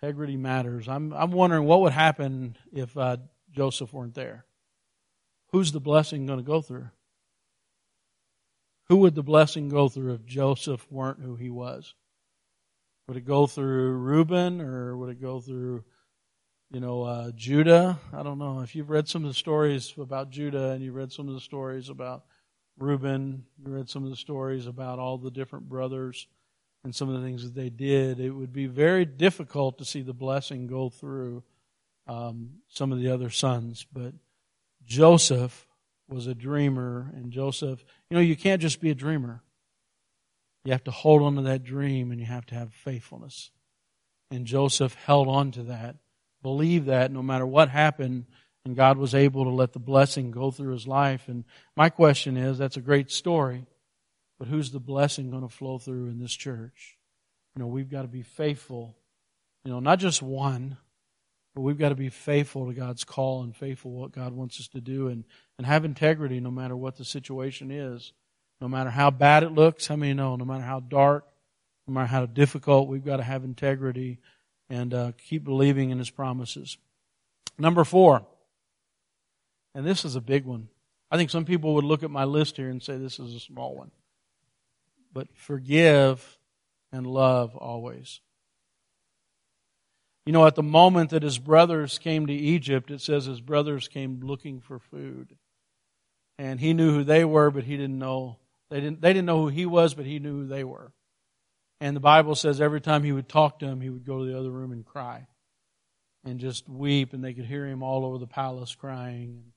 Integrity 0.00 0.36
matters. 0.36 0.88
I'm, 0.88 1.12
I'm 1.12 1.32
wondering 1.32 1.64
what 1.64 1.80
would 1.82 1.92
happen 1.92 2.56
if 2.72 2.96
uh, 2.96 3.18
Joseph 3.52 3.92
weren't 3.92 4.14
there. 4.14 4.44
Who's 5.52 5.72
the 5.72 5.80
blessing 5.80 6.26
going 6.26 6.38
to 6.38 6.44
go 6.44 6.60
through? 6.60 6.88
Who 8.88 8.96
would 8.98 9.14
the 9.14 9.22
blessing 9.22 9.68
go 9.68 9.88
through 9.88 10.14
if 10.14 10.24
Joseph 10.24 10.86
weren't 10.90 11.20
who 11.20 11.36
he 11.36 11.50
was? 11.50 11.94
Would 13.06 13.16
it 13.16 13.26
go 13.26 13.46
through 13.46 13.92
Reuben 13.92 14.60
or 14.60 14.96
would 14.96 15.10
it 15.10 15.20
go 15.20 15.40
through, 15.40 15.84
you 16.70 16.80
know, 16.80 17.02
uh, 17.02 17.30
Judah? 17.34 17.98
I 18.12 18.22
don't 18.22 18.38
know. 18.38 18.60
If 18.60 18.74
you've 18.74 18.90
read 18.90 19.08
some 19.08 19.24
of 19.24 19.30
the 19.30 19.34
stories 19.34 19.94
about 19.98 20.30
Judah 20.30 20.70
and 20.70 20.82
you've 20.82 20.94
read 20.94 21.12
some 21.12 21.28
of 21.28 21.34
the 21.34 21.40
stories 21.40 21.88
about 21.88 22.24
Reuben, 22.78 23.44
you 23.64 23.72
read 23.72 23.88
some 23.88 24.04
of 24.04 24.10
the 24.10 24.16
stories 24.16 24.66
about 24.66 24.98
all 24.98 25.18
the 25.18 25.30
different 25.30 25.68
brothers 25.68 26.26
and 26.84 26.94
some 26.94 27.08
of 27.08 27.20
the 27.20 27.26
things 27.26 27.42
that 27.42 27.54
they 27.54 27.68
did, 27.68 28.20
it 28.20 28.30
would 28.30 28.52
be 28.52 28.66
very 28.66 29.04
difficult 29.04 29.78
to 29.78 29.84
see 29.84 30.02
the 30.02 30.14
blessing 30.14 30.66
go 30.66 30.88
through 30.88 31.42
um, 32.06 32.50
some 32.68 32.90
of 32.90 32.98
the 32.98 33.10
other 33.10 33.30
sons. 33.30 33.86
But 33.92 34.14
Joseph 34.84 35.66
was 36.08 36.26
a 36.26 36.34
dreamer, 36.34 37.10
and 37.14 37.30
Joseph, 37.30 37.84
you 38.10 38.16
know, 38.16 38.22
you 38.22 38.36
can't 38.36 38.60
just 38.60 38.80
be 38.80 38.90
a 38.90 38.94
dreamer. 38.94 39.42
You 40.64 40.72
have 40.72 40.84
to 40.84 40.90
hold 40.90 41.22
on 41.22 41.36
to 41.36 41.42
that 41.42 41.64
dream 41.64 42.10
and 42.10 42.20
you 42.20 42.26
have 42.26 42.46
to 42.46 42.54
have 42.54 42.72
faithfulness. 42.72 43.50
And 44.30 44.46
Joseph 44.46 44.94
held 44.94 45.28
on 45.28 45.52
to 45.52 45.62
that, 45.64 45.96
believed 46.42 46.86
that 46.86 47.10
no 47.10 47.22
matter 47.22 47.46
what 47.46 47.70
happened, 47.70 48.26
and 48.64 48.76
God 48.76 48.98
was 48.98 49.14
able 49.14 49.44
to 49.44 49.50
let 49.50 49.72
the 49.72 49.78
blessing 49.78 50.30
go 50.30 50.50
through 50.50 50.72
his 50.72 50.86
life. 50.86 51.28
And 51.28 51.44
my 51.76 51.88
question 51.88 52.36
is 52.36 52.58
that's 52.58 52.76
a 52.76 52.82
great 52.82 53.10
story, 53.10 53.64
but 54.38 54.48
who's 54.48 54.70
the 54.70 54.80
blessing 54.80 55.30
going 55.30 55.42
to 55.42 55.48
flow 55.48 55.78
through 55.78 56.08
in 56.08 56.18
this 56.18 56.34
church? 56.34 56.98
You 57.56 57.62
know, 57.62 57.68
we've 57.68 57.90
got 57.90 58.02
to 58.02 58.08
be 58.08 58.22
faithful. 58.22 58.94
You 59.64 59.72
know, 59.72 59.80
not 59.80 59.98
just 59.98 60.22
one, 60.22 60.76
but 61.54 61.62
we've 61.62 61.78
got 61.78 61.88
to 61.88 61.94
be 61.94 62.10
faithful 62.10 62.66
to 62.66 62.74
God's 62.74 63.04
call 63.04 63.42
and 63.42 63.54
faithful 63.54 63.90
what 63.90 64.12
God 64.12 64.32
wants 64.32 64.60
us 64.60 64.68
to 64.68 64.80
do 64.80 65.08
and, 65.08 65.24
and 65.58 65.66
have 65.66 65.84
integrity 65.84 66.40
no 66.40 66.50
matter 66.50 66.76
what 66.76 66.96
the 66.96 67.04
situation 67.04 67.70
is. 67.70 68.12
No 68.60 68.68
matter 68.68 68.90
how 68.90 69.10
bad 69.10 69.42
it 69.42 69.52
looks, 69.52 69.86
how 69.86 69.96
many 69.96 70.12
know? 70.12 70.36
No 70.36 70.44
matter 70.44 70.62
how 70.62 70.80
dark, 70.80 71.26
no 71.88 71.94
matter 71.94 72.06
how 72.06 72.26
difficult, 72.26 72.88
we've 72.88 73.04
got 73.04 73.16
to 73.16 73.22
have 73.22 73.42
integrity 73.42 74.18
and 74.68 74.92
uh, 74.92 75.12
keep 75.16 75.44
believing 75.44 75.90
in 75.90 75.98
His 75.98 76.10
promises. 76.10 76.76
Number 77.58 77.84
four, 77.84 78.24
and 79.74 79.86
this 79.86 80.04
is 80.04 80.14
a 80.14 80.20
big 80.20 80.44
one. 80.44 80.68
I 81.10 81.16
think 81.16 81.30
some 81.30 81.44
people 81.44 81.74
would 81.74 81.84
look 81.84 82.02
at 82.02 82.10
my 82.10 82.24
list 82.24 82.56
here 82.56 82.68
and 82.68 82.82
say 82.82 82.96
this 82.96 83.18
is 83.18 83.34
a 83.34 83.40
small 83.40 83.74
one. 83.74 83.90
But 85.12 85.28
forgive 85.34 86.38
and 86.92 87.06
love 87.06 87.56
always. 87.56 88.20
You 90.26 90.32
know, 90.32 90.46
at 90.46 90.54
the 90.54 90.62
moment 90.62 91.10
that 91.10 91.22
his 91.22 91.38
brothers 91.38 91.98
came 91.98 92.26
to 92.26 92.32
Egypt, 92.32 92.90
it 92.90 93.00
says 93.00 93.24
his 93.24 93.40
brothers 93.40 93.88
came 93.88 94.20
looking 94.20 94.60
for 94.60 94.78
food. 94.78 95.36
And 96.38 96.60
he 96.60 96.72
knew 96.72 96.92
who 96.92 97.04
they 97.04 97.24
were, 97.24 97.50
but 97.50 97.64
he 97.64 97.76
didn't 97.76 97.98
know. 97.98 98.38
They 98.70 98.80
didn't, 98.80 99.00
they 99.00 99.12
didn't 99.12 99.26
know 99.26 99.42
who 99.42 99.48
he 99.48 99.66
was, 99.66 99.94
but 99.94 100.06
he 100.06 100.18
knew 100.18 100.42
who 100.42 100.46
they 100.46 100.64
were. 100.64 100.92
And 101.80 101.96
the 101.96 102.00
Bible 102.00 102.34
says 102.34 102.60
every 102.60 102.80
time 102.80 103.02
he 103.02 103.12
would 103.12 103.28
talk 103.28 103.58
to 103.60 103.66
them, 103.66 103.80
he 103.80 103.90
would 103.90 104.04
go 104.04 104.18
to 104.18 104.24
the 104.24 104.38
other 104.38 104.50
room 104.50 104.72
and 104.72 104.84
cry 104.84 105.26
and 106.24 106.38
just 106.38 106.68
weep, 106.68 107.12
and 107.12 107.24
they 107.24 107.32
could 107.32 107.46
hear 107.46 107.66
him 107.66 107.82
all 107.82 108.04
over 108.04 108.18
the 108.18 108.26
palace 108.26 108.74
crying. 108.74 109.52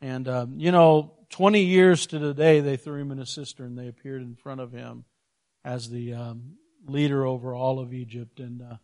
And, 0.00 0.28
um, 0.28 0.58
you 0.58 0.70
know, 0.70 1.14
20 1.30 1.62
years 1.62 2.06
to 2.08 2.18
the 2.18 2.34
day, 2.34 2.60
they 2.60 2.76
threw 2.76 3.00
him 3.00 3.10
in 3.10 3.18
a 3.18 3.26
cistern. 3.26 3.74
They 3.74 3.88
appeared 3.88 4.20
in 4.20 4.34
front 4.34 4.60
of 4.60 4.72
him 4.72 5.04
as 5.64 5.88
the 5.88 6.12
um, 6.12 6.58
leader 6.86 7.24
over 7.24 7.54
all 7.54 7.80
of 7.80 7.94
Egypt. 7.94 8.38
And 8.38 8.60
uh, 8.60 8.76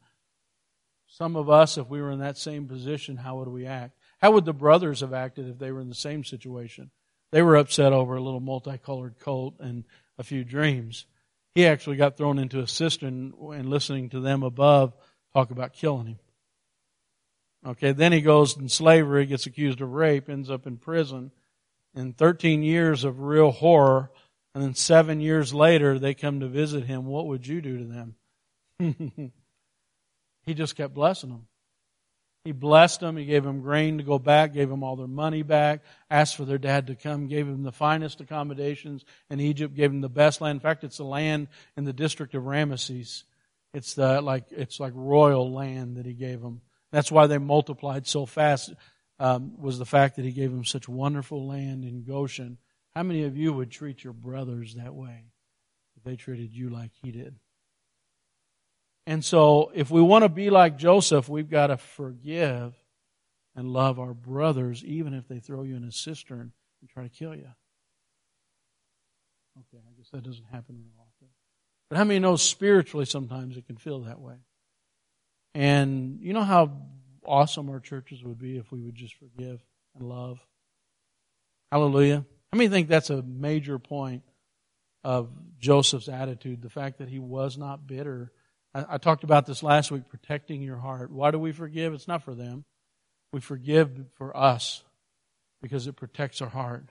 some 1.21 1.37
of 1.37 1.51
us, 1.51 1.77
if 1.77 1.87
we 1.87 2.01
were 2.01 2.11
in 2.11 2.21
that 2.21 2.39
same 2.39 2.67
position, 2.67 3.19
how 3.19 3.37
would 3.37 3.49
we 3.49 3.67
act? 3.67 3.95
How 4.23 4.31
would 4.31 4.47
the 4.47 4.55
brothers 4.55 5.01
have 5.01 5.13
acted 5.13 5.51
if 5.51 5.59
they 5.59 5.71
were 5.71 5.83
in 5.83 5.91
the 5.91 5.95
same 5.95 6.25
situation? 6.25 6.91
They 7.31 7.43
were 7.43 7.57
upset 7.57 7.93
over 7.93 8.17
a 8.17 8.23
little 8.23 8.41
multicolored 8.41 9.19
coat 9.19 9.53
and 9.61 9.85
a 10.17 10.23
few 10.23 10.45
dreams. 10.45 11.05
He 11.55 11.67
actually 11.67 11.97
got 11.97 12.17
thrown 12.17 12.39
into 12.39 12.61
a 12.61 12.67
cistern 12.67 13.35
and 13.39 13.69
listening 13.69 14.09
to 14.11 14.21
them 14.21 14.43
above 14.43 14.95
talk 15.35 15.51
about 15.51 15.75
killing 15.75 16.07
him. 16.07 16.19
Okay, 17.67 17.93
then 17.93 18.13
he 18.13 18.23
goes 18.23 18.57
in 18.57 18.71
slavery, 18.71 19.27
gets 19.27 19.45
accused 19.45 19.83
of 19.83 19.93
rape, 19.93 20.31
ends 20.31 20.51
up 20.51 20.67
in 20.67 20.79
prison. 20.79 21.33
In 21.95 22.15
13 22.15 22.63
years 22.63 23.05
of 23.05 23.21
real 23.21 23.51
horror, 23.51 24.11
and 24.55 24.65
then 24.65 24.75
seven 24.75 25.21
years 25.21 25.53
later 25.53 25.99
they 25.99 26.15
come 26.15 26.41
to 26.41 26.49
visit 26.49 26.85
him, 26.85 27.05
what 27.05 27.27
would 27.27 27.47
you 27.47 27.61
do 27.61 27.77
to 27.77 27.85
them? 28.81 29.33
he 30.45 30.55
just 30.55 30.77
kept 30.77 30.95
blessing 30.95 31.31
them. 31.31 31.47
He 32.45 32.53
blessed 32.53 33.01
them. 33.01 33.19
He 33.19 33.27
gave 33.27 33.45
them 33.45 33.61
grain 33.61 33.99
to 33.99 34.05
go 34.05 34.19
back, 34.19 34.55
gave 34.55 34.71
them 34.71 34.83
all 34.83 34.97
their 34.97 35.07
money 35.07 35.43
back, 35.43 35.83
asked 36.11 36.37
for 36.37 36.47
their 36.47 36.59
dad 36.59 36.87
to 36.87 36.95
come, 36.95 37.29
gave 37.29 37.47
them 37.47 37.63
the 37.63 37.73
finest 37.73 38.21
accommodations 38.21 39.05
in 39.29 39.41
Egypt, 39.41 39.75
gave 39.75 39.91
them 39.91 40.01
the 40.01 40.09
best 40.09 40.41
land. 40.41 40.57
In 40.57 40.61
fact, 40.61 40.83
it's 40.83 40.97
the 40.97 41.05
land 41.05 41.49
in 41.77 41.85
the 41.85 41.93
district 41.93 42.35
of 42.35 42.45
Ramesses. 42.45 43.25
It's 43.75 43.95
the, 43.95 44.23
like, 44.23 44.45
it's 44.51 44.81
like 44.81 44.93
royal 44.97 45.53
land 45.53 45.97
that 45.97 46.07
he 46.07 46.15
gave 46.15 46.41
them. 46.41 46.63
That's 46.93 47.13
why 47.13 47.27
they 47.27 47.39
multiplied 47.39 48.07
so 48.07 48.25
fast, 48.25 48.73
um, 49.19 49.61
was 49.61 49.79
the 49.79 49.85
fact 49.87 50.17
that 50.17 50.25
he 50.25 50.33
gave 50.33 50.51
them 50.51 50.65
such 50.65 50.89
wonderful 50.89 51.47
land 51.47 51.85
in 51.85 52.05
Goshen. 52.05 52.57
How 52.95 53.03
many 53.03 53.25
of 53.25 53.37
you 53.37 53.53
would 53.53 53.71
treat 53.71 54.03
your 54.03 54.15
brothers 54.15 54.75
that 54.75 54.95
way 54.95 55.27
if 55.97 56.03
they 56.05 56.17
treated 56.17 56.53
you 56.53 56.71
like 56.71 56.91
he 57.03 57.13
did? 57.13 57.37
And 59.07 59.25
so, 59.25 59.73
if 59.75 59.91
we 59.91 60.03
want 60.03 60.25
to 60.25 60.29
be 60.29 60.51
like 60.51 60.77
Joseph, 60.77 61.29
we've 61.29 61.51
got 61.51 61.69
to 61.69 61.77
forgive 61.77 62.75
and 63.57 63.69
love 63.69 63.99
our 63.99 64.15
brothers, 64.15 64.85
even 64.85 65.15
if 65.15 65.27
they 65.27 65.41
throw 65.41 65.63
you 65.63 65.77
in 65.77 65.85
a 65.85 65.93
cistern 65.93 66.53
and 66.81 66.91
try 66.91 67.03
to 67.03 67.09
kill 67.09 67.35
you. 67.35 67.49
Okay, 69.59 69.83
I 69.85 69.93
guess 69.99 70.11
that 70.13 70.23
doesn't 70.23 70.47
happen 70.47 70.77
very 70.77 70.95
often. 70.99 71.29
But 71.89 71.97
how 71.97 72.05
many 72.05 72.21
know 72.21 72.37
spiritually 72.37 73.05
sometimes 73.05 73.57
it 73.57 73.67
can 73.67 73.77
feel 73.77 74.01
that 74.01 74.21
way? 74.21 74.37
And 75.55 76.21
you 76.21 76.33
know 76.33 76.45
how 76.45 76.71
awesome 77.25 77.69
our 77.69 77.81
churches 77.81 78.23
would 78.23 78.39
be 78.39 78.57
if 78.57 78.71
we 78.71 78.81
would 78.81 78.95
just 78.95 79.15
forgive 79.15 79.61
and 79.97 80.09
love? 80.09 80.39
Hallelujah. 81.73 82.25
How 82.53 82.57
many 82.57 82.69
think 82.69 82.89
that's 82.89 83.11
a 83.11 83.23
major 83.23 83.79
point 83.79 84.23
of 85.05 85.31
Joseph's 85.59 86.09
attitude? 86.09 86.63
The 86.63 86.71
fact 86.71 86.99
that 86.99 87.09
he 87.09 87.19
was 87.19 87.59
not 87.59 87.87
bitter. 87.87 88.33
I, 88.75 88.85
I 88.91 88.99
talked 88.99 89.25
about 89.25 89.47
this 89.47 89.63
last 89.63 89.91
week, 89.91 90.09
protecting 90.09 90.63
your 90.63 90.79
heart. 90.79 91.11
Why 91.11 91.31
do 91.31 91.39
we 91.39 91.53
forgive? 91.53 91.93
It's 91.95 92.09
not 92.09 92.23
for 92.23 92.35
them. 92.35 92.65
We 93.33 93.41
forgive 93.41 94.07
for 94.15 94.37
us 94.37 94.83
because 95.63 95.87
it 95.87 95.97
protects 95.97 96.41
our 96.41 96.49
heart. 96.49 96.91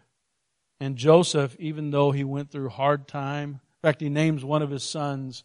And 0.80 0.95
Joseph, 0.95 1.55
even 1.59 1.91
though 1.91 2.11
he 2.11 2.23
went 2.23 2.51
through 2.51 2.69
hard 2.69 3.07
time, 3.07 3.49
in 3.49 3.88
fact, 3.88 4.01
he 4.01 4.09
names 4.09 4.45
one 4.45 4.61
of 4.61 4.69
his 4.69 4.84
sons 4.84 5.43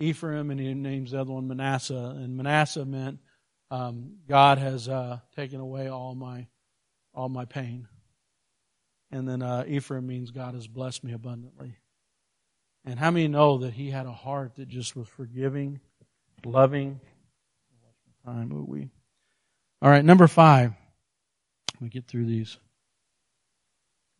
Ephraim, 0.00 0.50
and 0.50 0.60
he 0.60 0.74
names 0.74 1.10
the 1.10 1.20
other 1.20 1.32
one 1.32 1.48
Manasseh. 1.48 2.14
And 2.16 2.36
Manasseh 2.36 2.84
meant 2.84 3.18
um, 3.70 4.18
God 4.28 4.58
has 4.58 4.88
uh, 4.88 5.18
taken 5.34 5.60
away 5.60 5.88
all 5.88 6.14
my 6.14 6.46
all 7.14 7.28
my 7.28 7.44
pain. 7.44 7.88
And 9.10 9.28
then 9.28 9.42
uh, 9.42 9.64
Ephraim 9.66 10.06
means 10.06 10.30
God 10.30 10.54
has 10.54 10.68
blessed 10.68 11.02
me 11.02 11.12
abundantly. 11.12 11.76
And 12.88 12.98
how 12.98 13.10
many 13.10 13.28
know 13.28 13.58
that 13.58 13.74
he 13.74 13.90
had 13.90 14.06
a 14.06 14.12
heart 14.12 14.56
that 14.56 14.66
just 14.66 14.96
was 14.96 15.06
forgiving, 15.08 15.80
loving? 16.42 17.00
Time, 18.24 18.48
will 18.48 18.64
we? 18.64 18.88
All 19.82 19.90
right, 19.90 20.02
number 20.02 20.26
five. 20.26 20.72
Let 21.74 21.82
me 21.82 21.90
get 21.90 22.06
through 22.06 22.24
these. 22.24 22.56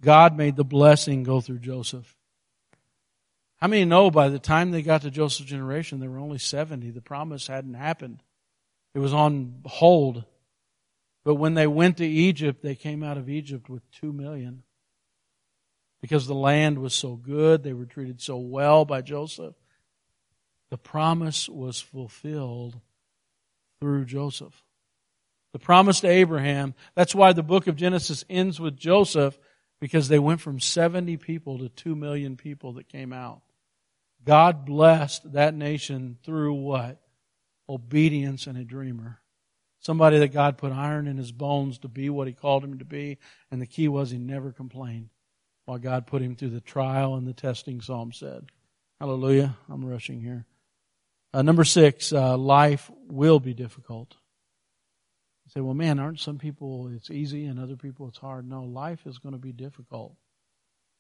God 0.02 0.36
made 0.36 0.56
the 0.56 0.66
blessing 0.66 1.22
go 1.22 1.40
through 1.40 1.60
Joseph. 1.60 2.14
How 3.56 3.68
many 3.68 3.86
know 3.86 4.10
by 4.10 4.28
the 4.28 4.38
time 4.38 4.70
they 4.70 4.82
got 4.82 5.00
to 5.00 5.10
Joseph's 5.10 5.48
generation, 5.48 5.98
there 5.98 6.10
were 6.10 6.18
only 6.18 6.38
70? 6.38 6.90
The 6.90 7.00
promise 7.00 7.46
hadn't 7.46 7.72
happened. 7.72 8.22
It 8.94 8.98
was 8.98 9.14
on 9.14 9.62
hold. 9.64 10.24
But 11.24 11.36
when 11.36 11.54
they 11.54 11.66
went 11.66 11.96
to 11.96 12.06
Egypt, 12.06 12.62
they 12.62 12.74
came 12.74 13.02
out 13.02 13.16
of 13.16 13.30
Egypt 13.30 13.70
with 13.70 13.90
two 13.90 14.12
million. 14.12 14.62
Because 16.00 16.26
the 16.26 16.34
land 16.34 16.78
was 16.78 16.94
so 16.94 17.16
good, 17.16 17.62
they 17.62 17.72
were 17.72 17.86
treated 17.86 18.20
so 18.20 18.36
well 18.36 18.84
by 18.84 19.00
Joseph. 19.00 19.54
The 20.70 20.78
promise 20.78 21.48
was 21.48 21.80
fulfilled 21.80 22.80
through 23.80 24.04
Joseph. 24.04 24.62
The 25.52 25.58
promise 25.58 26.00
to 26.00 26.08
Abraham, 26.08 26.74
that's 26.94 27.14
why 27.14 27.32
the 27.32 27.42
book 27.42 27.66
of 27.66 27.76
Genesis 27.76 28.24
ends 28.28 28.60
with 28.60 28.76
Joseph, 28.76 29.38
because 29.80 30.08
they 30.08 30.18
went 30.18 30.40
from 30.40 30.60
70 30.60 31.16
people 31.16 31.58
to 31.58 31.68
2 31.68 31.96
million 31.96 32.36
people 32.36 32.74
that 32.74 32.88
came 32.88 33.12
out. 33.12 33.40
God 34.24 34.66
blessed 34.66 35.32
that 35.32 35.54
nation 35.54 36.18
through 36.22 36.54
what? 36.54 37.00
Obedience 37.68 38.46
and 38.46 38.58
a 38.58 38.64
dreamer. 38.64 39.20
Somebody 39.80 40.18
that 40.18 40.32
God 40.32 40.58
put 40.58 40.72
iron 40.72 41.06
in 41.06 41.16
his 41.16 41.32
bones 41.32 41.78
to 41.78 41.88
be 41.88 42.10
what 42.10 42.26
he 42.26 42.34
called 42.34 42.64
him 42.64 42.78
to 42.78 42.84
be. 42.84 43.18
And 43.50 43.62
the 43.62 43.66
key 43.66 43.88
was 43.88 44.10
he 44.10 44.18
never 44.18 44.52
complained 44.52 45.10
while 45.68 45.76
God 45.76 46.06
put 46.06 46.22
him 46.22 46.34
through 46.34 46.48
the 46.48 46.62
trial 46.62 47.16
and 47.16 47.28
the 47.28 47.34
testing, 47.34 47.82
Psalm 47.82 48.10
said. 48.10 48.46
Hallelujah. 48.98 49.54
I'm 49.68 49.84
rushing 49.84 50.18
here. 50.18 50.46
Uh, 51.34 51.42
number 51.42 51.62
six, 51.62 52.10
uh, 52.10 52.38
life 52.38 52.90
will 53.06 53.38
be 53.38 53.52
difficult. 53.52 54.16
You 55.44 55.50
say, 55.50 55.60
well, 55.60 55.74
man, 55.74 55.98
aren't 55.98 56.20
some 56.20 56.38
people 56.38 56.88
it's 56.96 57.10
easy 57.10 57.44
and 57.44 57.60
other 57.60 57.76
people 57.76 58.08
it's 58.08 58.16
hard? 58.16 58.48
No, 58.48 58.62
life 58.62 59.00
is 59.04 59.18
going 59.18 59.34
to 59.34 59.38
be 59.38 59.52
difficult. 59.52 60.16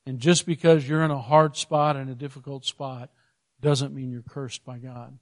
And 0.04 0.18
just 0.18 0.44
because 0.44 0.86
you're 0.86 1.02
in 1.02 1.10
a 1.10 1.18
hard 1.18 1.56
spot 1.56 1.96
and 1.96 2.10
a 2.10 2.14
difficult 2.14 2.66
spot 2.66 3.08
doesn't 3.62 3.94
mean 3.94 4.10
you're 4.10 4.20
cursed 4.20 4.66
by 4.66 4.76
God. 4.76 5.18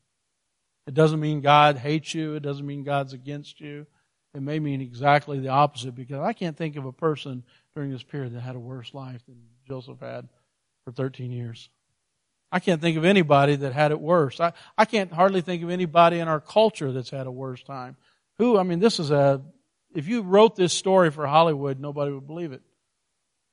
It 0.89 0.95
doesn't 0.95 1.21
mean 1.21 1.41
God 1.41 1.79
hates 1.79 2.15
you. 2.15 2.35
It 2.35 2.43
doesn't 2.43 2.67
mean 2.67 2.83
God's 2.83 3.13
against 3.13 3.61
you. 3.61 3.87
It 4.37 4.43
may 4.43 4.59
mean 4.59 4.83
exactly 4.83 5.41
the 5.41 5.49
opposite 5.49 5.95
because 5.95 6.21
I 6.21 6.35
can't 6.35 6.59
think 6.59 6.77
of 6.77 6.85
a 6.85 6.93
person 6.93 7.43
during 7.75 7.91
this 7.91 8.03
period 8.03 8.35
that 8.35 8.41
had 8.41 8.55
a 8.55 8.59
worse 8.59 8.93
life 8.93 9.25
than 9.27 9.41
Joseph 9.67 9.99
had 10.01 10.29
for 10.85 10.93
13 10.93 11.33
years. 11.33 11.71
I 12.53 12.61
can't 12.61 12.83
think 12.83 12.99
of 12.99 13.07
anybody 13.07 13.57
that 13.57 13.73
had 13.73 13.93
it 13.93 14.01
worse. 14.01 14.39
I, 14.39 14.53
I 14.77 14.85
can't 14.85 15.11
hardly 15.11 15.41
think 15.41 15.63
of 15.63 15.71
anybody 15.71 16.19
in 16.19 16.29
our 16.29 16.41
culture 16.41 16.93
that's 16.93 17.09
had 17.09 17.27
a 17.27 17.31
worse 17.31 17.63
time. 17.63 17.97
Who, 18.37 18.59
I 18.59 18.63
mean, 18.63 18.79
this 18.79 19.01
is 19.01 19.11
a, 19.11 19.41
if 19.95 20.07
you 20.07 20.21
wrote 20.21 20.55
this 20.55 20.75
story 20.75 21.11
for 21.11 21.27
Hollywood, 21.27 21.81
nobody 21.81 22.13
would 22.13 22.27
believe 22.27 22.53
it. 22.53 22.61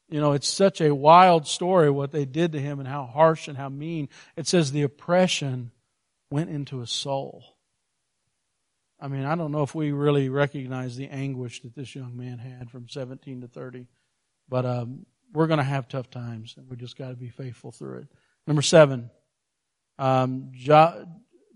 You 0.10 0.20
know, 0.20 0.34
it's 0.34 0.50
such 0.50 0.82
a 0.82 0.94
wild 0.94 1.48
story 1.48 1.90
what 1.90 2.12
they 2.12 2.26
did 2.26 2.52
to 2.52 2.60
him 2.60 2.80
and 2.80 2.90
how 2.90 3.06
harsh 3.06 3.48
and 3.48 3.58
how 3.58 3.70
mean. 3.70 4.10
It 4.36 4.48
says 4.48 4.74
the 4.74 4.84
oppression 4.84 5.72
went 6.30 6.50
into 6.50 6.80
his 6.80 6.92
soul. 6.92 7.53
I 9.04 9.10
mean, 9.10 9.26
I 9.26 9.36
don't 9.36 9.52
know 9.52 9.64
if 9.64 9.76
we 9.76 9.92
really 9.92 10.30
recognize 10.30 10.96
the 10.96 11.10
anguish 11.10 11.62
that 11.64 11.76
this 11.76 11.94
young 11.94 12.16
man 12.16 12.38
had 12.38 12.72
from 12.72 12.88
17 12.88 13.42
to 13.42 13.50
30, 13.50 13.86
but 14.48 14.66
um, 14.66 15.06
we're 15.34 15.48
going 15.48 15.58
to 15.58 15.64
have 15.66 15.90
tough 15.90 16.10
times, 16.10 16.56
and 16.58 16.70
we 16.70 16.78
just 16.78 16.98
got 16.98 17.10
to 17.10 17.16
be 17.16 17.28
faithful 17.28 17.74
through 17.74 17.98
it. 17.98 18.08
Number 18.48 18.62
seven, 18.62 19.10
um, 20.00 20.52
jo- 20.54 21.06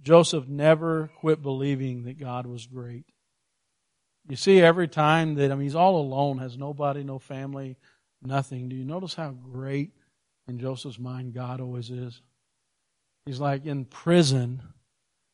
Joseph 0.01 0.45
never 0.49 1.09
quit 1.21 1.41
believing 1.41 2.03
that 2.03 2.19
God 2.19 2.47
was 2.47 2.67
great. 2.67 3.05
You 4.27 4.35
see, 4.35 4.61
every 4.61 4.89
time 4.89 5.35
that 5.35 5.49
I 5.49 5.55
mean, 5.55 5.63
he's 5.63 5.73
all 5.73 6.01
alone, 6.01 6.39
has 6.39 6.57
nobody, 6.57 7.05
no 7.05 7.17
family, 7.17 7.77
nothing. 8.21 8.67
Do 8.67 8.75
you 8.75 8.83
notice 8.83 9.13
how 9.13 9.29
great 9.29 9.91
in 10.49 10.59
Joseph's 10.59 10.99
mind 10.99 11.33
God 11.33 11.61
always 11.61 11.89
is? 11.89 12.21
He's 13.25 13.39
like 13.39 13.65
in 13.65 13.85
prison. 13.85 14.61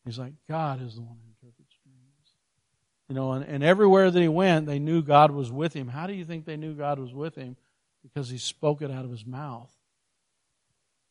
He's 0.06 0.20
like, 0.20 0.34
God 0.48 0.80
is 0.80 0.94
the 0.94 1.02
one. 1.02 1.18
You 3.10 3.16
know, 3.16 3.34
and, 3.34 3.46
and 3.46 3.64
everywhere 3.64 4.10
that 4.10 4.20
he 4.20 4.28
went, 4.28 4.66
they 4.66 4.80
knew 4.80 5.02
God 5.02 5.32
was 5.32 5.52
with 5.52 5.74
him. 5.74 5.88
How 5.88 6.08
do 6.08 6.14
you 6.14 6.26
think 6.26 6.46
they 6.46 6.58
knew 6.58 6.74
God 6.74 7.00
was 7.00 7.14
with 7.14 7.36
him? 7.36 7.58
Because 8.02 8.30
he 8.30 8.38
spoke 8.38 8.82
it 8.82 8.92
out 8.92 9.06
of 9.06 9.12
his 9.12 9.26
mouth. 9.26 9.72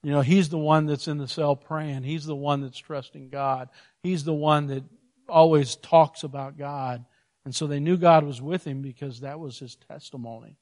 You 0.02 0.10
know, 0.10 0.20
he's 0.20 0.48
the 0.48 0.58
one 0.58 0.86
that's 0.86 1.06
in 1.06 1.18
the 1.18 1.28
cell 1.28 1.54
praying. 1.54 2.02
He's 2.02 2.24
the 2.24 2.34
one 2.34 2.60
that's 2.60 2.78
trusting 2.78 3.28
God. 3.28 3.68
He's 4.02 4.24
the 4.24 4.34
one 4.34 4.66
that 4.66 4.82
always 5.28 5.76
talks 5.76 6.24
about 6.24 6.58
God. 6.58 7.04
And 7.44 7.54
so 7.54 7.66
they 7.66 7.80
knew 7.80 7.96
God 7.96 8.24
was 8.24 8.42
with 8.42 8.66
him 8.66 8.82
because 8.82 9.20
that 9.20 9.38
was 9.38 9.58
his 9.58 9.76
testimony. 9.76 10.56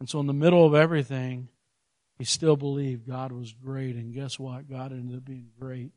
And 0.00 0.08
so 0.08 0.20
in 0.20 0.26
the 0.26 0.32
middle 0.32 0.64
of 0.64 0.74
everything, 0.74 1.48
he 2.18 2.24
still 2.24 2.56
believed 2.56 3.08
God 3.08 3.32
was 3.32 3.52
great. 3.52 3.96
And 3.96 4.14
guess 4.14 4.38
what? 4.38 4.68
God 4.68 4.92
ended 4.92 5.16
up 5.16 5.24
being 5.24 5.50
great 5.58 5.90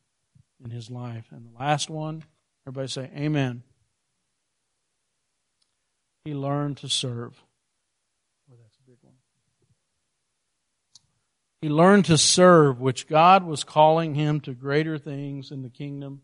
in 0.64 0.72
his 0.72 0.90
life. 0.90 1.26
And 1.32 1.46
the 1.46 1.60
last 1.60 1.90
one, 1.90 2.24
everybody 2.68 2.88
say, 2.88 3.12
Amen. 3.16 3.64
He 6.26 6.34
learned 6.34 6.78
to 6.78 6.90
serve. 6.90 7.40
Oh, 8.52 8.56
that's 8.60 8.78
a 8.78 8.90
big 8.90 8.98
one. 9.04 9.14
He 11.62 11.70
learned 11.70 12.06
to 12.06 12.18
serve, 12.18 12.82
which 12.82 13.08
God 13.08 13.46
was 13.46 13.64
calling 13.64 14.16
him 14.16 14.40
to 14.42 14.54
greater 14.56 14.98
things 14.98 15.52
in 15.52 15.62
the 15.62 15.70
kingdom. 15.70 16.22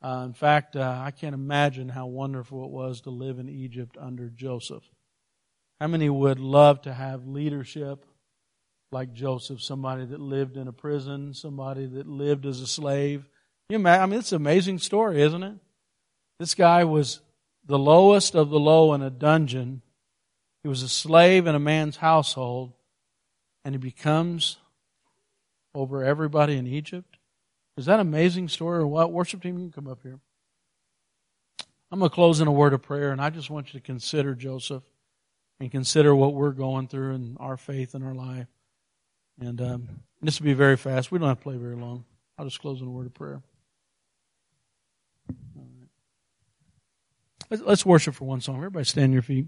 Uh, 0.00 0.22
in 0.24 0.34
fact, 0.34 0.76
uh, 0.76 1.02
I 1.04 1.10
can't 1.10 1.34
imagine 1.34 1.88
how 1.88 2.06
wonderful 2.06 2.64
it 2.64 2.70
was 2.70 3.00
to 3.02 3.10
live 3.10 3.40
in 3.40 3.48
Egypt 3.48 3.96
under 4.00 4.28
Joseph. 4.28 4.84
How 5.80 5.88
many 5.88 6.08
would 6.08 6.38
love 6.38 6.82
to 6.82 6.94
have 6.94 7.26
leadership 7.26 8.06
like 8.92 9.12
Joseph, 9.12 9.60
somebody 9.60 10.04
that 10.06 10.20
lived 10.20 10.56
in 10.56 10.68
a 10.68 10.72
prison, 10.72 11.34
somebody 11.34 11.86
that 11.86 12.06
lived 12.06 12.46
as 12.46 12.60
a 12.60 12.68
slave? 12.68 13.28
You 13.68 13.84
I 13.84 14.06
mean, 14.06 14.20
it's 14.20 14.30
an 14.30 14.36
amazing 14.36 14.78
story, 14.78 15.20
isn't 15.22 15.42
it? 15.42 15.56
This 16.38 16.54
guy 16.54 16.84
was 16.84 17.20
the 17.68 17.78
lowest 17.78 18.34
of 18.34 18.50
the 18.50 18.58
low 18.58 18.94
in 18.94 19.02
a 19.02 19.10
dungeon. 19.10 19.82
He 20.62 20.68
was 20.68 20.82
a 20.82 20.88
slave 20.88 21.46
in 21.46 21.54
a 21.54 21.60
man's 21.60 21.98
household, 21.98 22.72
and 23.64 23.74
he 23.74 23.78
becomes 23.78 24.56
over 25.74 26.02
everybody 26.02 26.56
in 26.56 26.66
Egypt. 26.66 27.18
Is 27.76 27.86
that 27.86 28.00
an 28.00 28.00
amazing 28.00 28.48
story 28.48 28.78
or 28.78 28.86
what? 28.86 29.12
Worship 29.12 29.42
team, 29.42 29.58
you 29.58 29.66
can 29.66 29.84
come 29.84 29.86
up 29.86 30.00
here. 30.02 30.18
I'm 31.92 32.00
going 32.00 32.10
to 32.10 32.14
close 32.14 32.40
in 32.40 32.48
a 32.48 32.52
word 32.52 32.72
of 32.72 32.82
prayer, 32.82 33.12
and 33.12 33.20
I 33.20 33.30
just 33.30 33.50
want 33.50 33.72
you 33.72 33.78
to 33.78 33.86
consider 33.86 34.34
Joseph 34.34 34.82
and 35.60 35.70
consider 35.70 36.14
what 36.14 36.34
we're 36.34 36.50
going 36.50 36.88
through 36.88 37.14
in 37.14 37.36
our 37.38 37.56
faith 37.56 37.94
and 37.94 38.04
our 38.04 38.14
life. 38.14 38.46
And 39.40 39.60
um, 39.60 39.88
this 40.22 40.40
will 40.40 40.46
be 40.46 40.54
very 40.54 40.76
fast. 40.76 41.12
We 41.12 41.18
don't 41.18 41.28
have 41.28 41.38
to 41.38 41.42
play 41.42 41.56
very 41.56 41.76
long. 41.76 42.04
I'll 42.36 42.46
just 42.46 42.60
close 42.60 42.80
in 42.80 42.86
a 42.86 42.90
word 42.90 43.06
of 43.06 43.14
prayer. 43.14 43.42
Let's 47.50 47.86
worship 47.86 48.14
for 48.14 48.26
one 48.26 48.40
song. 48.40 48.56
Everybody 48.56 48.84
stand 48.84 49.12
your 49.12 49.22
feet. 49.22 49.46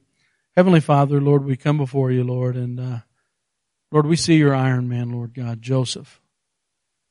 Heavenly 0.56 0.80
Father, 0.80 1.20
Lord, 1.20 1.44
we 1.44 1.56
come 1.56 1.76
before 1.76 2.10
you, 2.10 2.24
Lord, 2.24 2.56
and 2.56 2.80
uh, 2.80 2.98
Lord, 3.92 4.06
we 4.06 4.16
see 4.16 4.36
your 4.36 4.54
Iron 4.54 4.88
Man, 4.88 5.10
Lord 5.10 5.34
God, 5.34 5.60
Joseph. 5.60 6.20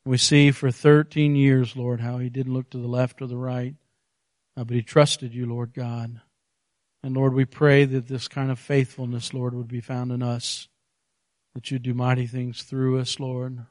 We 0.04 0.16
see 0.16 0.50
for 0.50 0.70
13 0.70 1.36
years, 1.36 1.76
Lord, 1.76 2.00
how 2.00 2.18
he 2.18 2.28
didn't 2.28 2.54
look 2.54 2.70
to 2.70 2.78
the 2.78 2.88
left 2.88 3.22
or 3.22 3.26
the 3.26 3.36
right, 3.36 3.74
uh, 4.56 4.64
but 4.64 4.74
he 4.74 4.82
trusted 4.82 5.32
you, 5.32 5.46
Lord 5.46 5.72
God. 5.74 6.20
And 7.02 7.14
Lord, 7.14 7.34
we 7.34 7.44
pray 7.44 7.84
that 7.84 8.08
this 8.08 8.26
kind 8.26 8.50
of 8.50 8.58
faithfulness, 8.58 9.32
Lord, 9.32 9.54
would 9.54 9.68
be 9.68 9.80
found 9.80 10.10
in 10.10 10.22
us, 10.22 10.68
that 11.54 11.70
you'd 11.70 11.82
do 11.82 11.94
mighty 11.94 12.26
things 12.26 12.62
through 12.62 12.98
us, 12.98 13.20
Lord, 13.20 13.64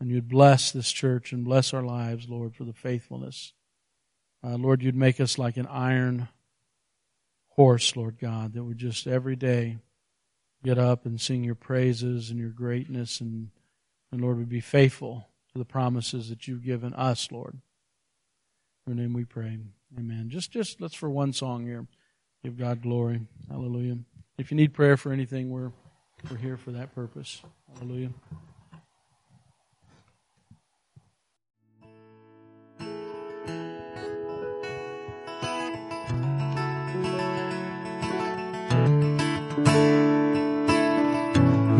and 0.00 0.10
you'd 0.10 0.28
bless 0.28 0.70
this 0.70 0.92
church 0.92 1.32
and 1.32 1.44
bless 1.44 1.72
our 1.72 1.82
lives, 1.82 2.28
Lord, 2.28 2.54
for 2.54 2.64
the 2.64 2.72
faithfulness. 2.72 3.52
Uh, 4.44 4.56
Lord, 4.56 4.82
you'd 4.82 4.96
make 4.96 5.20
us 5.20 5.38
like 5.38 5.56
an 5.56 5.66
iron 5.66 6.28
horse, 7.50 7.96
Lord 7.96 8.18
God, 8.18 8.54
that 8.54 8.64
would 8.64 8.78
just 8.78 9.06
every 9.06 9.36
day 9.36 9.78
get 10.64 10.78
up 10.78 11.06
and 11.06 11.20
sing 11.20 11.44
your 11.44 11.54
praises 11.54 12.30
and 12.30 12.38
your 12.38 12.50
greatness 12.50 13.20
and, 13.20 13.50
and 14.10 14.20
Lord, 14.20 14.38
would 14.38 14.48
be 14.48 14.60
faithful 14.60 15.28
to 15.52 15.58
the 15.58 15.64
promises 15.64 16.28
that 16.28 16.48
you've 16.48 16.64
given 16.64 16.94
us, 16.94 17.30
Lord. 17.30 17.58
In 18.86 18.96
your 18.96 19.06
name 19.06 19.12
we 19.12 19.24
pray. 19.24 19.58
Amen. 19.96 20.28
Just 20.28 20.50
just 20.50 20.80
let's 20.80 20.94
for 20.94 21.10
one 21.10 21.32
song 21.32 21.66
here. 21.66 21.86
Give 22.42 22.58
God 22.58 22.82
glory. 22.82 23.20
Hallelujah. 23.48 23.98
If 24.38 24.50
you 24.50 24.56
need 24.56 24.72
prayer 24.72 24.96
for 24.96 25.12
anything, 25.12 25.50
we're 25.50 25.70
we're 26.30 26.38
here 26.38 26.56
for 26.56 26.72
that 26.72 26.94
purpose. 26.94 27.42
Hallelujah. 27.74 28.10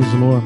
Praise 0.03 0.15
the 0.15 0.19
Lord. 0.19 0.43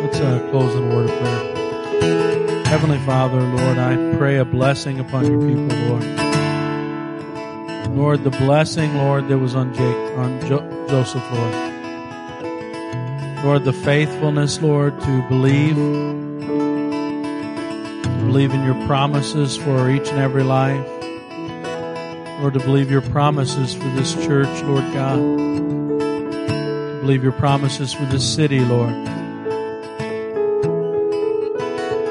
Let's 0.00 0.20
uh, 0.20 0.48
close 0.52 0.72
in 0.76 0.82
a 0.84 0.94
word 0.94 1.10
of 1.10 1.18
prayer. 1.18 2.62
Heavenly 2.66 2.98
Father, 3.00 3.40
Lord, 3.40 3.78
I 3.78 3.96
pray 4.16 4.36
a 4.36 4.44
blessing 4.44 5.00
upon 5.00 5.26
your 5.26 5.40
people, 5.40 5.76
Lord. 5.88 6.04
Lord, 7.96 8.22
the 8.22 8.30
blessing, 8.30 8.94
Lord, 8.94 9.26
that 9.26 9.38
was 9.38 9.56
on 9.56 9.74
Jake, 9.74 10.16
on 10.18 10.40
jo- 10.42 10.86
Joseph, 10.88 11.24
Lord. 11.32 11.54
Lord, 13.44 13.64
the 13.64 13.72
faithfulness, 13.72 14.62
Lord, 14.62 15.00
to 15.00 15.22
believe, 15.28 15.74
to 18.04 18.18
believe 18.20 18.54
in 18.54 18.62
your 18.62 18.86
promises 18.86 19.56
for 19.56 19.90
each 19.90 20.08
and 20.10 20.20
every 20.20 20.44
life. 20.44 20.86
Lord, 22.40 22.54
to 22.54 22.60
believe 22.60 22.88
your 22.88 23.02
promises 23.02 23.74
for 23.74 23.88
this 23.88 24.14
church, 24.14 24.62
Lord 24.62 24.84
God 24.94 25.85
believe 27.06 27.22
your 27.22 27.30
promises 27.30 27.92
for 27.92 28.04
this 28.06 28.34
city, 28.34 28.58
Lord. 28.58 28.92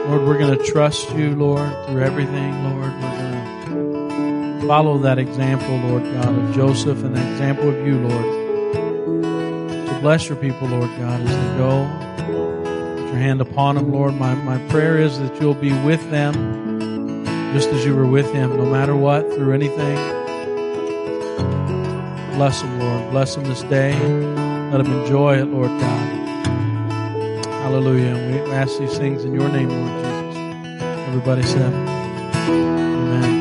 Lord, 0.08 0.22
we're 0.22 0.38
going 0.38 0.58
to 0.58 0.64
trust 0.64 1.14
you, 1.16 1.36
Lord, 1.36 1.70
through 1.86 2.02
everything, 2.02 2.64
Lord. 2.64 2.94
We're 2.94 3.02
going 3.02 4.62
to 4.62 4.68
follow 4.68 4.98
that 5.00 5.20
example, 5.20 5.76
Lord 5.90 6.04
God, 6.04 6.30
of 6.30 6.56
Joseph 6.56 7.04
and 7.04 7.14
the 7.14 7.32
example 7.34 7.68
of 7.68 7.86
you, 7.86 8.08
Lord. 8.08 8.24
To 9.90 10.00
bless 10.00 10.30
your 10.30 10.38
people, 10.38 10.70
Lord 10.70 10.90
God, 10.98 11.20
as 11.20 11.28
they 11.28 11.58
go. 11.58 11.86
Put 12.96 13.08
your 13.08 13.18
hand 13.18 13.42
upon 13.42 13.76
them, 13.76 13.92
Lord. 13.92 14.16
My, 14.16 14.34
my 14.34 14.66
prayer 14.70 14.98
is 14.98 15.20
that 15.20 15.42
you'll 15.42 15.56
be 15.56 15.74
with 15.84 16.10
them 16.10 17.26
just 17.54 17.68
as 17.68 17.84
you 17.84 17.94
were 17.98 18.08
with 18.08 18.32
him, 18.32 18.56
no 18.56 18.66
matter 18.66 18.96
what, 18.96 19.30
through 19.34 19.52
anything. 19.52 19.98
Bless 22.38 22.62
them, 22.62 22.80
Lord. 22.80 23.12
Bless 23.12 23.36
them 23.36 23.44
this 23.44 23.62
day. 23.64 24.45
Let 24.76 24.84
them 24.84 24.94
enjoy 25.04 25.38
it, 25.38 25.46
Lord 25.46 25.70
God. 25.70 26.46
Hallelujah. 27.46 28.14
And 28.14 28.34
we 28.34 28.52
ask 28.52 28.78
these 28.78 28.98
things 28.98 29.24
in 29.24 29.34
your 29.34 29.48
name, 29.48 29.70
Lord 29.70 29.88
Jesus. 30.04 31.08
Everybody 31.08 31.44
said, 31.44 31.74
Amen. 32.50 33.35